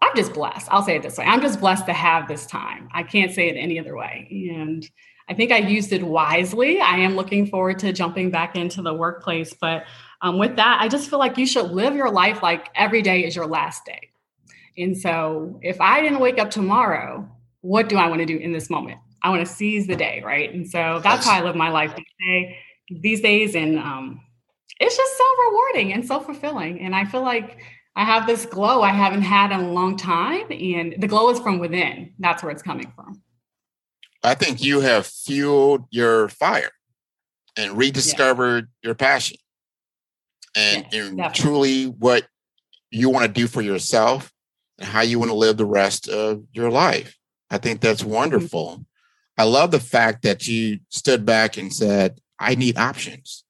I'm 0.00 0.14
just 0.14 0.32
blessed. 0.32 0.68
I'll 0.70 0.82
say 0.82 0.94
it 0.96 1.02
this 1.02 1.18
way. 1.18 1.24
I'm 1.24 1.40
just 1.40 1.58
blessed 1.58 1.86
to 1.86 1.92
have 1.92 2.28
this 2.28 2.46
time. 2.46 2.88
I 2.94 3.02
can't 3.02 3.32
say 3.32 3.48
it 3.48 3.56
any 3.56 3.80
other 3.80 3.96
way. 3.96 4.28
And 4.54 4.88
I 5.28 5.34
think 5.34 5.50
I 5.50 5.58
used 5.58 5.92
it 5.92 6.04
wisely. 6.04 6.80
I 6.80 6.98
am 6.98 7.16
looking 7.16 7.46
forward 7.46 7.80
to 7.80 7.92
jumping 7.92 8.30
back 8.30 8.56
into 8.56 8.80
the 8.80 8.94
workplace. 8.94 9.52
But 9.60 9.84
um, 10.22 10.38
with 10.38 10.54
that, 10.54 10.78
I 10.80 10.86
just 10.86 11.10
feel 11.10 11.18
like 11.18 11.36
you 11.36 11.46
should 11.46 11.72
live 11.72 11.96
your 11.96 12.10
life 12.10 12.44
like 12.44 12.68
every 12.76 13.02
day 13.02 13.24
is 13.24 13.34
your 13.34 13.46
last 13.46 13.84
day. 13.84 14.10
And 14.78 14.96
so 14.96 15.58
if 15.62 15.80
I 15.80 16.00
didn't 16.00 16.20
wake 16.20 16.38
up 16.38 16.50
tomorrow, 16.50 17.28
what 17.60 17.88
do 17.88 17.96
I 17.96 18.08
want 18.08 18.20
to 18.20 18.26
do 18.26 18.36
in 18.36 18.52
this 18.52 18.70
moment? 18.70 18.98
I 19.22 19.30
want 19.30 19.46
to 19.46 19.52
seize 19.52 19.86
the 19.86 19.96
day, 19.96 20.22
right? 20.24 20.52
And 20.52 20.68
so 20.68 21.00
that's 21.02 21.26
how 21.26 21.40
I 21.40 21.42
live 21.42 21.56
my 21.56 21.70
life 21.70 21.92
these, 22.88 23.20
days. 23.20 23.56
And 23.56 23.78
um, 23.78 24.20
it's 24.78 24.96
just 24.96 25.18
so 25.18 25.24
rewarding 25.48 25.92
and 25.92 26.06
so 26.06 26.20
fulfilling. 26.20 26.80
And 26.80 26.94
I 26.94 27.04
feel 27.04 27.22
like 27.22 27.58
I 27.96 28.04
have 28.04 28.28
this 28.28 28.46
glow 28.46 28.82
I 28.82 28.90
haven't 28.90 29.22
had 29.22 29.50
in 29.50 29.60
a 29.60 29.72
long 29.72 29.96
time. 29.96 30.46
And 30.50 30.94
the 30.98 31.08
glow 31.08 31.30
is 31.30 31.40
from 31.40 31.58
within. 31.58 32.14
That's 32.20 32.44
where 32.44 32.52
it's 32.52 32.62
coming 32.62 32.92
from. 32.94 33.20
I 34.22 34.34
think 34.34 34.62
you 34.62 34.80
have 34.80 35.06
fueled 35.06 35.84
your 35.90 36.28
fire 36.28 36.70
and 37.56 37.76
rediscovered 37.76 38.68
yeah. 38.82 38.88
your 38.88 38.94
passion 38.94 39.36
and, 40.56 40.86
and 40.92 41.34
truly 41.34 41.86
what 41.86 42.26
you 42.90 43.10
want 43.10 43.26
to 43.26 43.32
do 43.32 43.46
for 43.48 43.62
yourself 43.62 44.32
and 44.78 44.88
how 44.88 45.00
you 45.00 45.18
want 45.18 45.30
to 45.30 45.36
live 45.36 45.56
the 45.56 45.66
rest 45.66 46.08
of 46.08 46.44
your 46.52 46.70
life. 46.70 47.16
I 47.50 47.58
think 47.58 47.80
that's 47.80 48.02
mm-hmm. 48.02 48.12
wonderful. 48.12 48.84
I 49.36 49.44
love 49.44 49.70
the 49.70 49.80
fact 49.80 50.22
that 50.22 50.46
you 50.48 50.80
stood 50.88 51.24
back 51.24 51.56
and 51.56 51.72
said, 51.72 52.20
I 52.38 52.54
need 52.54 52.78
options. 52.78 53.44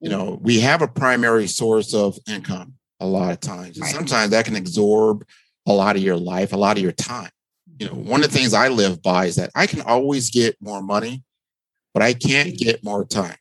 You 0.00 0.10
know, 0.10 0.32
mm-hmm. 0.32 0.44
we 0.44 0.60
have 0.60 0.82
a 0.82 0.88
primary 0.88 1.46
source 1.46 1.94
of 1.94 2.18
income 2.28 2.74
a 3.00 3.06
lot 3.06 3.32
of 3.32 3.40
times. 3.40 3.78
And 3.78 3.86
sometimes 3.86 4.30
that 4.30 4.44
can 4.44 4.56
absorb 4.56 5.26
a 5.66 5.72
lot 5.72 5.96
of 5.96 6.02
your 6.02 6.16
life, 6.16 6.52
a 6.52 6.56
lot 6.56 6.76
of 6.76 6.82
your 6.82 6.92
time. 6.92 7.30
You 7.78 7.88
know, 7.88 7.94
one 7.94 8.22
of 8.22 8.30
the 8.30 8.36
things 8.36 8.54
I 8.54 8.68
live 8.68 9.02
by 9.02 9.26
is 9.26 9.36
that 9.36 9.50
I 9.54 9.66
can 9.66 9.80
always 9.80 10.30
get 10.30 10.56
more 10.60 10.82
money, 10.82 11.24
but 11.92 12.02
I 12.02 12.12
can't 12.12 12.50
mm-hmm. 12.50 12.64
get 12.64 12.84
more 12.84 13.04
time. 13.04 13.36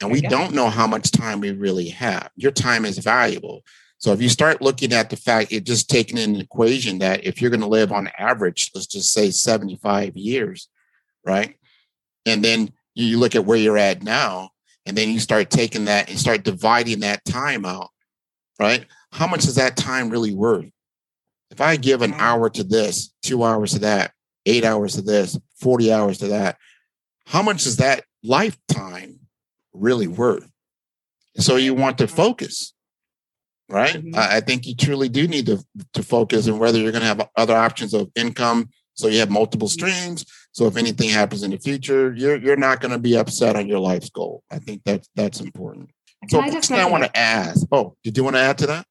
And 0.00 0.10
we 0.10 0.20
don't 0.20 0.52
know 0.52 0.68
how 0.68 0.86
much 0.86 1.10
time 1.10 1.40
we 1.40 1.52
really 1.52 1.88
have. 1.88 2.30
Your 2.36 2.52
time 2.52 2.84
is 2.84 2.98
valuable. 2.98 3.62
So 3.98 4.12
if 4.12 4.20
you 4.20 4.28
start 4.28 4.60
looking 4.60 4.92
at 4.92 5.10
the 5.10 5.16
fact, 5.16 5.52
it 5.52 5.64
just 5.64 5.88
taking 5.88 6.18
in 6.18 6.34
an 6.34 6.40
equation 6.40 6.98
that 6.98 7.24
if 7.24 7.40
you're 7.40 7.50
going 7.50 7.60
to 7.60 7.66
live 7.66 7.92
on 7.92 8.10
average, 8.18 8.70
let's 8.74 8.86
just 8.86 9.12
say 9.12 9.30
75 9.30 10.16
years, 10.16 10.68
right? 11.24 11.56
And 12.26 12.44
then 12.44 12.72
you 12.94 13.18
look 13.18 13.34
at 13.34 13.46
where 13.46 13.58
you're 13.58 13.78
at 13.78 14.02
now, 14.02 14.50
and 14.84 14.96
then 14.96 15.10
you 15.10 15.18
start 15.18 15.50
taking 15.50 15.86
that 15.86 16.08
and 16.08 16.18
start 16.18 16.44
dividing 16.44 17.00
that 17.00 17.24
time 17.24 17.64
out, 17.64 17.90
right? 18.60 18.86
How 19.12 19.26
much 19.26 19.44
is 19.44 19.56
that 19.56 19.76
time 19.76 20.10
really 20.10 20.34
worth? 20.34 20.70
If 21.50 21.60
I 21.60 21.76
give 21.76 22.02
an 22.02 22.12
mm-hmm. 22.12 22.20
hour 22.20 22.50
to 22.50 22.64
this, 22.64 23.12
two 23.22 23.42
hours 23.42 23.72
to 23.72 23.78
that, 23.80 24.12
eight 24.44 24.64
hours 24.64 24.94
to 24.94 25.02
this, 25.02 25.38
40 25.60 25.92
hours 25.92 26.18
to 26.18 26.28
that, 26.28 26.58
how 27.26 27.42
much 27.42 27.66
is 27.66 27.78
that 27.78 28.04
lifetime 28.22 29.20
really 29.72 30.06
worth? 30.06 30.48
So 31.38 31.56
you 31.56 31.74
want 31.74 31.98
to 31.98 32.04
mm-hmm. 32.04 32.16
focus 32.16 32.72
right? 33.68 33.94
Mm-hmm. 33.96 34.14
I, 34.16 34.36
I 34.36 34.40
think 34.40 34.66
you 34.66 34.74
truly 34.74 35.08
do 35.08 35.26
need 35.26 35.46
to 35.46 35.64
to 35.94 36.02
focus 36.02 36.48
on 36.48 36.58
whether 36.58 36.78
you're 36.78 36.92
going 36.92 37.02
to 37.02 37.08
have 37.08 37.28
other 37.36 37.54
options 37.54 37.94
of 37.94 38.10
income, 38.14 38.70
so 38.94 39.08
you 39.08 39.20
have 39.20 39.30
multiple 39.30 39.68
mm-hmm. 39.68 39.86
streams. 39.86 40.24
So 40.52 40.66
if 40.66 40.76
anything 40.76 41.10
happens 41.10 41.42
in 41.42 41.50
the 41.50 41.58
future, 41.58 42.14
you're 42.14 42.36
you're 42.36 42.56
not 42.56 42.80
going 42.80 42.92
to 42.92 42.98
be 42.98 43.16
upset 43.16 43.56
on 43.56 43.66
your 43.66 43.78
life's 43.78 44.10
goal. 44.10 44.42
I 44.50 44.58
think 44.58 44.82
that's 44.84 45.08
that's 45.14 45.40
important. 45.40 45.90
Can 46.22 46.30
so 46.30 46.40
I, 46.40 46.50
just 46.50 46.72
I 46.72 46.88
want 46.88 47.04
to 47.04 47.16
ask. 47.16 47.66
Oh, 47.70 47.96
did 48.02 48.16
you 48.16 48.24
want 48.24 48.36
to 48.36 48.40
add 48.40 48.58
to 48.58 48.66
that? 48.68 48.86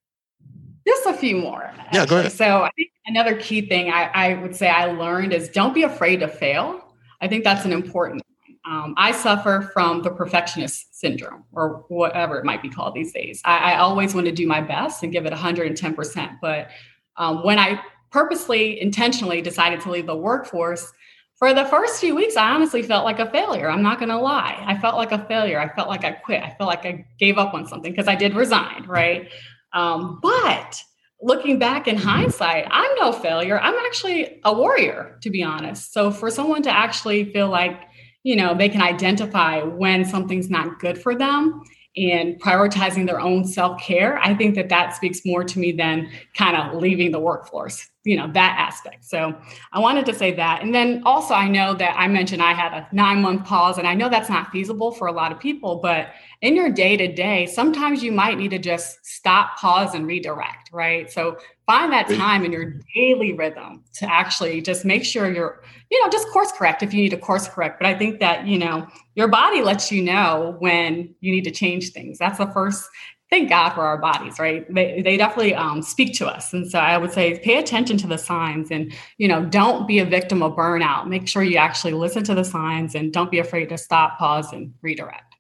Just 0.88 1.05
a 1.07 1.13
few 1.13 1.38
more. 1.38 1.63
Actually. 1.63 1.99
Yeah, 1.99 2.05
go 2.05 2.19
ahead. 2.19 2.31
So 2.31 2.63
I 2.63 2.69
think 2.75 2.91
another 3.07 3.35
key 3.35 3.67
thing 3.67 3.89
I, 3.89 4.03
I 4.13 4.33
would 4.35 4.55
say 4.55 4.69
I 4.69 4.85
learned 4.85 5.33
is 5.33 5.49
don't 5.49 5.73
be 5.73 5.83
afraid 5.83 6.19
to 6.19 6.27
fail. 6.27 6.81
I 7.19 7.27
think 7.27 7.43
that's 7.43 7.65
an 7.65 7.73
important 7.73 8.21
um, 8.67 8.95
I 8.97 9.12
suffer 9.12 9.69
from 9.73 10.01
the 10.01 10.10
perfectionist 10.10 10.99
syndrome, 10.99 11.43
or 11.51 11.86
whatever 11.88 12.38
it 12.39 12.45
might 12.45 12.62
be 12.62 12.69
called 12.69 12.95
these 12.95 13.13
days. 13.13 13.41
I, 13.45 13.73
I 13.73 13.78
always 13.78 14.15
want 14.15 14.25
to 14.25 14.32
do 14.32 14.47
my 14.47 14.62
best 14.62 15.04
and 15.04 15.12
give 15.12 15.25
it 15.25 15.34
110%. 15.34 16.38
But 16.41 16.69
um, 17.17 17.43
when 17.43 17.60
I 17.60 17.80
purposely, 18.12 18.82
intentionally 18.82 19.41
decided 19.41 19.82
to 19.82 19.91
leave 19.91 20.08
the 20.08 20.15
workforce, 20.15 20.91
for 21.36 21.54
the 21.54 21.65
first 21.65 21.99
few 21.99 22.15
weeks, 22.15 22.38
I 22.38 22.51
honestly 22.51 22.82
felt 22.82 23.04
like 23.04 23.19
a 23.19 23.30
failure. 23.30 23.69
I'm 23.69 23.84
not 23.84 23.99
going 23.99 24.10
to 24.10 24.17
lie. 24.17 24.63
I 24.65 24.78
felt 24.78 24.95
like 24.95 25.12
a 25.12 25.25
failure. 25.25 25.60
I 25.60 25.67
felt 25.75 25.89
like 25.89 26.06
I 26.06 26.12
quit. 26.12 26.41
I 26.41 26.56
felt 26.58 26.69
like 26.69 26.86
I 26.86 27.06
gave 27.19 27.38
up 27.38 27.54
on 27.54 27.67
something 27.67 27.91
because 27.91 28.08
I 28.08 28.15
did 28.15 28.36
resign, 28.36 28.86
right? 28.88 29.30
Um, 29.73 30.19
but 30.21 30.82
looking 31.21 31.60
back 31.60 31.89
in 31.89 31.97
hindsight, 31.97 32.67
I'm 32.71 32.95
no 32.95 33.12
failure. 33.12 33.60
I'm 33.60 33.75
actually 33.86 34.39
a 34.45 34.54
warrior, 34.54 35.19
to 35.21 35.30
be 35.30 35.43
honest. 35.43 35.91
So 35.91 36.10
for 36.10 36.32
someone 36.32 36.63
to 36.63 36.71
actually 36.71 37.32
feel 37.34 37.49
like, 37.49 37.82
you 38.25 38.35
know 38.35 38.55
they 38.55 38.67
can 38.67 38.81
identify 38.81 39.61
when 39.61 40.03
something's 40.03 40.49
not 40.49 40.79
good 40.79 40.97
for 40.97 41.15
them 41.15 41.61
and 41.95 42.41
prioritizing 42.41 43.05
their 43.05 43.21
own 43.21 43.45
self-care 43.45 44.17
i 44.17 44.33
think 44.33 44.55
that 44.55 44.67
that 44.67 44.95
speaks 44.95 45.21
more 45.25 45.43
to 45.43 45.59
me 45.59 45.71
than 45.71 46.09
kind 46.35 46.57
of 46.57 46.81
leaving 46.81 47.11
the 47.11 47.19
workforce 47.19 47.88
you 48.06 48.15
know 48.15 48.32
that 48.32 48.56
aspect. 48.58 49.04
So 49.04 49.36
i 49.74 49.80
wanted 49.80 50.06
to 50.06 50.13
say 50.13 50.34
that. 50.36 50.62
And 50.62 50.74
then 50.74 51.02
also 51.06 51.34
i 51.34 51.48
know 51.48 51.74
that 51.74 51.96
i 51.98 52.08
mentioned 52.08 52.41
i 52.41 52.54
had 52.54 52.74
a 52.74 52.88
nine 52.91 53.22
month 53.22 53.46
pause 53.46 53.78
and 53.78 53.88
i 53.88 53.94
know 53.94 54.10
that's 54.10 54.30
not 54.30 54.52
feasible 54.52 54.91
for 54.91 55.08
a 55.08 55.12
lot 55.12 55.32
of 55.32 55.39
people 55.39 55.78
but 55.78 56.10
in 56.41 56.56
your 56.56 56.70
day 56.70 56.96
to 56.98 57.12
day 57.12 57.46
sometimes 57.46 58.04
you 58.04 58.12
might 58.12 58.38
need 58.38 58.52
to 58.52 58.60
just 58.60 59.06
stop 59.06 59.58
pause 59.58 59.94
and 59.96 60.08
redirect 60.08 60.65
right? 60.76 61.10
So 61.12 61.38
find 61.65 61.91
that 61.94 62.08
time 62.10 62.46
in 62.46 62.52
your 62.52 62.76
daily 62.94 63.34
rhythm 63.34 63.84
to 63.94 64.12
actually 64.12 64.62
just 64.62 64.86
make 64.86 65.04
sure 65.04 65.32
you're 65.32 65.63
you 65.89 66.04
know 66.04 66.10
just 66.10 66.28
course 66.30 66.52
correct 66.52 66.84
if 66.84 66.94
you 66.94 67.02
need 67.02 67.10
to 67.10 67.18
course 67.18 67.48
correct. 67.48 67.80
But 67.80 67.88
i 67.88 67.98
think 67.98 68.20
that 68.20 68.46
you 68.46 68.60
know 68.60 68.88
your 69.15 69.30
body 69.30 69.62
lets 69.62 69.91
you 69.91 70.04
know 70.04 70.56
when 70.60 71.15
you 71.22 71.32
need 71.32 71.46
to 71.46 71.52
change 71.52 71.91
things. 71.91 72.20
That's 72.20 72.38
the 72.38 72.48
first 72.48 72.89
thank 73.36 73.50
god 73.50 73.69
for 73.71 73.82
our 73.82 73.98
bodies 73.98 74.39
right 74.39 74.71
they, 74.74 75.02
they 75.02 75.17
definitely 75.17 75.54
um, 75.54 75.82
speak 75.82 76.13
to 76.13 76.26
us 76.26 76.54
and 76.54 76.69
so 76.69 76.80
i 76.80 76.98
would 76.98 77.12
say 77.12 77.39
pay 77.39 77.58
attention 77.58 77.98
to 77.98 78.08
the 78.08 78.17
signs 78.17 78.71
and 78.71 78.93
you 79.17 79.28
know 79.28 79.45
don't 79.45 79.88
be 79.88 80.00
a 80.00 80.06
victim 80.06 80.41
of 80.41 80.54
burnout 80.54 81.08
make 81.08 81.28
sure 81.28 81.43
you 81.43 81.58
actually 81.58 81.93
listen 81.93 82.24
to 82.24 82.34
the 82.34 82.43
signs 82.43 82.95
and 82.95 83.13
don't 83.13 83.32
be 83.32 83.39
afraid 83.39 83.69
to 83.69 83.78
stop 83.78 84.17
pause 84.17 84.54
and 84.54 84.74
redirect 84.82 85.36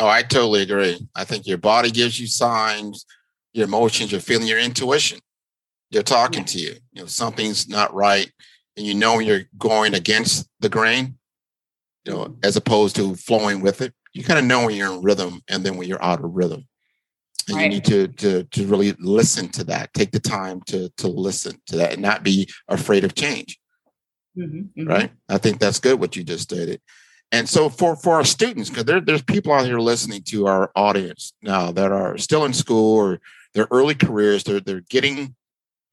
oh 0.00 0.08
i 0.08 0.22
totally 0.22 0.62
agree 0.62 0.96
i 1.14 1.24
think 1.24 1.46
your 1.46 1.58
body 1.58 1.90
gives 1.90 2.20
you 2.20 2.26
signs 2.26 3.06
your 3.52 3.64
emotions 3.66 4.12
your 4.12 4.20
feeling 4.20 4.46
your 4.46 4.58
intuition 4.58 5.18
they're 5.92 6.02
talking 6.02 6.40
yeah. 6.40 6.46
to 6.46 6.58
you. 6.58 6.74
You 6.92 7.02
know, 7.02 7.06
something's 7.06 7.68
not 7.68 7.94
right, 7.94 8.32
and 8.76 8.86
you 8.86 8.94
know 8.94 9.18
you're 9.18 9.42
going 9.58 9.94
against 9.94 10.48
the 10.60 10.70
grain. 10.70 11.18
You 12.04 12.12
know, 12.12 12.36
as 12.42 12.56
opposed 12.56 12.96
to 12.96 13.14
flowing 13.14 13.60
with 13.60 13.80
it. 13.80 13.92
You 14.12 14.24
kind 14.24 14.38
of 14.38 14.44
know 14.44 14.66
when 14.66 14.74
you're 14.74 14.92
in 14.92 15.02
rhythm, 15.02 15.40
and 15.48 15.62
then 15.62 15.76
when 15.76 15.88
you're 15.88 16.02
out 16.02 16.24
of 16.24 16.34
rhythm, 16.34 16.66
and 17.48 17.56
right. 17.56 17.64
you 17.64 17.68
need 17.68 17.84
to 17.84 18.08
to 18.08 18.44
to 18.44 18.66
really 18.66 18.92
listen 18.98 19.48
to 19.50 19.64
that. 19.64 19.92
Take 19.94 20.12
the 20.12 20.20
time 20.20 20.60
to 20.66 20.88
to 20.98 21.08
listen 21.08 21.60
to 21.66 21.76
that, 21.76 21.92
and 21.92 22.02
not 22.02 22.22
be 22.22 22.48
afraid 22.68 23.04
of 23.04 23.14
change. 23.14 23.58
Mm-hmm, 24.36 24.80
mm-hmm. 24.80 24.88
Right. 24.88 25.10
I 25.28 25.38
think 25.38 25.58
that's 25.58 25.80
good 25.80 26.00
what 26.00 26.16
you 26.16 26.24
just 26.24 26.44
stated. 26.44 26.80
And 27.30 27.48
so 27.48 27.68
for 27.68 27.96
for 27.96 28.14
our 28.14 28.24
students, 28.24 28.68
because 28.68 28.84
there, 28.84 29.00
there's 29.00 29.22
people 29.22 29.52
out 29.52 29.64
here 29.64 29.78
listening 29.78 30.22
to 30.24 30.46
our 30.46 30.70
audience 30.76 31.32
now 31.42 31.72
that 31.72 31.90
are 31.90 32.18
still 32.18 32.44
in 32.44 32.52
school 32.52 32.96
or 32.96 33.20
their 33.54 33.66
early 33.70 33.94
careers, 33.94 34.44
they're 34.44 34.60
they're 34.60 34.82
getting 34.88 35.34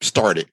started. 0.02 0.50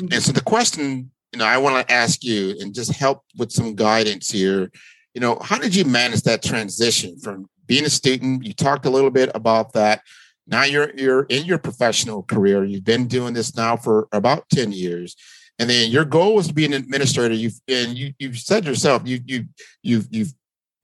Mm-hmm. 0.00 0.14
And 0.14 0.22
so 0.22 0.32
the 0.32 0.40
question, 0.40 1.10
you 1.32 1.38
know, 1.38 1.44
I 1.44 1.58
want 1.58 1.86
to 1.86 1.92
ask 1.92 2.22
you 2.22 2.56
and 2.60 2.74
just 2.74 2.92
help 2.92 3.24
with 3.36 3.50
some 3.50 3.74
guidance 3.74 4.30
here. 4.30 4.70
You 5.14 5.20
know, 5.20 5.38
how 5.42 5.58
did 5.58 5.74
you 5.74 5.84
manage 5.84 6.22
that 6.22 6.42
transition 6.42 7.18
from 7.18 7.48
being 7.66 7.84
a 7.84 7.90
student? 7.90 8.44
You 8.44 8.52
talked 8.52 8.86
a 8.86 8.90
little 8.90 9.10
bit 9.10 9.30
about 9.34 9.72
that. 9.72 10.02
Now 10.46 10.64
you're 10.64 10.92
you're 10.96 11.24
in 11.24 11.44
your 11.44 11.58
professional 11.58 12.22
career. 12.22 12.64
You've 12.64 12.84
been 12.84 13.06
doing 13.06 13.34
this 13.34 13.56
now 13.56 13.76
for 13.76 14.08
about 14.12 14.48
10 14.50 14.72
years. 14.72 15.16
And 15.58 15.68
then 15.70 15.90
your 15.90 16.04
goal 16.04 16.34
was 16.34 16.48
to 16.48 16.54
be 16.54 16.64
an 16.64 16.72
administrator. 16.72 17.34
You've 17.34 17.60
and 17.68 17.96
you 17.96 18.12
you've 18.18 18.38
said 18.38 18.64
yourself, 18.64 19.02
you 19.04 19.20
you 19.26 19.46
you've 19.82 20.08
you've 20.10 20.32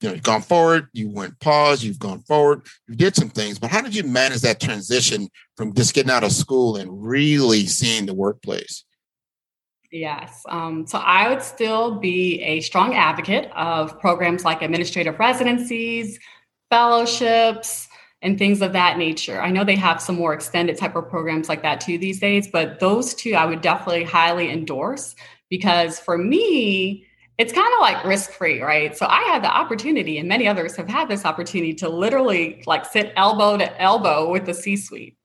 you 0.01 0.07
know, 0.07 0.15
you've 0.15 0.23
gone 0.23 0.41
forward, 0.41 0.87
you 0.93 1.09
went 1.09 1.39
pause, 1.39 1.83
you've 1.83 1.99
gone 1.99 2.21
forward, 2.21 2.65
you 2.87 2.95
did 2.95 3.15
some 3.15 3.29
things, 3.29 3.59
but 3.59 3.69
how 3.69 3.81
did 3.81 3.93
you 3.93 4.03
manage 4.03 4.41
that 4.41 4.61
transition 4.61 5.27
from 5.57 5.73
just 5.73 5.93
getting 5.93 6.11
out 6.11 6.23
of 6.23 6.31
school 6.31 6.77
and 6.77 7.03
really 7.03 7.65
seeing 7.65 8.05
the 8.05 8.13
workplace? 8.13 8.85
Yes. 9.91 10.43
Um, 10.47 10.85
so 10.85 10.99
I 10.99 11.29
would 11.29 11.41
still 11.41 11.95
be 11.95 12.41
a 12.43 12.61
strong 12.61 12.93
advocate 12.93 13.51
of 13.55 13.99
programs 13.99 14.45
like 14.45 14.61
administrative 14.61 15.17
residencies, 15.19 16.19
fellowships, 16.69 17.87
and 18.21 18.37
things 18.37 18.61
of 18.61 18.73
that 18.73 18.97
nature. 18.97 19.41
I 19.41 19.49
know 19.49 19.63
they 19.63 19.75
have 19.75 20.01
some 20.01 20.15
more 20.15 20.33
extended 20.33 20.77
type 20.77 20.95
of 20.95 21.09
programs 21.09 21.47
like 21.47 21.61
that 21.61 21.79
too 21.79 21.97
these 21.97 22.19
days, 22.19 22.47
but 22.47 22.79
those 22.79 23.13
two 23.13 23.33
I 23.33 23.45
would 23.45 23.61
definitely 23.61 24.03
highly 24.03 24.51
endorse 24.51 25.15
because 25.49 25.99
for 25.99 26.17
me, 26.17 27.05
it's 27.37 27.53
kind 27.53 27.73
of 27.73 27.79
like 27.79 28.03
risk 28.03 28.31
free, 28.31 28.61
right? 28.61 28.95
So 28.97 29.05
I 29.05 29.21
had 29.21 29.41
the 29.41 29.49
opportunity, 29.49 30.17
and 30.17 30.27
many 30.27 30.47
others 30.47 30.75
have 30.75 30.89
had 30.89 31.07
this 31.07 31.23
opportunity 31.23 31.73
to 31.75 31.87
literally 31.87 32.61
like 32.67 32.85
sit 32.85 33.13
elbow 33.15 33.57
to 33.57 33.81
elbow 33.81 34.29
with 34.29 34.45
the 34.45 34.53
C 34.53 34.75
suite. 34.75 35.15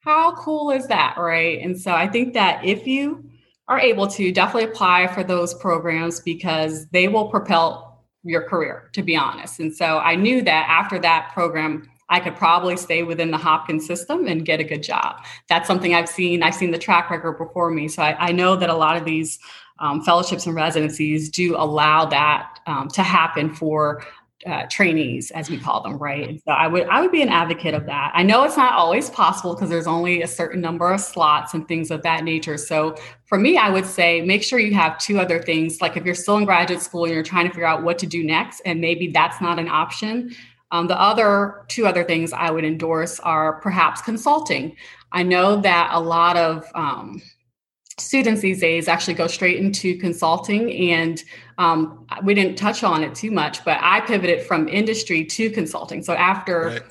How 0.00 0.34
cool 0.36 0.70
is 0.70 0.86
that, 0.86 1.16
right? 1.18 1.60
And 1.60 1.78
so 1.78 1.92
I 1.92 2.08
think 2.08 2.32
that 2.32 2.64
if 2.64 2.86
you 2.86 3.28
are 3.68 3.78
able 3.78 4.06
to 4.06 4.32
definitely 4.32 4.70
apply 4.70 5.08
for 5.08 5.22
those 5.22 5.52
programs 5.52 6.20
because 6.20 6.86
they 6.88 7.08
will 7.08 7.28
propel 7.28 7.87
your 8.24 8.42
career, 8.42 8.90
to 8.92 9.02
be 9.02 9.16
honest. 9.16 9.60
And 9.60 9.74
so 9.74 9.98
I 9.98 10.16
knew 10.16 10.42
that 10.42 10.66
after 10.68 10.98
that 11.00 11.30
program, 11.32 11.88
I 12.10 12.20
could 12.20 12.36
probably 12.36 12.76
stay 12.76 13.02
within 13.02 13.30
the 13.30 13.36
Hopkins 13.36 13.86
system 13.86 14.26
and 14.26 14.44
get 14.44 14.60
a 14.60 14.64
good 14.64 14.82
job. 14.82 15.24
That's 15.48 15.66
something 15.66 15.94
I've 15.94 16.08
seen. 16.08 16.42
I've 16.42 16.54
seen 16.54 16.70
the 16.70 16.78
track 16.78 17.10
record 17.10 17.36
before 17.36 17.70
me. 17.70 17.86
So 17.88 18.02
I, 18.02 18.28
I 18.28 18.32
know 18.32 18.56
that 18.56 18.70
a 18.70 18.74
lot 18.74 18.96
of 18.96 19.04
these 19.04 19.38
um, 19.78 20.02
fellowships 20.02 20.46
and 20.46 20.54
residencies 20.54 21.28
do 21.28 21.54
allow 21.56 22.06
that 22.06 22.60
um, 22.66 22.88
to 22.88 23.02
happen 23.02 23.54
for 23.54 24.02
uh, 24.46 24.66
trainees, 24.70 25.30
as 25.32 25.50
we 25.50 25.58
call 25.58 25.82
them, 25.82 25.98
right? 25.98 26.28
And 26.28 26.40
so 26.40 26.52
I 26.52 26.68
would 26.68 26.86
I 26.86 27.00
would 27.00 27.10
be 27.10 27.22
an 27.22 27.28
advocate 27.28 27.74
of 27.74 27.86
that. 27.86 28.12
I 28.14 28.22
know 28.22 28.44
it's 28.44 28.56
not 28.56 28.72
always 28.72 29.10
possible 29.10 29.54
because 29.54 29.68
there's 29.68 29.86
only 29.86 30.22
a 30.22 30.28
certain 30.28 30.60
number 30.60 30.92
of 30.92 31.00
slots 31.00 31.54
and 31.54 31.66
things 31.66 31.90
of 31.90 32.02
that 32.02 32.22
nature. 32.22 32.56
So 32.56 32.94
for 33.24 33.38
me, 33.38 33.58
I 33.58 33.68
would 33.68 33.86
say 33.86 34.20
make 34.20 34.42
sure 34.42 34.60
you 34.60 34.74
have 34.74 34.96
two 34.98 35.18
other 35.18 35.42
things. 35.42 35.80
Like 35.80 35.96
if 35.96 36.04
you're 36.04 36.14
still 36.14 36.36
in 36.36 36.44
graduate 36.44 36.80
school 36.80 37.04
and 37.04 37.12
you're 37.12 37.22
trying 37.22 37.46
to 37.46 37.50
figure 37.50 37.66
out 37.66 37.82
what 37.82 37.98
to 37.98 38.06
do 38.06 38.22
next, 38.22 38.60
and 38.64 38.80
maybe 38.80 39.08
that's 39.08 39.40
not 39.40 39.58
an 39.58 39.68
option. 39.68 40.34
Um, 40.70 40.86
the 40.86 41.00
other 41.00 41.64
two 41.68 41.86
other 41.86 42.04
things 42.04 42.32
I 42.32 42.50
would 42.50 42.64
endorse 42.64 43.18
are 43.20 43.60
perhaps 43.60 44.02
consulting. 44.02 44.76
I 45.12 45.22
know 45.22 45.60
that 45.62 45.90
a 45.92 46.00
lot 46.00 46.36
of 46.36 46.66
um, 46.74 47.22
students 47.98 48.40
these 48.40 48.60
days 48.60 48.86
actually 48.86 49.14
go 49.14 49.26
straight 49.26 49.56
into 49.56 49.98
consulting 49.98 50.70
and 50.92 51.22
um, 51.58 52.06
we 52.22 52.34
didn't 52.34 52.56
touch 52.56 52.82
on 52.82 53.02
it 53.02 53.14
too 53.14 53.30
much 53.30 53.64
but 53.64 53.78
i 53.80 54.00
pivoted 54.00 54.46
from 54.46 54.68
industry 54.68 55.24
to 55.24 55.50
consulting. 55.50 56.02
So 56.02 56.14
after 56.14 56.66
right. 56.66 56.82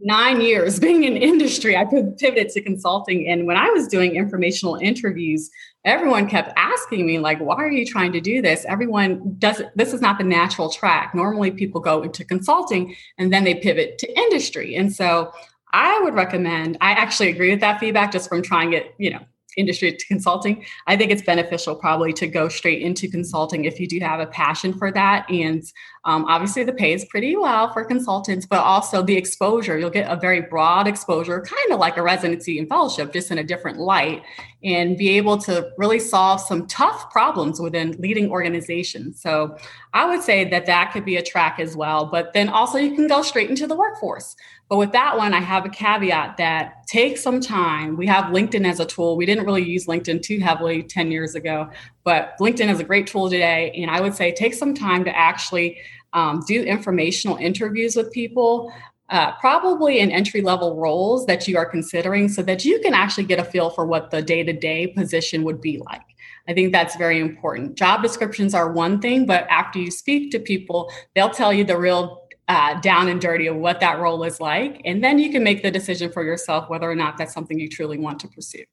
nine 0.00 0.40
years 0.40 0.78
being 0.86 1.04
in 1.04 1.16
industry 1.16 1.76
i 1.76 1.84
pivoted 1.84 2.48
to 2.50 2.60
consulting. 2.60 3.28
And 3.28 3.46
when 3.46 3.56
i 3.56 3.68
was 3.70 3.88
doing 3.88 4.16
informational 4.16 4.76
interviews 4.76 5.50
everyone 5.84 6.28
kept 6.28 6.52
asking 6.56 7.06
me 7.06 7.18
like 7.18 7.38
why 7.40 7.56
are 7.56 7.70
you 7.70 7.86
trying 7.86 8.12
to 8.12 8.20
do 8.20 8.42
this? 8.42 8.64
Everyone 8.68 9.36
does 9.38 9.62
this 9.74 9.92
is 9.92 10.00
not 10.00 10.18
the 10.18 10.24
natural 10.24 10.68
track. 10.68 11.14
Normally 11.14 11.50
people 11.50 11.80
go 11.80 12.02
into 12.02 12.24
consulting 12.24 12.94
and 13.16 13.32
then 13.32 13.44
they 13.44 13.54
pivot 13.54 13.98
to 13.98 14.18
industry. 14.18 14.76
And 14.76 14.92
so 14.92 15.32
I 15.72 16.00
would 16.02 16.14
recommend, 16.14 16.78
I 16.80 16.92
actually 16.92 17.30
agree 17.30 17.50
with 17.50 17.60
that 17.60 17.80
feedback 17.80 18.12
just 18.12 18.28
from 18.28 18.42
trying 18.42 18.72
it, 18.72 18.94
you 18.98 19.10
know, 19.10 19.20
industry 19.58 19.92
to 19.92 20.06
consulting, 20.06 20.64
I 20.86 20.96
think 20.96 21.10
it's 21.10 21.22
beneficial 21.22 21.74
probably 21.74 22.12
to 22.14 22.26
go 22.26 22.48
straight 22.48 22.80
into 22.80 23.08
consulting 23.08 23.64
if 23.64 23.78
you 23.80 23.86
do 23.86 23.98
have 24.00 24.20
a 24.20 24.26
passion 24.26 24.72
for 24.72 24.90
that. 24.92 25.28
And 25.30 25.62
um, 26.04 26.24
obviously, 26.24 26.64
the 26.64 26.72
pay 26.72 26.92
is 26.92 27.04
pretty 27.04 27.36
well 27.36 27.72
for 27.72 27.84
consultants, 27.84 28.46
but 28.46 28.60
also 28.60 29.02
the 29.02 29.16
exposure. 29.16 29.78
You'll 29.78 29.90
get 29.90 30.10
a 30.10 30.16
very 30.18 30.40
broad 30.40 30.86
exposure, 30.86 31.40
kind 31.42 31.72
of 31.72 31.78
like 31.78 31.96
a 31.96 32.02
residency 32.02 32.58
and 32.58 32.68
fellowship, 32.68 33.12
just 33.12 33.30
in 33.30 33.38
a 33.38 33.44
different 33.44 33.78
light, 33.78 34.22
and 34.64 34.96
be 34.96 35.10
able 35.18 35.36
to 35.38 35.70
really 35.76 35.98
solve 35.98 36.40
some 36.40 36.66
tough 36.66 37.10
problems 37.10 37.60
within 37.60 37.92
leading 37.98 38.30
organizations. 38.30 39.20
So 39.20 39.56
I 39.92 40.08
would 40.08 40.22
say 40.22 40.48
that 40.48 40.66
that 40.66 40.92
could 40.92 41.04
be 41.04 41.16
a 41.16 41.22
track 41.22 41.60
as 41.60 41.76
well. 41.76 42.06
But 42.06 42.32
then 42.32 42.48
also, 42.48 42.78
you 42.78 42.94
can 42.94 43.06
go 43.06 43.22
straight 43.22 43.50
into 43.50 43.66
the 43.66 43.76
workforce. 43.76 44.36
But 44.68 44.76
with 44.76 44.92
that 44.92 45.16
one, 45.16 45.32
I 45.32 45.40
have 45.40 45.64
a 45.64 45.70
caveat 45.70 46.36
that 46.36 46.86
take 46.86 47.16
some 47.16 47.40
time. 47.40 47.96
We 47.96 48.06
have 48.06 48.26
LinkedIn 48.26 48.66
as 48.66 48.80
a 48.80 48.84
tool. 48.84 49.16
We 49.16 49.24
didn't 49.24 49.46
really 49.46 49.64
use 49.64 49.86
LinkedIn 49.86 50.22
too 50.22 50.40
heavily 50.40 50.82
10 50.82 51.10
years 51.10 51.34
ago, 51.34 51.70
but 52.04 52.34
LinkedIn 52.38 52.68
is 52.68 52.78
a 52.78 52.84
great 52.84 53.06
tool 53.06 53.30
today. 53.30 53.72
And 53.76 53.90
I 53.90 54.00
would 54.00 54.14
say 54.14 54.32
take 54.32 54.52
some 54.52 54.74
time 54.74 55.04
to 55.04 55.16
actually 55.16 55.78
um, 56.12 56.42
do 56.46 56.62
informational 56.62 57.36
interviews 57.36 57.96
with 57.96 58.12
people. 58.12 58.72
Uh, 59.10 59.32
probably 59.40 60.00
in 60.00 60.10
entry 60.10 60.42
level 60.42 60.76
roles 60.76 61.24
that 61.24 61.48
you 61.48 61.56
are 61.56 61.64
considering 61.64 62.28
so 62.28 62.42
that 62.42 62.62
you 62.62 62.78
can 62.80 62.92
actually 62.92 63.24
get 63.24 63.38
a 63.38 63.44
feel 63.44 63.70
for 63.70 63.86
what 63.86 64.10
the 64.10 64.20
day 64.20 64.42
to 64.42 64.52
day 64.52 64.86
position 64.88 65.44
would 65.44 65.62
be 65.62 65.78
like. 65.86 66.02
I 66.46 66.52
think 66.52 66.72
that's 66.72 66.94
very 66.94 67.18
important. 67.18 67.74
Job 67.74 68.02
descriptions 68.02 68.52
are 68.52 68.70
one 68.70 69.00
thing, 69.00 69.24
but 69.24 69.46
after 69.48 69.78
you 69.78 69.90
speak 69.90 70.30
to 70.32 70.38
people, 70.38 70.90
they'll 71.14 71.30
tell 71.30 71.54
you 71.54 71.64
the 71.64 71.78
real 71.78 72.27
uh, 72.48 72.80
down 72.80 73.08
and 73.08 73.20
dirty 73.20 73.46
of 73.46 73.56
what 73.56 73.80
that 73.80 73.98
role 73.98 74.24
is 74.24 74.40
like. 74.40 74.80
And 74.84 75.04
then 75.04 75.18
you 75.18 75.30
can 75.30 75.44
make 75.44 75.62
the 75.62 75.70
decision 75.70 76.10
for 76.10 76.24
yourself 76.24 76.68
whether 76.70 76.90
or 76.90 76.94
not 76.94 77.18
that's 77.18 77.34
something 77.34 77.58
you 77.58 77.68
truly 77.68 77.98
want 77.98 78.20
to 78.20 78.28
pursue. 78.28 78.64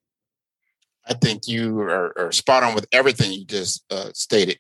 I 1.08 1.14
think 1.14 1.48
you 1.48 1.82
are, 1.82 2.18
are 2.18 2.32
spot 2.32 2.64
on 2.64 2.74
with 2.74 2.88
everything 2.92 3.32
you 3.32 3.46
just 3.46 3.84
uh, 3.92 4.10
stated. 4.14 4.60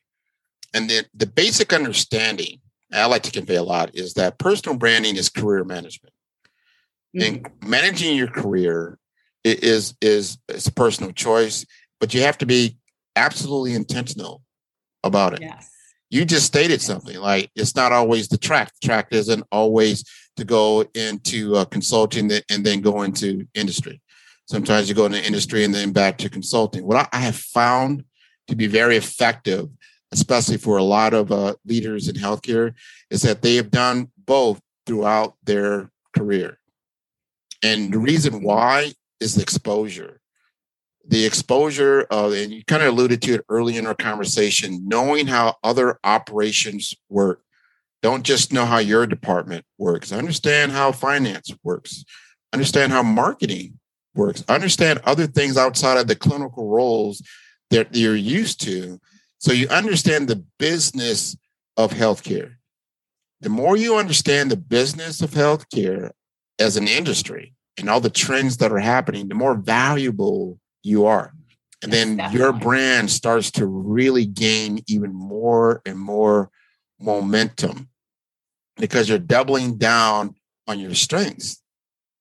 And 0.73 0.89
the, 0.89 1.05
the 1.13 1.25
basic 1.25 1.71
understanding 1.71 2.59
I 2.93 3.05
like 3.05 3.23
to 3.23 3.31
convey 3.31 3.55
a 3.55 3.63
lot 3.63 3.95
is 3.95 4.13
that 4.13 4.37
personal 4.37 4.77
branding 4.77 5.15
is 5.15 5.29
career 5.29 5.63
management. 5.63 6.13
Mm-hmm. 7.15 7.35
And 7.35 7.49
managing 7.65 8.17
your 8.17 8.27
career 8.27 8.99
is, 9.43 9.95
is, 10.01 10.37
is 10.49 10.67
a 10.67 10.71
personal 10.71 11.13
choice, 11.13 11.65
but 11.99 12.13
you 12.13 12.21
have 12.21 12.37
to 12.39 12.45
be 12.45 12.77
absolutely 13.15 13.73
intentional 13.73 14.43
about 15.03 15.33
it. 15.33 15.41
Yes 15.41 15.74
you 16.09 16.25
just 16.25 16.45
stated 16.45 16.81
something 16.81 17.17
like 17.17 17.49
it's 17.55 17.75
not 17.75 17.91
always 17.91 18.27
the 18.27 18.37
track. 18.37 18.71
The 18.79 18.87
track 18.87 19.07
isn't 19.11 19.45
always 19.51 20.03
to 20.37 20.43
go 20.43 20.85
into 20.93 21.55
uh, 21.55 21.65
consulting 21.65 22.31
and 22.49 22.65
then 22.65 22.81
go 22.81 23.01
into 23.01 23.47
industry. 23.53 24.01
Sometimes 24.47 24.87
you 24.87 24.95
go 24.95 25.05
into 25.05 25.25
industry 25.25 25.63
and 25.63 25.73
then 25.73 25.91
back 25.91 26.17
to 26.19 26.29
consulting. 26.29 26.85
What 26.85 27.09
I 27.11 27.17
have 27.17 27.35
found 27.35 28.03
to 28.47 28.55
be 28.55 28.67
very 28.67 28.95
effective, 28.95 29.69
especially 30.11 30.57
for 30.57 30.77
a 30.77 30.83
lot 30.83 31.13
of 31.13 31.31
uh, 31.31 31.55
leaders 31.65 32.07
in 32.07 32.15
healthcare, 32.15 32.73
is 33.09 33.23
that 33.23 33.41
they 33.41 33.55
have 33.55 33.71
done 33.71 34.11
both 34.25 34.61
throughout 34.85 35.35
their 35.43 35.89
career. 36.15 36.59
And 37.63 37.91
the 37.91 37.97
reason 37.97 38.43
why 38.43 38.93
is 39.19 39.33
the 39.35 39.41
exposure 39.41 40.21
the 41.07 41.25
exposure 41.25 42.01
of, 42.09 42.33
and 42.33 42.51
you 42.51 42.63
kind 42.65 42.81
of 42.81 42.89
alluded 42.89 43.21
to 43.23 43.35
it 43.35 43.45
early 43.49 43.77
in 43.77 43.85
our 43.85 43.95
conversation, 43.95 44.87
knowing 44.87 45.27
how 45.27 45.55
other 45.63 45.99
operations 46.03 46.93
work. 47.09 47.41
Don't 48.01 48.23
just 48.23 48.53
know 48.53 48.65
how 48.65 48.77
your 48.77 49.07
department 49.07 49.65
works. 49.77 50.11
Understand 50.11 50.71
how 50.71 50.91
finance 50.91 51.51
works. 51.63 52.03
Understand 52.53 52.91
how 52.91 53.03
marketing 53.03 53.79
works. 54.13 54.43
Understand 54.47 54.99
other 55.03 55.27
things 55.27 55.57
outside 55.57 55.97
of 55.97 56.07
the 56.07 56.15
clinical 56.15 56.69
roles 56.69 57.21
that 57.71 57.95
you're 57.95 58.15
used 58.15 58.61
to. 58.61 58.99
So 59.39 59.51
you 59.51 59.67
understand 59.69 60.27
the 60.27 60.43
business 60.59 61.35
of 61.77 61.91
healthcare. 61.91 62.55
The 63.41 63.49
more 63.49 63.75
you 63.75 63.97
understand 63.97 64.49
the 64.49 64.57
business 64.57 65.21
of 65.21 65.31
healthcare 65.31 66.11
as 66.57 66.77
an 66.77 66.87
industry 66.87 67.53
and 67.77 67.89
all 67.89 67.99
the 67.99 68.09
trends 68.09 68.57
that 68.57 68.71
are 68.71 68.79
happening, 68.79 69.27
the 69.27 69.35
more 69.35 69.55
valuable 69.55 70.59
you 70.85 71.05
are. 71.07 71.33
And 71.83 71.91
then 71.91 72.17
Definitely. 72.17 72.39
your 72.39 72.53
brand 72.53 73.11
starts 73.11 73.51
to 73.51 73.65
really 73.65 74.25
gain 74.25 74.79
even 74.87 75.13
more 75.13 75.81
and 75.85 75.99
more 75.99 76.49
momentum 76.99 77.89
because 78.77 79.09
you're 79.09 79.19
doubling 79.19 79.77
down 79.77 80.35
on 80.67 80.79
your 80.79 80.93
strengths, 80.95 81.61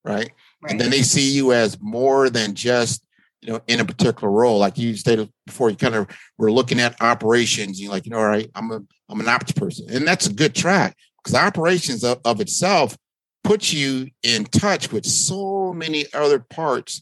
right? 0.03 0.31
right? 0.61 0.71
And 0.71 0.79
then 0.79 0.89
they 0.89 1.01
see 1.01 1.31
you 1.31 1.53
as 1.53 1.79
more 1.79 2.29
than 2.29 2.53
just, 2.53 3.03
you 3.41 3.53
know, 3.53 3.61
in 3.67 3.79
a 3.79 3.85
particular 3.85 4.31
role. 4.31 4.59
Like 4.59 4.77
you 4.77 4.95
stated 4.95 5.31
before, 5.45 5.69
you 5.69 5.77
kind 5.77 5.95
of 5.95 6.07
were 6.37 6.51
looking 6.51 6.79
at 6.79 7.01
operations. 7.01 7.81
You're 7.81 7.91
like, 7.91 8.05
you 8.05 8.11
know, 8.11 8.17
all 8.19 8.27
right, 8.27 8.49
I'm 8.55 8.71
a 8.71 8.81
I'm 9.09 9.19
an 9.19 9.27
ops 9.27 9.51
person. 9.51 9.87
And 9.89 10.07
that's 10.07 10.27
a 10.27 10.33
good 10.33 10.55
track 10.55 10.97
because 11.23 11.35
operations 11.35 12.03
of, 12.03 12.19
of 12.25 12.41
itself 12.41 12.97
puts 13.43 13.71
you 13.71 14.09
in 14.23 14.45
touch 14.45 14.91
with 14.91 15.05
so 15.05 15.71
many 15.73 16.05
other 16.13 16.39
parts 16.39 17.01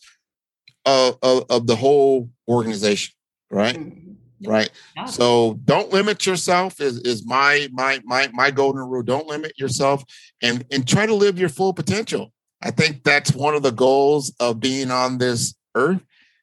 of, 0.85 1.17
of, 1.21 1.45
of 1.49 1.67
the 1.67 1.75
whole 1.75 2.29
organization, 2.47 3.13
right? 3.49 3.75
Mm-hmm. 3.75 3.99
Right. 4.45 4.69
Yeah. 4.97 5.05
So 5.05 5.59
don't 5.63 5.93
limit 5.93 6.25
yourself 6.25 6.81
is, 6.81 6.99
is 6.99 7.25
my 7.25 7.69
my 7.71 8.01
my 8.03 8.29
my 8.33 8.51
golden 8.51 8.81
rule. 8.81 9.01
Don't 9.01 9.25
limit 9.27 9.57
yourself 9.57 10.03
and 10.41 10.65
and 10.69 10.85
try 10.85 11.05
to 11.05 11.13
live 11.13 11.39
your 11.39 11.47
full 11.47 11.73
potential. 11.73 12.33
I 12.61 12.71
think 12.71 13.03
that's 13.03 13.33
one 13.33 13.55
of 13.55 13.63
the 13.63 13.71
goals 13.71 14.33
of 14.41 14.59
being 14.59 14.91
on 14.91 15.17
this 15.17 15.55
earth 15.75 16.01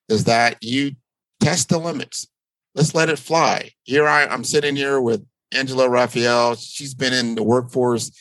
is 0.08 0.24
that 0.24 0.62
you 0.62 0.92
test 1.40 1.68
the 1.68 1.78
limits. 1.78 2.26
Let's 2.74 2.94
let 2.94 3.08
it 3.08 3.18
fly. 3.18 3.70
Here 3.82 4.06
I, 4.06 4.26
I'm 4.26 4.44
sitting 4.44 4.76
here 4.76 5.00
with 5.00 5.24
Angela 5.52 5.88
Raphael. 5.88 6.54
She's 6.54 6.94
been 6.94 7.12
in 7.12 7.34
the 7.34 7.42
workforce 7.42 8.12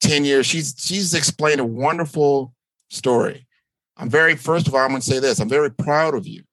10 0.00 0.24
years. 0.24 0.46
She's 0.46 0.74
she's 0.78 1.14
explained 1.14 1.60
a 1.60 1.64
wonderful 1.64 2.54
story. 2.90 3.46
I'm 3.98 4.08
very, 4.08 4.36
first 4.36 4.68
of 4.68 4.74
all, 4.74 4.80
I'm 4.80 4.90
going 4.90 5.00
to 5.00 5.06
say 5.06 5.18
this 5.18 5.40
I'm 5.40 5.48
very 5.48 5.70
proud 5.70 6.14
of 6.14 6.26
you. 6.26 6.44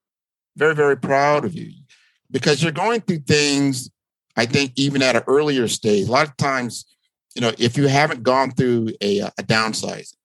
Very, 0.57 0.73
very 0.73 0.97
proud 0.97 1.45
of 1.45 1.53
you 1.53 1.71
because 2.31 2.63
you're 2.63 2.71
going 2.71 3.01
through 3.01 3.19
things, 3.19 3.89
I 4.35 4.45
think, 4.45 4.71
even 4.75 5.01
at 5.01 5.15
an 5.15 5.23
earlier 5.27 5.67
stage. 5.67 6.07
A 6.07 6.11
lot 6.11 6.27
of 6.27 6.35
times, 6.37 6.85
you 7.35 7.41
know, 7.41 7.51
if 7.57 7.77
you 7.77 7.87
haven't 7.87 8.23
gone 8.23 8.51
through 8.51 8.89
a, 9.01 9.19
a 9.19 9.31
downsizing, 9.43 10.15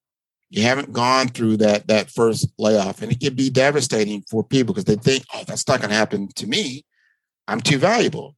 you 0.49 0.63
haven't 0.63 0.93
gone 0.93 1.29
through 1.29 1.59
that 1.59 1.87
that 1.89 2.11
first 2.11 2.49
layoff, 2.59 3.03
and 3.03 3.13
it 3.13 3.21
can 3.21 3.35
be 3.35 3.51
devastating 3.51 4.23
for 4.29 4.43
people 4.43 4.75
because 4.75 4.85
they 4.85 4.97
think, 4.97 5.25
oh, 5.35 5.45
that's 5.47 5.69
not 5.69 5.81
going 5.81 5.91
to 5.91 5.97
happen 5.97 6.29
to 6.37 6.47
me. 6.47 6.85
I'm 7.47 7.61
too 7.61 7.79
valuable. 7.79 8.37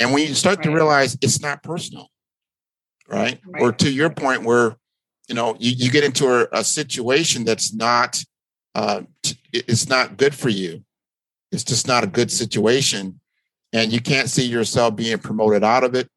And 0.00 0.12
when 0.12 0.26
you 0.26 0.34
start 0.34 0.58
right. 0.58 0.64
to 0.64 0.72
realize 0.72 1.16
it's 1.20 1.40
not 1.40 1.62
personal, 1.62 2.08
right? 3.08 3.38
right? 3.46 3.62
Or 3.62 3.72
to 3.72 3.90
your 3.90 4.10
point, 4.10 4.42
where 4.42 4.76
you 5.30 5.36
know 5.36 5.56
you, 5.60 5.70
you 5.70 5.90
get 5.90 6.04
into 6.04 6.26
a, 6.26 6.48
a 6.52 6.64
situation 6.64 7.44
that's 7.44 7.72
not 7.72 8.22
uh, 8.74 9.02
it's 9.52 9.88
not 9.88 10.16
good 10.16 10.34
for 10.34 10.48
you. 10.48 10.84
It's 11.52 11.64
just 11.64 11.86
not 11.86 12.04
a 12.04 12.08
good 12.08 12.30
situation 12.30 13.20
and 13.72 13.92
you 13.92 14.00
can't 14.00 14.28
see 14.28 14.44
yourself 14.44 14.96
being 14.96 15.18
promoted 15.18 15.62
out 15.62 15.84
of 15.84 15.94
it. 15.94 16.08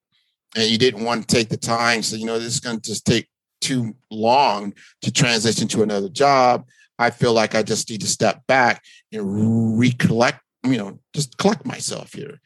And 0.55 0.69
you 0.69 0.77
didn't 0.77 1.03
want 1.03 1.27
to 1.27 1.35
take 1.35 1.49
the 1.49 1.57
time 1.57 2.01
so 2.01 2.15
you 2.15 2.25
know 2.25 2.39
this 2.39 2.55
is 2.55 2.59
going 2.59 2.79
to 2.79 2.89
just 2.89 3.05
take 3.05 3.27
too 3.61 3.95
long 4.11 4.73
to 5.01 5.11
transition 5.11 5.67
to 5.69 5.83
another 5.83 6.09
job. 6.09 6.65
I 6.99 7.09
feel 7.09 7.33
like 7.33 7.55
i 7.55 7.63
just 7.63 7.89
need 7.89 8.01
to 8.01 8.07
step 8.07 8.45
back 8.47 8.83
and 9.11 9.79
recollect 9.79 10.41
you 10.63 10.77
know 10.77 10.99
just 11.15 11.37
collect 11.37 11.65
myself 11.65 12.13
here. 12.13 12.39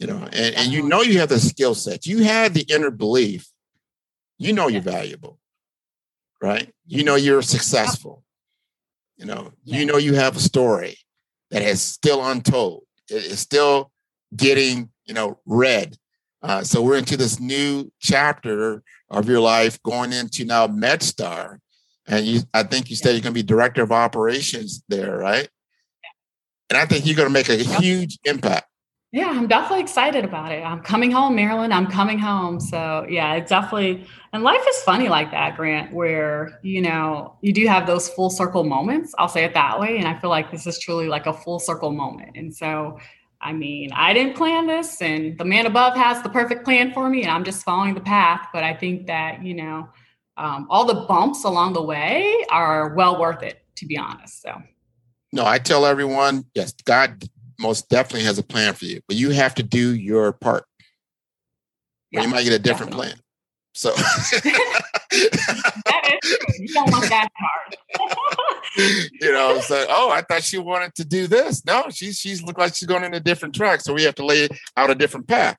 You 0.00 0.08
know 0.08 0.28
and, 0.32 0.54
and 0.56 0.72
you 0.72 0.82
know 0.82 1.02
you 1.02 1.20
have 1.20 1.28
the 1.28 1.38
skill 1.38 1.76
set. 1.76 2.04
You 2.04 2.24
had 2.24 2.54
the 2.54 2.66
inner 2.68 2.90
belief. 2.90 3.48
You 4.38 4.52
know 4.52 4.68
you're 4.68 4.80
valuable, 4.80 5.39
right? 6.40 6.72
You 6.86 7.04
know 7.04 7.16
you're 7.16 7.42
successful. 7.42 8.24
You 9.16 9.26
know, 9.26 9.52
you 9.64 9.84
know 9.84 9.98
you 9.98 10.14
have 10.14 10.36
a 10.36 10.40
story 10.40 10.96
that 11.50 11.62
is 11.62 11.82
still 11.82 12.24
untold. 12.24 12.84
It 13.10 13.24
is 13.24 13.40
still 13.40 13.90
getting, 14.34 14.90
you 15.04 15.14
know, 15.14 15.40
read. 15.44 15.96
Uh, 16.42 16.62
so 16.62 16.80
we're 16.80 16.96
into 16.96 17.16
this 17.16 17.38
new 17.38 17.92
chapter 18.00 18.82
of 19.10 19.28
your 19.28 19.40
life, 19.40 19.82
going 19.82 20.12
into 20.12 20.44
now 20.44 20.66
MedStar, 20.66 21.58
and 22.06 22.24
you. 22.24 22.40
I 22.54 22.62
think 22.62 22.88
you 22.88 22.96
said 22.96 23.10
you're 23.12 23.20
going 23.20 23.34
to 23.34 23.42
be 23.42 23.42
director 23.42 23.82
of 23.82 23.92
operations 23.92 24.82
there, 24.88 25.18
right? 25.18 25.48
And 26.70 26.78
I 26.78 26.86
think 26.86 27.04
you're 27.04 27.16
going 27.16 27.28
to 27.28 27.32
make 27.32 27.50
a 27.50 27.56
huge 27.56 28.18
impact. 28.24 28.69
Yeah, 29.12 29.30
I'm 29.30 29.48
definitely 29.48 29.80
excited 29.80 30.24
about 30.24 30.52
it. 30.52 30.62
I'm 30.62 30.80
coming 30.80 31.10
home, 31.10 31.34
Maryland. 31.34 31.74
I'm 31.74 31.88
coming 31.88 32.18
home. 32.18 32.60
So 32.60 33.06
yeah, 33.08 33.34
it's 33.34 33.50
definitely 33.50 34.06
and 34.32 34.44
life 34.44 34.64
is 34.68 34.82
funny 34.82 35.08
like 35.08 35.32
that, 35.32 35.56
Grant, 35.56 35.92
where 35.92 36.60
you 36.62 36.80
know 36.80 37.36
you 37.40 37.52
do 37.52 37.66
have 37.66 37.86
those 37.86 38.08
full 38.08 38.30
circle 38.30 38.62
moments. 38.62 39.12
I'll 39.18 39.28
say 39.28 39.44
it 39.44 39.54
that 39.54 39.80
way. 39.80 39.98
And 39.98 40.06
I 40.06 40.16
feel 40.18 40.30
like 40.30 40.52
this 40.52 40.66
is 40.66 40.78
truly 40.78 41.08
like 41.08 41.26
a 41.26 41.32
full 41.32 41.58
circle 41.58 41.90
moment. 41.90 42.36
And 42.36 42.54
so 42.54 42.98
I 43.42 43.52
mean, 43.52 43.90
I 43.94 44.12
didn't 44.12 44.36
plan 44.36 44.66
this, 44.66 45.00
and 45.00 45.38
the 45.38 45.46
man 45.46 45.64
above 45.64 45.96
has 45.96 46.22
the 46.22 46.28
perfect 46.28 46.62
plan 46.62 46.92
for 46.92 47.08
me, 47.08 47.22
and 47.22 47.30
I'm 47.30 47.42
just 47.42 47.64
following 47.64 47.94
the 47.94 48.00
path. 48.00 48.48
But 48.52 48.64
I 48.64 48.74
think 48.74 49.06
that, 49.06 49.42
you 49.42 49.54
know, 49.54 49.88
um, 50.36 50.66
all 50.68 50.84
the 50.84 51.06
bumps 51.06 51.44
along 51.44 51.72
the 51.72 51.82
way 51.82 52.44
are 52.50 52.94
well 52.94 53.18
worth 53.18 53.42
it, 53.42 53.62
to 53.76 53.86
be 53.86 53.96
honest. 53.96 54.42
So, 54.42 54.60
no, 55.32 55.46
I 55.46 55.58
tell 55.58 55.86
everyone, 55.86 56.44
yes, 56.54 56.72
God 56.84 57.24
most 57.60 57.88
definitely 57.88 58.24
has 58.24 58.38
a 58.38 58.42
plan 58.42 58.74
for 58.74 58.86
you, 58.86 59.00
but 59.06 59.16
you 59.16 59.30
have 59.30 59.54
to 59.56 59.62
do 59.62 59.94
your 59.94 60.32
part. 60.32 60.64
Yeah, 62.10 62.22
you 62.22 62.28
might 62.28 62.44
get 62.44 62.52
a 62.52 62.58
different 62.58 62.92
definitely. 62.92 63.12
plan. 63.12 63.22
So 63.72 63.90
that 63.92 64.02
is 66.22 66.36
true. 66.36 66.54
You 66.58 66.74
don't 66.74 66.90
want 66.90 67.08
that 67.08 67.28
part. 67.38 67.76
you 69.20 69.32
know, 69.32 69.60
so 69.60 69.86
oh, 69.88 70.10
I 70.10 70.22
thought 70.22 70.42
she 70.42 70.58
wanted 70.58 70.94
to 70.96 71.04
do 71.04 71.26
this. 71.26 71.64
No, 71.64 71.86
she's 71.90 72.18
she's 72.18 72.42
looked 72.42 72.58
like 72.58 72.74
she's 72.74 72.88
going 72.88 73.04
in 73.04 73.14
a 73.14 73.20
different 73.20 73.54
track. 73.54 73.80
So 73.80 73.94
we 73.94 74.02
have 74.04 74.16
to 74.16 74.24
lay 74.24 74.48
out 74.76 74.90
a 74.90 74.94
different 74.94 75.28
path. 75.28 75.56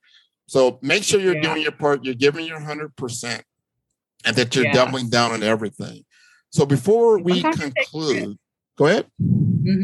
So 0.48 0.80
make 0.82 1.04
sure 1.04 1.22
you're 1.22 1.36
yeah. 1.36 1.42
doing 1.42 1.62
your 1.62 1.72
part, 1.72 2.04
you're 2.04 2.14
giving 2.14 2.46
your 2.46 2.60
hundred 2.60 2.96
percent, 2.98 3.44
and 4.26 4.36
that 4.36 4.56
you're 4.56 4.66
yeah. 4.66 4.74
doubling 4.74 5.10
down 5.10 5.32
on 5.32 5.44
everything. 5.44 6.04
So 6.50 6.66
before 6.66 7.20
we 7.20 7.42
conclude, 7.42 8.38
go 8.78 8.88
ahead. 8.88 9.08
Mm-hmm. 9.22 9.84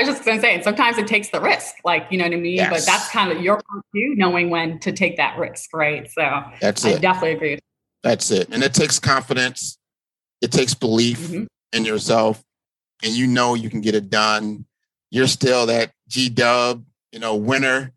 I 0.00 0.04
was 0.04 0.14
just 0.14 0.24
gonna 0.24 0.40
say, 0.40 0.62
sometimes 0.62 0.96
it 0.96 1.06
takes 1.06 1.28
the 1.28 1.40
risk, 1.40 1.74
like 1.84 2.06
you 2.10 2.16
know 2.16 2.24
what 2.24 2.32
I 2.32 2.36
mean. 2.36 2.56
Yes. 2.56 2.70
But 2.70 2.86
that's 2.90 3.10
kind 3.10 3.30
of 3.30 3.42
your 3.42 3.56
part 3.56 3.84
too, 3.94 4.14
knowing 4.16 4.48
when 4.48 4.78
to 4.80 4.92
take 4.92 5.18
that 5.18 5.38
risk, 5.38 5.74
right? 5.74 6.10
So 6.10 6.42
that's 6.58 6.84
I 6.86 6.92
it. 6.92 7.02
definitely 7.02 7.32
agree. 7.32 7.58
That's 8.02 8.30
it, 8.30 8.48
and 8.50 8.62
it 8.62 8.72
takes 8.72 8.98
confidence. 8.98 9.76
It 10.40 10.52
takes 10.52 10.72
belief 10.72 11.18
mm-hmm. 11.18 11.44
in 11.74 11.84
yourself, 11.84 12.42
and 13.02 13.12
you 13.12 13.26
know 13.26 13.52
you 13.54 13.68
can 13.68 13.82
get 13.82 13.94
it 13.94 14.08
done. 14.08 14.64
You're 15.10 15.26
still 15.26 15.66
that 15.66 15.92
G 16.08 16.30
Dub, 16.30 16.82
you 17.12 17.18
know, 17.18 17.36
winner. 17.36 17.92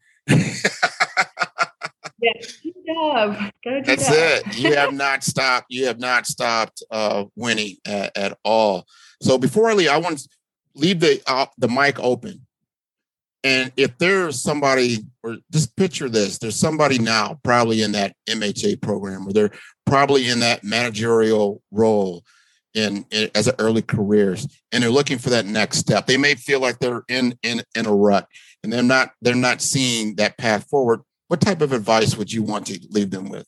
yeah, 2.24 2.34
G-Dub. 2.42 3.52
That's 3.86 4.10
it. 4.10 4.58
You 4.58 4.76
have 4.76 4.94
not 4.94 5.24
stopped. 5.24 5.68
You 5.70 5.86
have 5.88 6.00
not 6.00 6.26
stopped 6.26 6.84
uh, 6.92 7.26
winning 7.36 7.78
at, 7.86 8.18
at 8.18 8.38
all. 8.44 8.88
So 9.22 9.38
before 9.38 9.70
I 9.70 9.74
leave, 9.74 9.90
I 9.90 9.98
want 9.98 10.28
leave 10.76 11.00
the 11.00 11.22
uh, 11.28 11.48
the 11.58 11.68
mic 11.68 12.00
open. 12.00 12.46
And 13.44 13.74
if 13.76 13.98
there's 13.98 14.42
somebody, 14.42 15.00
or 15.22 15.38
just 15.52 15.76
picture 15.76 16.08
this, 16.08 16.38
there's 16.38 16.56
somebody 16.56 16.98
now 16.98 17.40
probably 17.44 17.82
in 17.82 17.92
that 17.92 18.16
MHA 18.30 18.82
program, 18.82 19.28
or 19.28 19.34
they're 19.34 19.52
probably 19.86 20.30
in 20.30 20.40
that 20.40 20.64
managerial 20.64 21.62
role 21.70 22.24
in, 22.74 23.06
in 23.12 23.30
as 23.36 23.48
an 23.48 23.56
early 23.60 23.82
careers, 23.82 24.48
and 24.72 24.82
they're 24.82 24.90
looking 24.90 25.18
for 25.18 25.30
that 25.32 25.46
next 25.46 25.80
step. 25.80 26.08
They 26.08 26.18
may 26.18 26.36
feel 26.36 26.62
like 26.62 26.80
they're 26.80 27.04
in 27.10 27.38
in 27.44 27.64
in 27.76 27.86
a 27.86 27.94
rut, 27.94 28.28
and 28.64 28.72
they're 28.72 28.82
not 28.82 29.12
they're 29.22 29.36
not 29.36 29.62
seeing 29.62 30.16
that 30.16 30.38
path 30.38 30.68
forward. 30.70 31.02
What 31.28 31.42
type 31.42 31.62
of 31.62 31.74
advice 31.74 32.16
would 32.16 32.32
you 32.32 32.44
want 32.44 32.68
to 32.68 32.80
leave 32.90 33.12
them 33.12 33.30
with? 33.30 33.46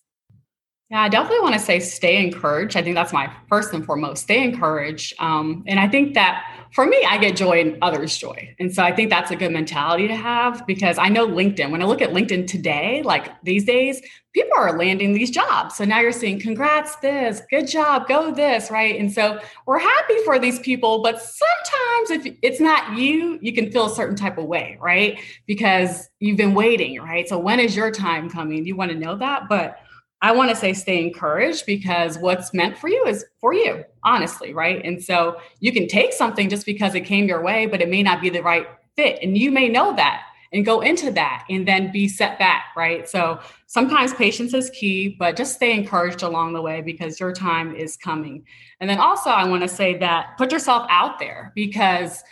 Yeah, 0.92 1.02
I 1.02 1.10
definitely 1.10 1.40
want 1.40 1.56
to 1.56 1.60
say 1.60 1.80
stay 1.80 2.24
encouraged. 2.24 2.78
I 2.78 2.84
think 2.84 2.94
that's 2.94 3.12
my 3.12 3.32
first 3.50 3.74
and 3.74 3.84
foremost. 3.84 4.22
Stay 4.22 4.44
encouraged. 4.44 5.16
Um, 5.18 5.64
and 5.66 5.80
I 5.80 5.88
think 5.88 6.14
that 6.14 6.46
for 6.74 6.86
me, 6.86 7.04
I 7.08 7.18
get 7.18 7.36
joy 7.36 7.60
in 7.60 7.80
others' 7.82 8.16
joy. 8.16 8.54
And 8.60 8.72
so 8.72 8.84
I 8.84 8.96
think 8.96 9.10
that's 9.10 9.32
a 9.32 9.36
good 9.36 9.52
mentality 9.52 10.08
to 10.08 10.16
have 10.16 10.66
because 10.68 11.00
I 11.00 11.10
know 11.10 11.28
LinkedIn, 11.28 11.72
when 11.72 11.82
I 11.82 11.86
look 11.86 12.04
at 12.04 12.12
LinkedIn 12.12 12.46
today, 12.46 13.02
like 13.04 13.32
these 13.42 13.66
days, 13.66 14.00
people 14.34 14.52
are 14.58 14.78
landing 14.78 15.14
these 15.14 15.32
jobs. 15.32 15.76
So 15.76 15.86
now 15.86 16.02
you're 16.02 16.12
seeing, 16.12 16.40
congrats, 16.40 16.98
this, 16.98 17.42
good 17.50 17.68
job, 17.68 18.08
go 18.08 18.32
this, 18.32 18.70
right? 18.70 19.00
And 19.00 19.12
so 19.12 19.40
we're 19.66 19.80
happy 19.80 20.18
for 20.24 20.38
these 20.38 20.60
people. 20.60 21.02
But 21.02 21.20
sometimes 21.20 22.26
if 22.26 22.38
it's 22.44 22.60
not 22.60 22.96
you, 22.96 23.40
you 23.42 23.54
can 23.54 23.72
feel 23.72 23.88
a 23.88 23.96
certain 23.96 24.16
type 24.16 24.38
of 24.38 24.46
way, 24.46 24.78
right? 24.80 25.20
Because 25.48 26.10
you've 26.20 26.38
been 26.38 26.54
waiting, 26.54 27.02
right? 27.02 27.28
So 27.28 27.40
when 27.40 27.60
is 27.60 27.76
your 27.76 27.90
time 27.90 28.30
coming? 28.30 28.68
You 28.68 28.76
want 28.76 28.92
to 28.92 28.98
know 28.98 29.16
that. 29.16 29.50
But 29.50 29.80
I 30.22 30.32
want 30.32 30.50
to 30.50 30.56
say 30.56 30.74
stay 30.74 31.04
encouraged 31.04 31.66
because 31.66 32.18
what's 32.18 32.54
meant 32.54 32.78
for 32.78 32.88
you 32.88 33.06
is 33.06 33.26
for 33.40 33.54
you, 33.54 33.84
honestly, 34.04 34.54
right? 34.54 34.84
And 34.84 35.04
so 35.04 35.40
you 35.60 35.72
can 35.72 35.88
take 35.88 36.14
something 36.14 36.50
just 36.50 36.66
because 36.66 36.96
it 36.96 37.02
came 37.02 37.28
your 37.28 37.44
way, 37.44 37.66
but 37.66 37.82
it 37.82 37.90
may 37.90 38.02
not 38.02 38.22
be 38.22 38.30
the 38.30 38.42
right 38.42 38.68
fit. 38.96 39.20
And 39.22 39.38
you 39.38 39.52
may 39.52 39.70
know 39.70 39.96
that 39.96 40.24
and 40.54 40.66
go 40.66 40.80
into 40.82 41.12
that 41.12 41.46
and 41.50 41.68
then 41.68 41.92
be 41.92 42.08
set 42.08 42.40
back, 42.40 42.68
right? 42.78 43.08
So 43.10 43.40
sometimes 43.68 44.14
patience 44.14 44.54
is 44.54 44.70
key, 44.70 45.16
but 45.20 45.36
just 45.36 45.56
stay 45.56 45.74
encouraged 45.74 46.24
along 46.24 46.54
the 46.54 46.62
way 46.62 46.82
because 46.82 47.20
your 47.20 47.34
time 47.34 47.76
is 47.76 47.98
coming. 47.98 48.46
And 48.80 48.90
then 48.90 49.00
also, 49.00 49.30
I 49.30 49.48
want 49.48 49.64
to 49.64 49.68
say 49.68 49.98
that 49.98 50.38
put 50.38 50.52
yourself 50.52 50.88
out 50.90 51.20
there 51.20 51.52
because 51.56 52.24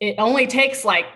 it 0.00 0.16
only 0.18 0.46
takes 0.46 0.84
like 0.84 1.06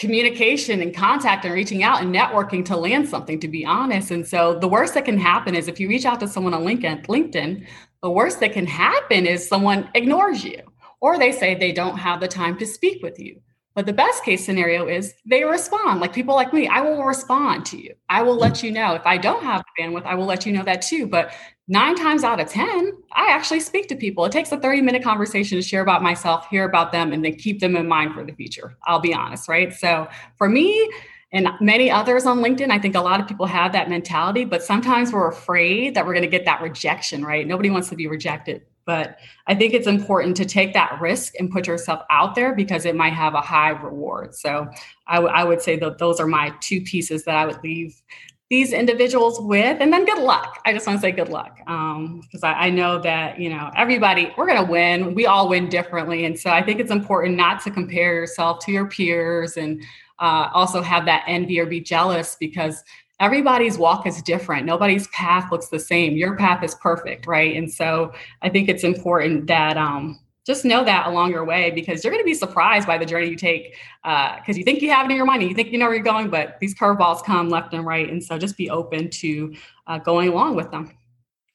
communication 0.00 0.80
and 0.80 0.96
contact 0.96 1.44
and 1.44 1.52
reaching 1.52 1.82
out 1.82 2.00
and 2.00 2.12
networking 2.12 2.64
to 2.64 2.74
land 2.74 3.06
something 3.06 3.38
to 3.38 3.46
be 3.46 3.66
honest. 3.66 4.10
And 4.10 4.26
so 4.26 4.58
the 4.58 4.66
worst 4.66 4.94
that 4.94 5.04
can 5.04 5.18
happen 5.18 5.54
is 5.54 5.68
if 5.68 5.78
you 5.78 5.88
reach 5.88 6.06
out 6.06 6.18
to 6.20 6.26
someone 6.26 6.54
on 6.54 6.64
linkedin 6.64 7.04
linkedin 7.06 7.66
the 8.02 8.10
worst 8.10 8.40
that 8.40 8.54
can 8.54 8.66
happen 8.66 9.26
is 9.26 9.46
someone 9.46 9.90
ignores 9.94 10.42
you 10.42 10.58
or 11.00 11.18
they 11.18 11.30
say 11.30 11.54
they 11.54 11.70
don't 11.70 11.98
have 11.98 12.18
the 12.18 12.28
time 12.28 12.56
to 12.58 12.66
speak 12.66 13.02
with 13.02 13.18
you 13.20 13.38
but 13.74 13.86
the 13.86 13.92
best 13.92 14.24
case 14.24 14.44
scenario 14.44 14.88
is 14.88 15.14
they 15.24 15.44
respond. 15.44 16.00
Like 16.00 16.12
people 16.12 16.34
like 16.34 16.52
me, 16.52 16.66
I 16.66 16.80
will 16.80 17.04
respond 17.04 17.64
to 17.66 17.80
you. 17.80 17.94
I 18.08 18.22
will 18.22 18.36
let 18.36 18.62
you 18.62 18.72
know. 18.72 18.94
If 18.94 19.06
I 19.06 19.16
don't 19.16 19.42
have 19.44 19.62
bandwidth, 19.78 20.04
I 20.04 20.14
will 20.14 20.26
let 20.26 20.44
you 20.44 20.52
know 20.52 20.64
that 20.64 20.82
too. 20.82 21.06
But 21.06 21.32
nine 21.68 21.94
times 21.94 22.24
out 22.24 22.40
of 22.40 22.48
10, 22.48 22.92
I 23.12 23.30
actually 23.30 23.60
speak 23.60 23.88
to 23.88 23.96
people. 23.96 24.24
It 24.24 24.32
takes 24.32 24.50
a 24.50 24.58
30 24.58 24.82
minute 24.82 25.04
conversation 25.04 25.56
to 25.56 25.62
share 25.62 25.82
about 25.82 26.02
myself, 26.02 26.48
hear 26.48 26.64
about 26.64 26.90
them, 26.90 27.12
and 27.12 27.24
then 27.24 27.36
keep 27.36 27.60
them 27.60 27.76
in 27.76 27.86
mind 27.86 28.12
for 28.14 28.24
the 28.24 28.32
future. 28.32 28.76
I'll 28.86 29.00
be 29.00 29.14
honest, 29.14 29.48
right? 29.48 29.72
So 29.72 30.08
for 30.36 30.48
me, 30.48 30.90
and 31.32 31.48
many 31.60 31.90
others 31.90 32.26
on 32.26 32.40
LinkedIn, 32.40 32.70
I 32.70 32.78
think 32.80 32.96
a 32.96 33.00
lot 33.00 33.20
of 33.20 33.28
people 33.28 33.46
have 33.46 33.72
that 33.72 33.88
mentality, 33.88 34.44
but 34.44 34.64
sometimes 34.64 35.12
we're 35.12 35.28
afraid 35.28 35.94
that 35.94 36.04
we're 36.04 36.12
going 36.12 36.24
to 36.24 36.28
get 36.28 36.44
that 36.46 36.60
rejection, 36.60 37.24
right? 37.24 37.46
Nobody 37.46 37.70
wants 37.70 37.88
to 37.90 37.94
be 37.94 38.08
rejected. 38.08 38.62
But 38.90 39.18
I 39.46 39.54
think 39.54 39.72
it's 39.72 39.86
important 39.86 40.36
to 40.38 40.44
take 40.44 40.74
that 40.74 41.00
risk 41.00 41.34
and 41.38 41.48
put 41.48 41.68
yourself 41.68 42.02
out 42.10 42.34
there 42.34 42.56
because 42.56 42.84
it 42.84 42.96
might 42.96 43.12
have 43.12 43.34
a 43.34 43.40
high 43.40 43.68
reward. 43.68 44.34
So 44.34 44.68
I, 45.06 45.14
w- 45.14 45.32
I 45.32 45.44
would 45.44 45.62
say 45.62 45.76
that 45.76 45.98
those 45.98 46.18
are 46.18 46.26
my 46.26 46.52
two 46.60 46.80
pieces 46.80 47.22
that 47.22 47.36
I 47.36 47.46
would 47.46 47.62
leave 47.62 48.02
these 48.48 48.72
individuals 48.72 49.40
with. 49.40 49.76
And 49.80 49.92
then 49.92 50.04
good 50.04 50.18
luck. 50.18 50.60
I 50.66 50.72
just 50.72 50.88
want 50.88 50.98
to 50.98 51.00
say 51.00 51.12
good 51.12 51.28
luck 51.28 51.58
because 51.58 51.68
um, 51.68 52.20
I, 52.42 52.66
I, 52.66 52.70
know 52.70 52.98
that 52.98 53.38
you 53.38 53.48
know 53.48 53.70
everybody 53.76 54.34
we're 54.36 54.48
going 54.48 54.66
to 54.66 54.68
win. 54.68 55.14
We 55.14 55.26
all 55.26 55.48
win 55.48 55.68
differently. 55.68 56.24
And 56.24 56.36
so 56.36 56.50
i 56.50 56.60
think 56.60 56.80
it's 56.80 56.90
important 56.90 57.36
not 57.36 57.62
to 57.62 57.70
compare 57.70 58.12
yourself 58.12 58.58
to 58.64 58.72
your 58.72 58.88
peers 58.88 59.56
and 59.56 59.80
uh, 60.18 60.50
also 60.52 60.82
have 60.82 61.04
that 61.04 61.22
envy 61.28 61.60
or 61.60 61.66
be 61.66 61.80
jealous 61.80 62.36
because 62.40 62.82
everybody's 63.20 63.78
walk 63.78 64.06
is 64.06 64.20
different. 64.22 64.66
Nobody's 64.66 65.06
path 65.08 65.52
looks 65.52 65.68
the 65.68 65.78
same. 65.78 66.16
Your 66.16 66.36
path 66.36 66.64
is 66.64 66.74
perfect, 66.76 67.26
right? 67.26 67.54
And 67.54 67.70
so 67.70 68.12
I 68.42 68.48
think 68.48 68.68
it's 68.68 68.82
important 68.82 69.46
that 69.46 69.76
um, 69.76 70.18
just 70.46 70.64
know 70.64 70.82
that 70.84 71.06
along 71.06 71.30
your 71.30 71.44
way 71.44 71.70
because 71.70 72.02
you're 72.02 72.10
going 72.10 72.22
to 72.22 72.26
be 72.26 72.34
surprised 72.34 72.86
by 72.86 72.96
the 72.96 73.04
journey 73.04 73.28
you 73.28 73.36
take 73.36 73.76
because 74.02 74.42
uh, 74.48 74.58
you 74.58 74.64
think 74.64 74.80
you 74.80 74.90
have 74.90 75.06
it 75.06 75.10
in 75.10 75.16
your 75.16 75.26
mind, 75.26 75.42
and 75.42 75.50
you 75.50 75.54
think 75.54 75.70
you 75.70 75.78
know 75.78 75.84
where 75.86 75.94
you're 75.94 76.02
going, 76.02 76.30
but 76.30 76.58
these 76.60 76.74
curveballs 76.74 77.22
come 77.22 77.50
left 77.50 77.74
and 77.74 77.84
right, 77.84 78.10
and 78.10 78.24
so 78.24 78.38
just 78.38 78.56
be 78.56 78.70
open 78.70 79.10
to 79.10 79.54
uh, 79.86 79.98
going 79.98 80.28
along 80.28 80.56
with 80.56 80.70
them. 80.70 80.90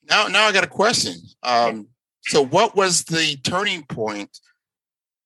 Now, 0.07 0.28
now 0.28 0.45
I 0.45 0.51
got 0.51 0.63
a 0.63 0.68
question. 0.68 1.16
Um, 1.41 1.88
so, 2.22 2.45
what 2.45 2.76
was 2.76 3.03
the 3.03 3.38
turning 3.43 3.84
point 3.84 4.39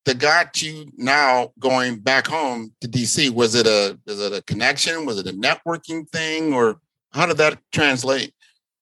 that 0.09 0.17
got 0.17 0.59
you 0.59 0.91
now 0.97 1.51
going 1.59 1.99
back 1.99 2.25
home 2.25 2.73
to 2.81 2.87
DC? 2.87 3.29
Was 3.29 3.53
it 3.53 3.67
a 3.67 3.99
is 4.07 4.19
it 4.19 4.33
a 4.33 4.41
connection? 4.41 5.05
Was 5.05 5.19
it 5.19 5.27
a 5.27 5.33
networking 5.33 6.09
thing, 6.09 6.51
or 6.51 6.79
how 7.13 7.27
did 7.27 7.37
that 7.37 7.59
translate? 7.71 8.33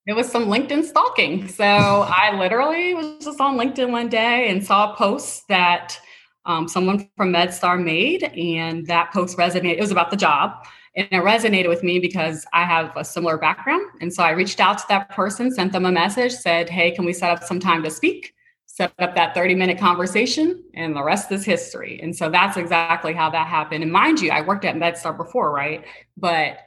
It 0.06 0.16
was 0.16 0.32
some 0.32 0.46
LinkedIn 0.46 0.86
stalking. 0.86 1.50
So 1.50 1.64
I 1.66 2.38
literally 2.40 2.94
was 2.94 3.26
just 3.26 3.42
on 3.42 3.58
LinkedIn 3.58 3.92
one 3.92 4.08
day 4.08 4.50
and 4.50 4.66
saw 4.66 4.94
a 4.94 4.96
post 4.96 5.44
that 5.50 6.00
um, 6.46 6.70
someone 6.70 7.10
from 7.18 7.34
MedStar 7.34 7.84
made, 7.84 8.24
and 8.24 8.88
that 8.88 9.12
post 9.12 9.38
resonated. 9.38 9.74
It 9.74 9.82
was 9.82 9.92
about 9.92 10.12
the 10.12 10.18
job, 10.18 10.66
And 10.96 11.10
it 11.12 11.24
resonated 11.24 11.68
with 11.68 11.84
me 11.84 12.00
because 12.00 12.46
I 12.54 12.64
have 12.64 12.96
a 12.96 13.04
similar 13.04 13.38
background. 13.38 13.86
And 14.00 14.14
so 14.14 14.24
I 14.24 14.32
reached 14.32 14.62
out 14.62 14.78
to 14.78 14.86
that 14.88 15.10
person, 15.10 15.52
sent 15.52 15.74
them 15.74 15.86
a 15.86 15.92
message, 15.92 16.32
said, 16.32 16.70
Hey, 16.70 16.92
can 16.92 17.04
we 17.04 17.12
set 17.12 17.32
up 17.32 17.44
some 17.44 17.60
time 17.60 17.84
to 17.84 17.90
speak? 17.90 18.34
Set 18.78 18.94
up 19.00 19.16
that 19.16 19.34
30 19.34 19.56
minute 19.56 19.80
conversation, 19.80 20.64
and 20.76 20.96
the 20.96 21.02
rest 21.02 21.32
is 21.32 21.44
history. 21.44 22.00
And 22.00 22.16
so 22.16 22.30
that's 22.30 22.58
exactly 22.58 23.12
how 23.12 23.28
that 23.32 23.48
happened. 23.48 23.82
And 23.82 23.92
mind 23.92 24.22
you, 24.22 24.30
I 24.30 24.42
worked 24.42 24.66
at 24.66 24.76
MedStar 24.76 25.18
before, 25.18 25.52
right? 25.52 25.84
But 26.16 26.60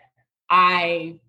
I 0.51 1.21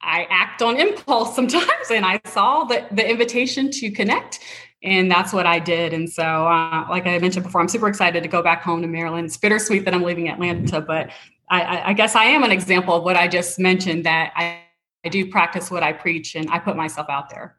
I 0.00 0.28
act 0.30 0.62
on 0.62 0.78
impulse 0.78 1.34
sometimes, 1.36 1.90
and 1.90 2.06
I 2.06 2.20
saw 2.26 2.62
the, 2.62 2.86
the 2.92 3.10
invitation 3.10 3.72
to 3.72 3.90
connect, 3.90 4.38
and 4.84 5.10
that's 5.10 5.32
what 5.32 5.46
I 5.46 5.58
did. 5.58 5.92
And 5.92 6.08
so, 6.08 6.22
uh, 6.22 6.86
like 6.88 7.08
I 7.08 7.18
mentioned 7.18 7.44
before, 7.44 7.60
I'm 7.60 7.66
super 7.66 7.88
excited 7.88 8.22
to 8.22 8.28
go 8.28 8.40
back 8.40 8.62
home 8.62 8.82
to 8.82 8.88
Maryland. 8.88 9.26
It's 9.26 9.36
bittersweet 9.36 9.84
that 9.84 9.94
I'm 9.94 10.04
leaving 10.04 10.28
Atlanta, 10.28 10.80
but 10.80 11.10
I, 11.50 11.90
I 11.90 11.92
guess 11.92 12.14
I 12.14 12.26
am 12.26 12.44
an 12.44 12.52
example 12.52 12.94
of 12.94 13.02
what 13.02 13.16
I 13.16 13.26
just 13.26 13.58
mentioned 13.58 14.06
that 14.06 14.32
I, 14.36 14.60
I 15.04 15.08
do 15.08 15.28
practice 15.28 15.72
what 15.72 15.82
I 15.82 15.92
preach, 15.92 16.36
and 16.36 16.48
I 16.50 16.60
put 16.60 16.76
myself 16.76 17.08
out 17.10 17.30
there. 17.30 17.56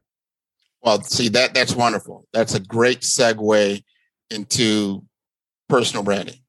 Well, 0.84 1.02
see 1.04 1.30
that 1.30 1.54
that's 1.54 1.76
wonderful. 1.76 2.28
That's 2.34 2.56
a 2.56 2.60
great 2.60 3.02
segue 3.02 3.84
into 4.30 5.04
personal 5.70 6.04
branding 6.04 6.40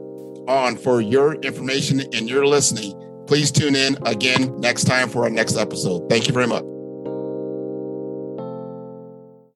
on 0.48 0.76
for 0.76 1.00
your 1.00 1.34
information 1.42 2.00
and 2.00 2.30
your 2.30 2.46
listening 2.46 2.94
Please 3.26 3.50
tune 3.50 3.74
in 3.74 3.98
again 4.06 4.58
next 4.60 4.84
time 4.84 5.08
for 5.08 5.24
our 5.24 5.30
next 5.30 5.56
episode. 5.56 6.08
Thank 6.08 6.28
you 6.28 6.34
very 6.34 6.46
much. 6.46 6.75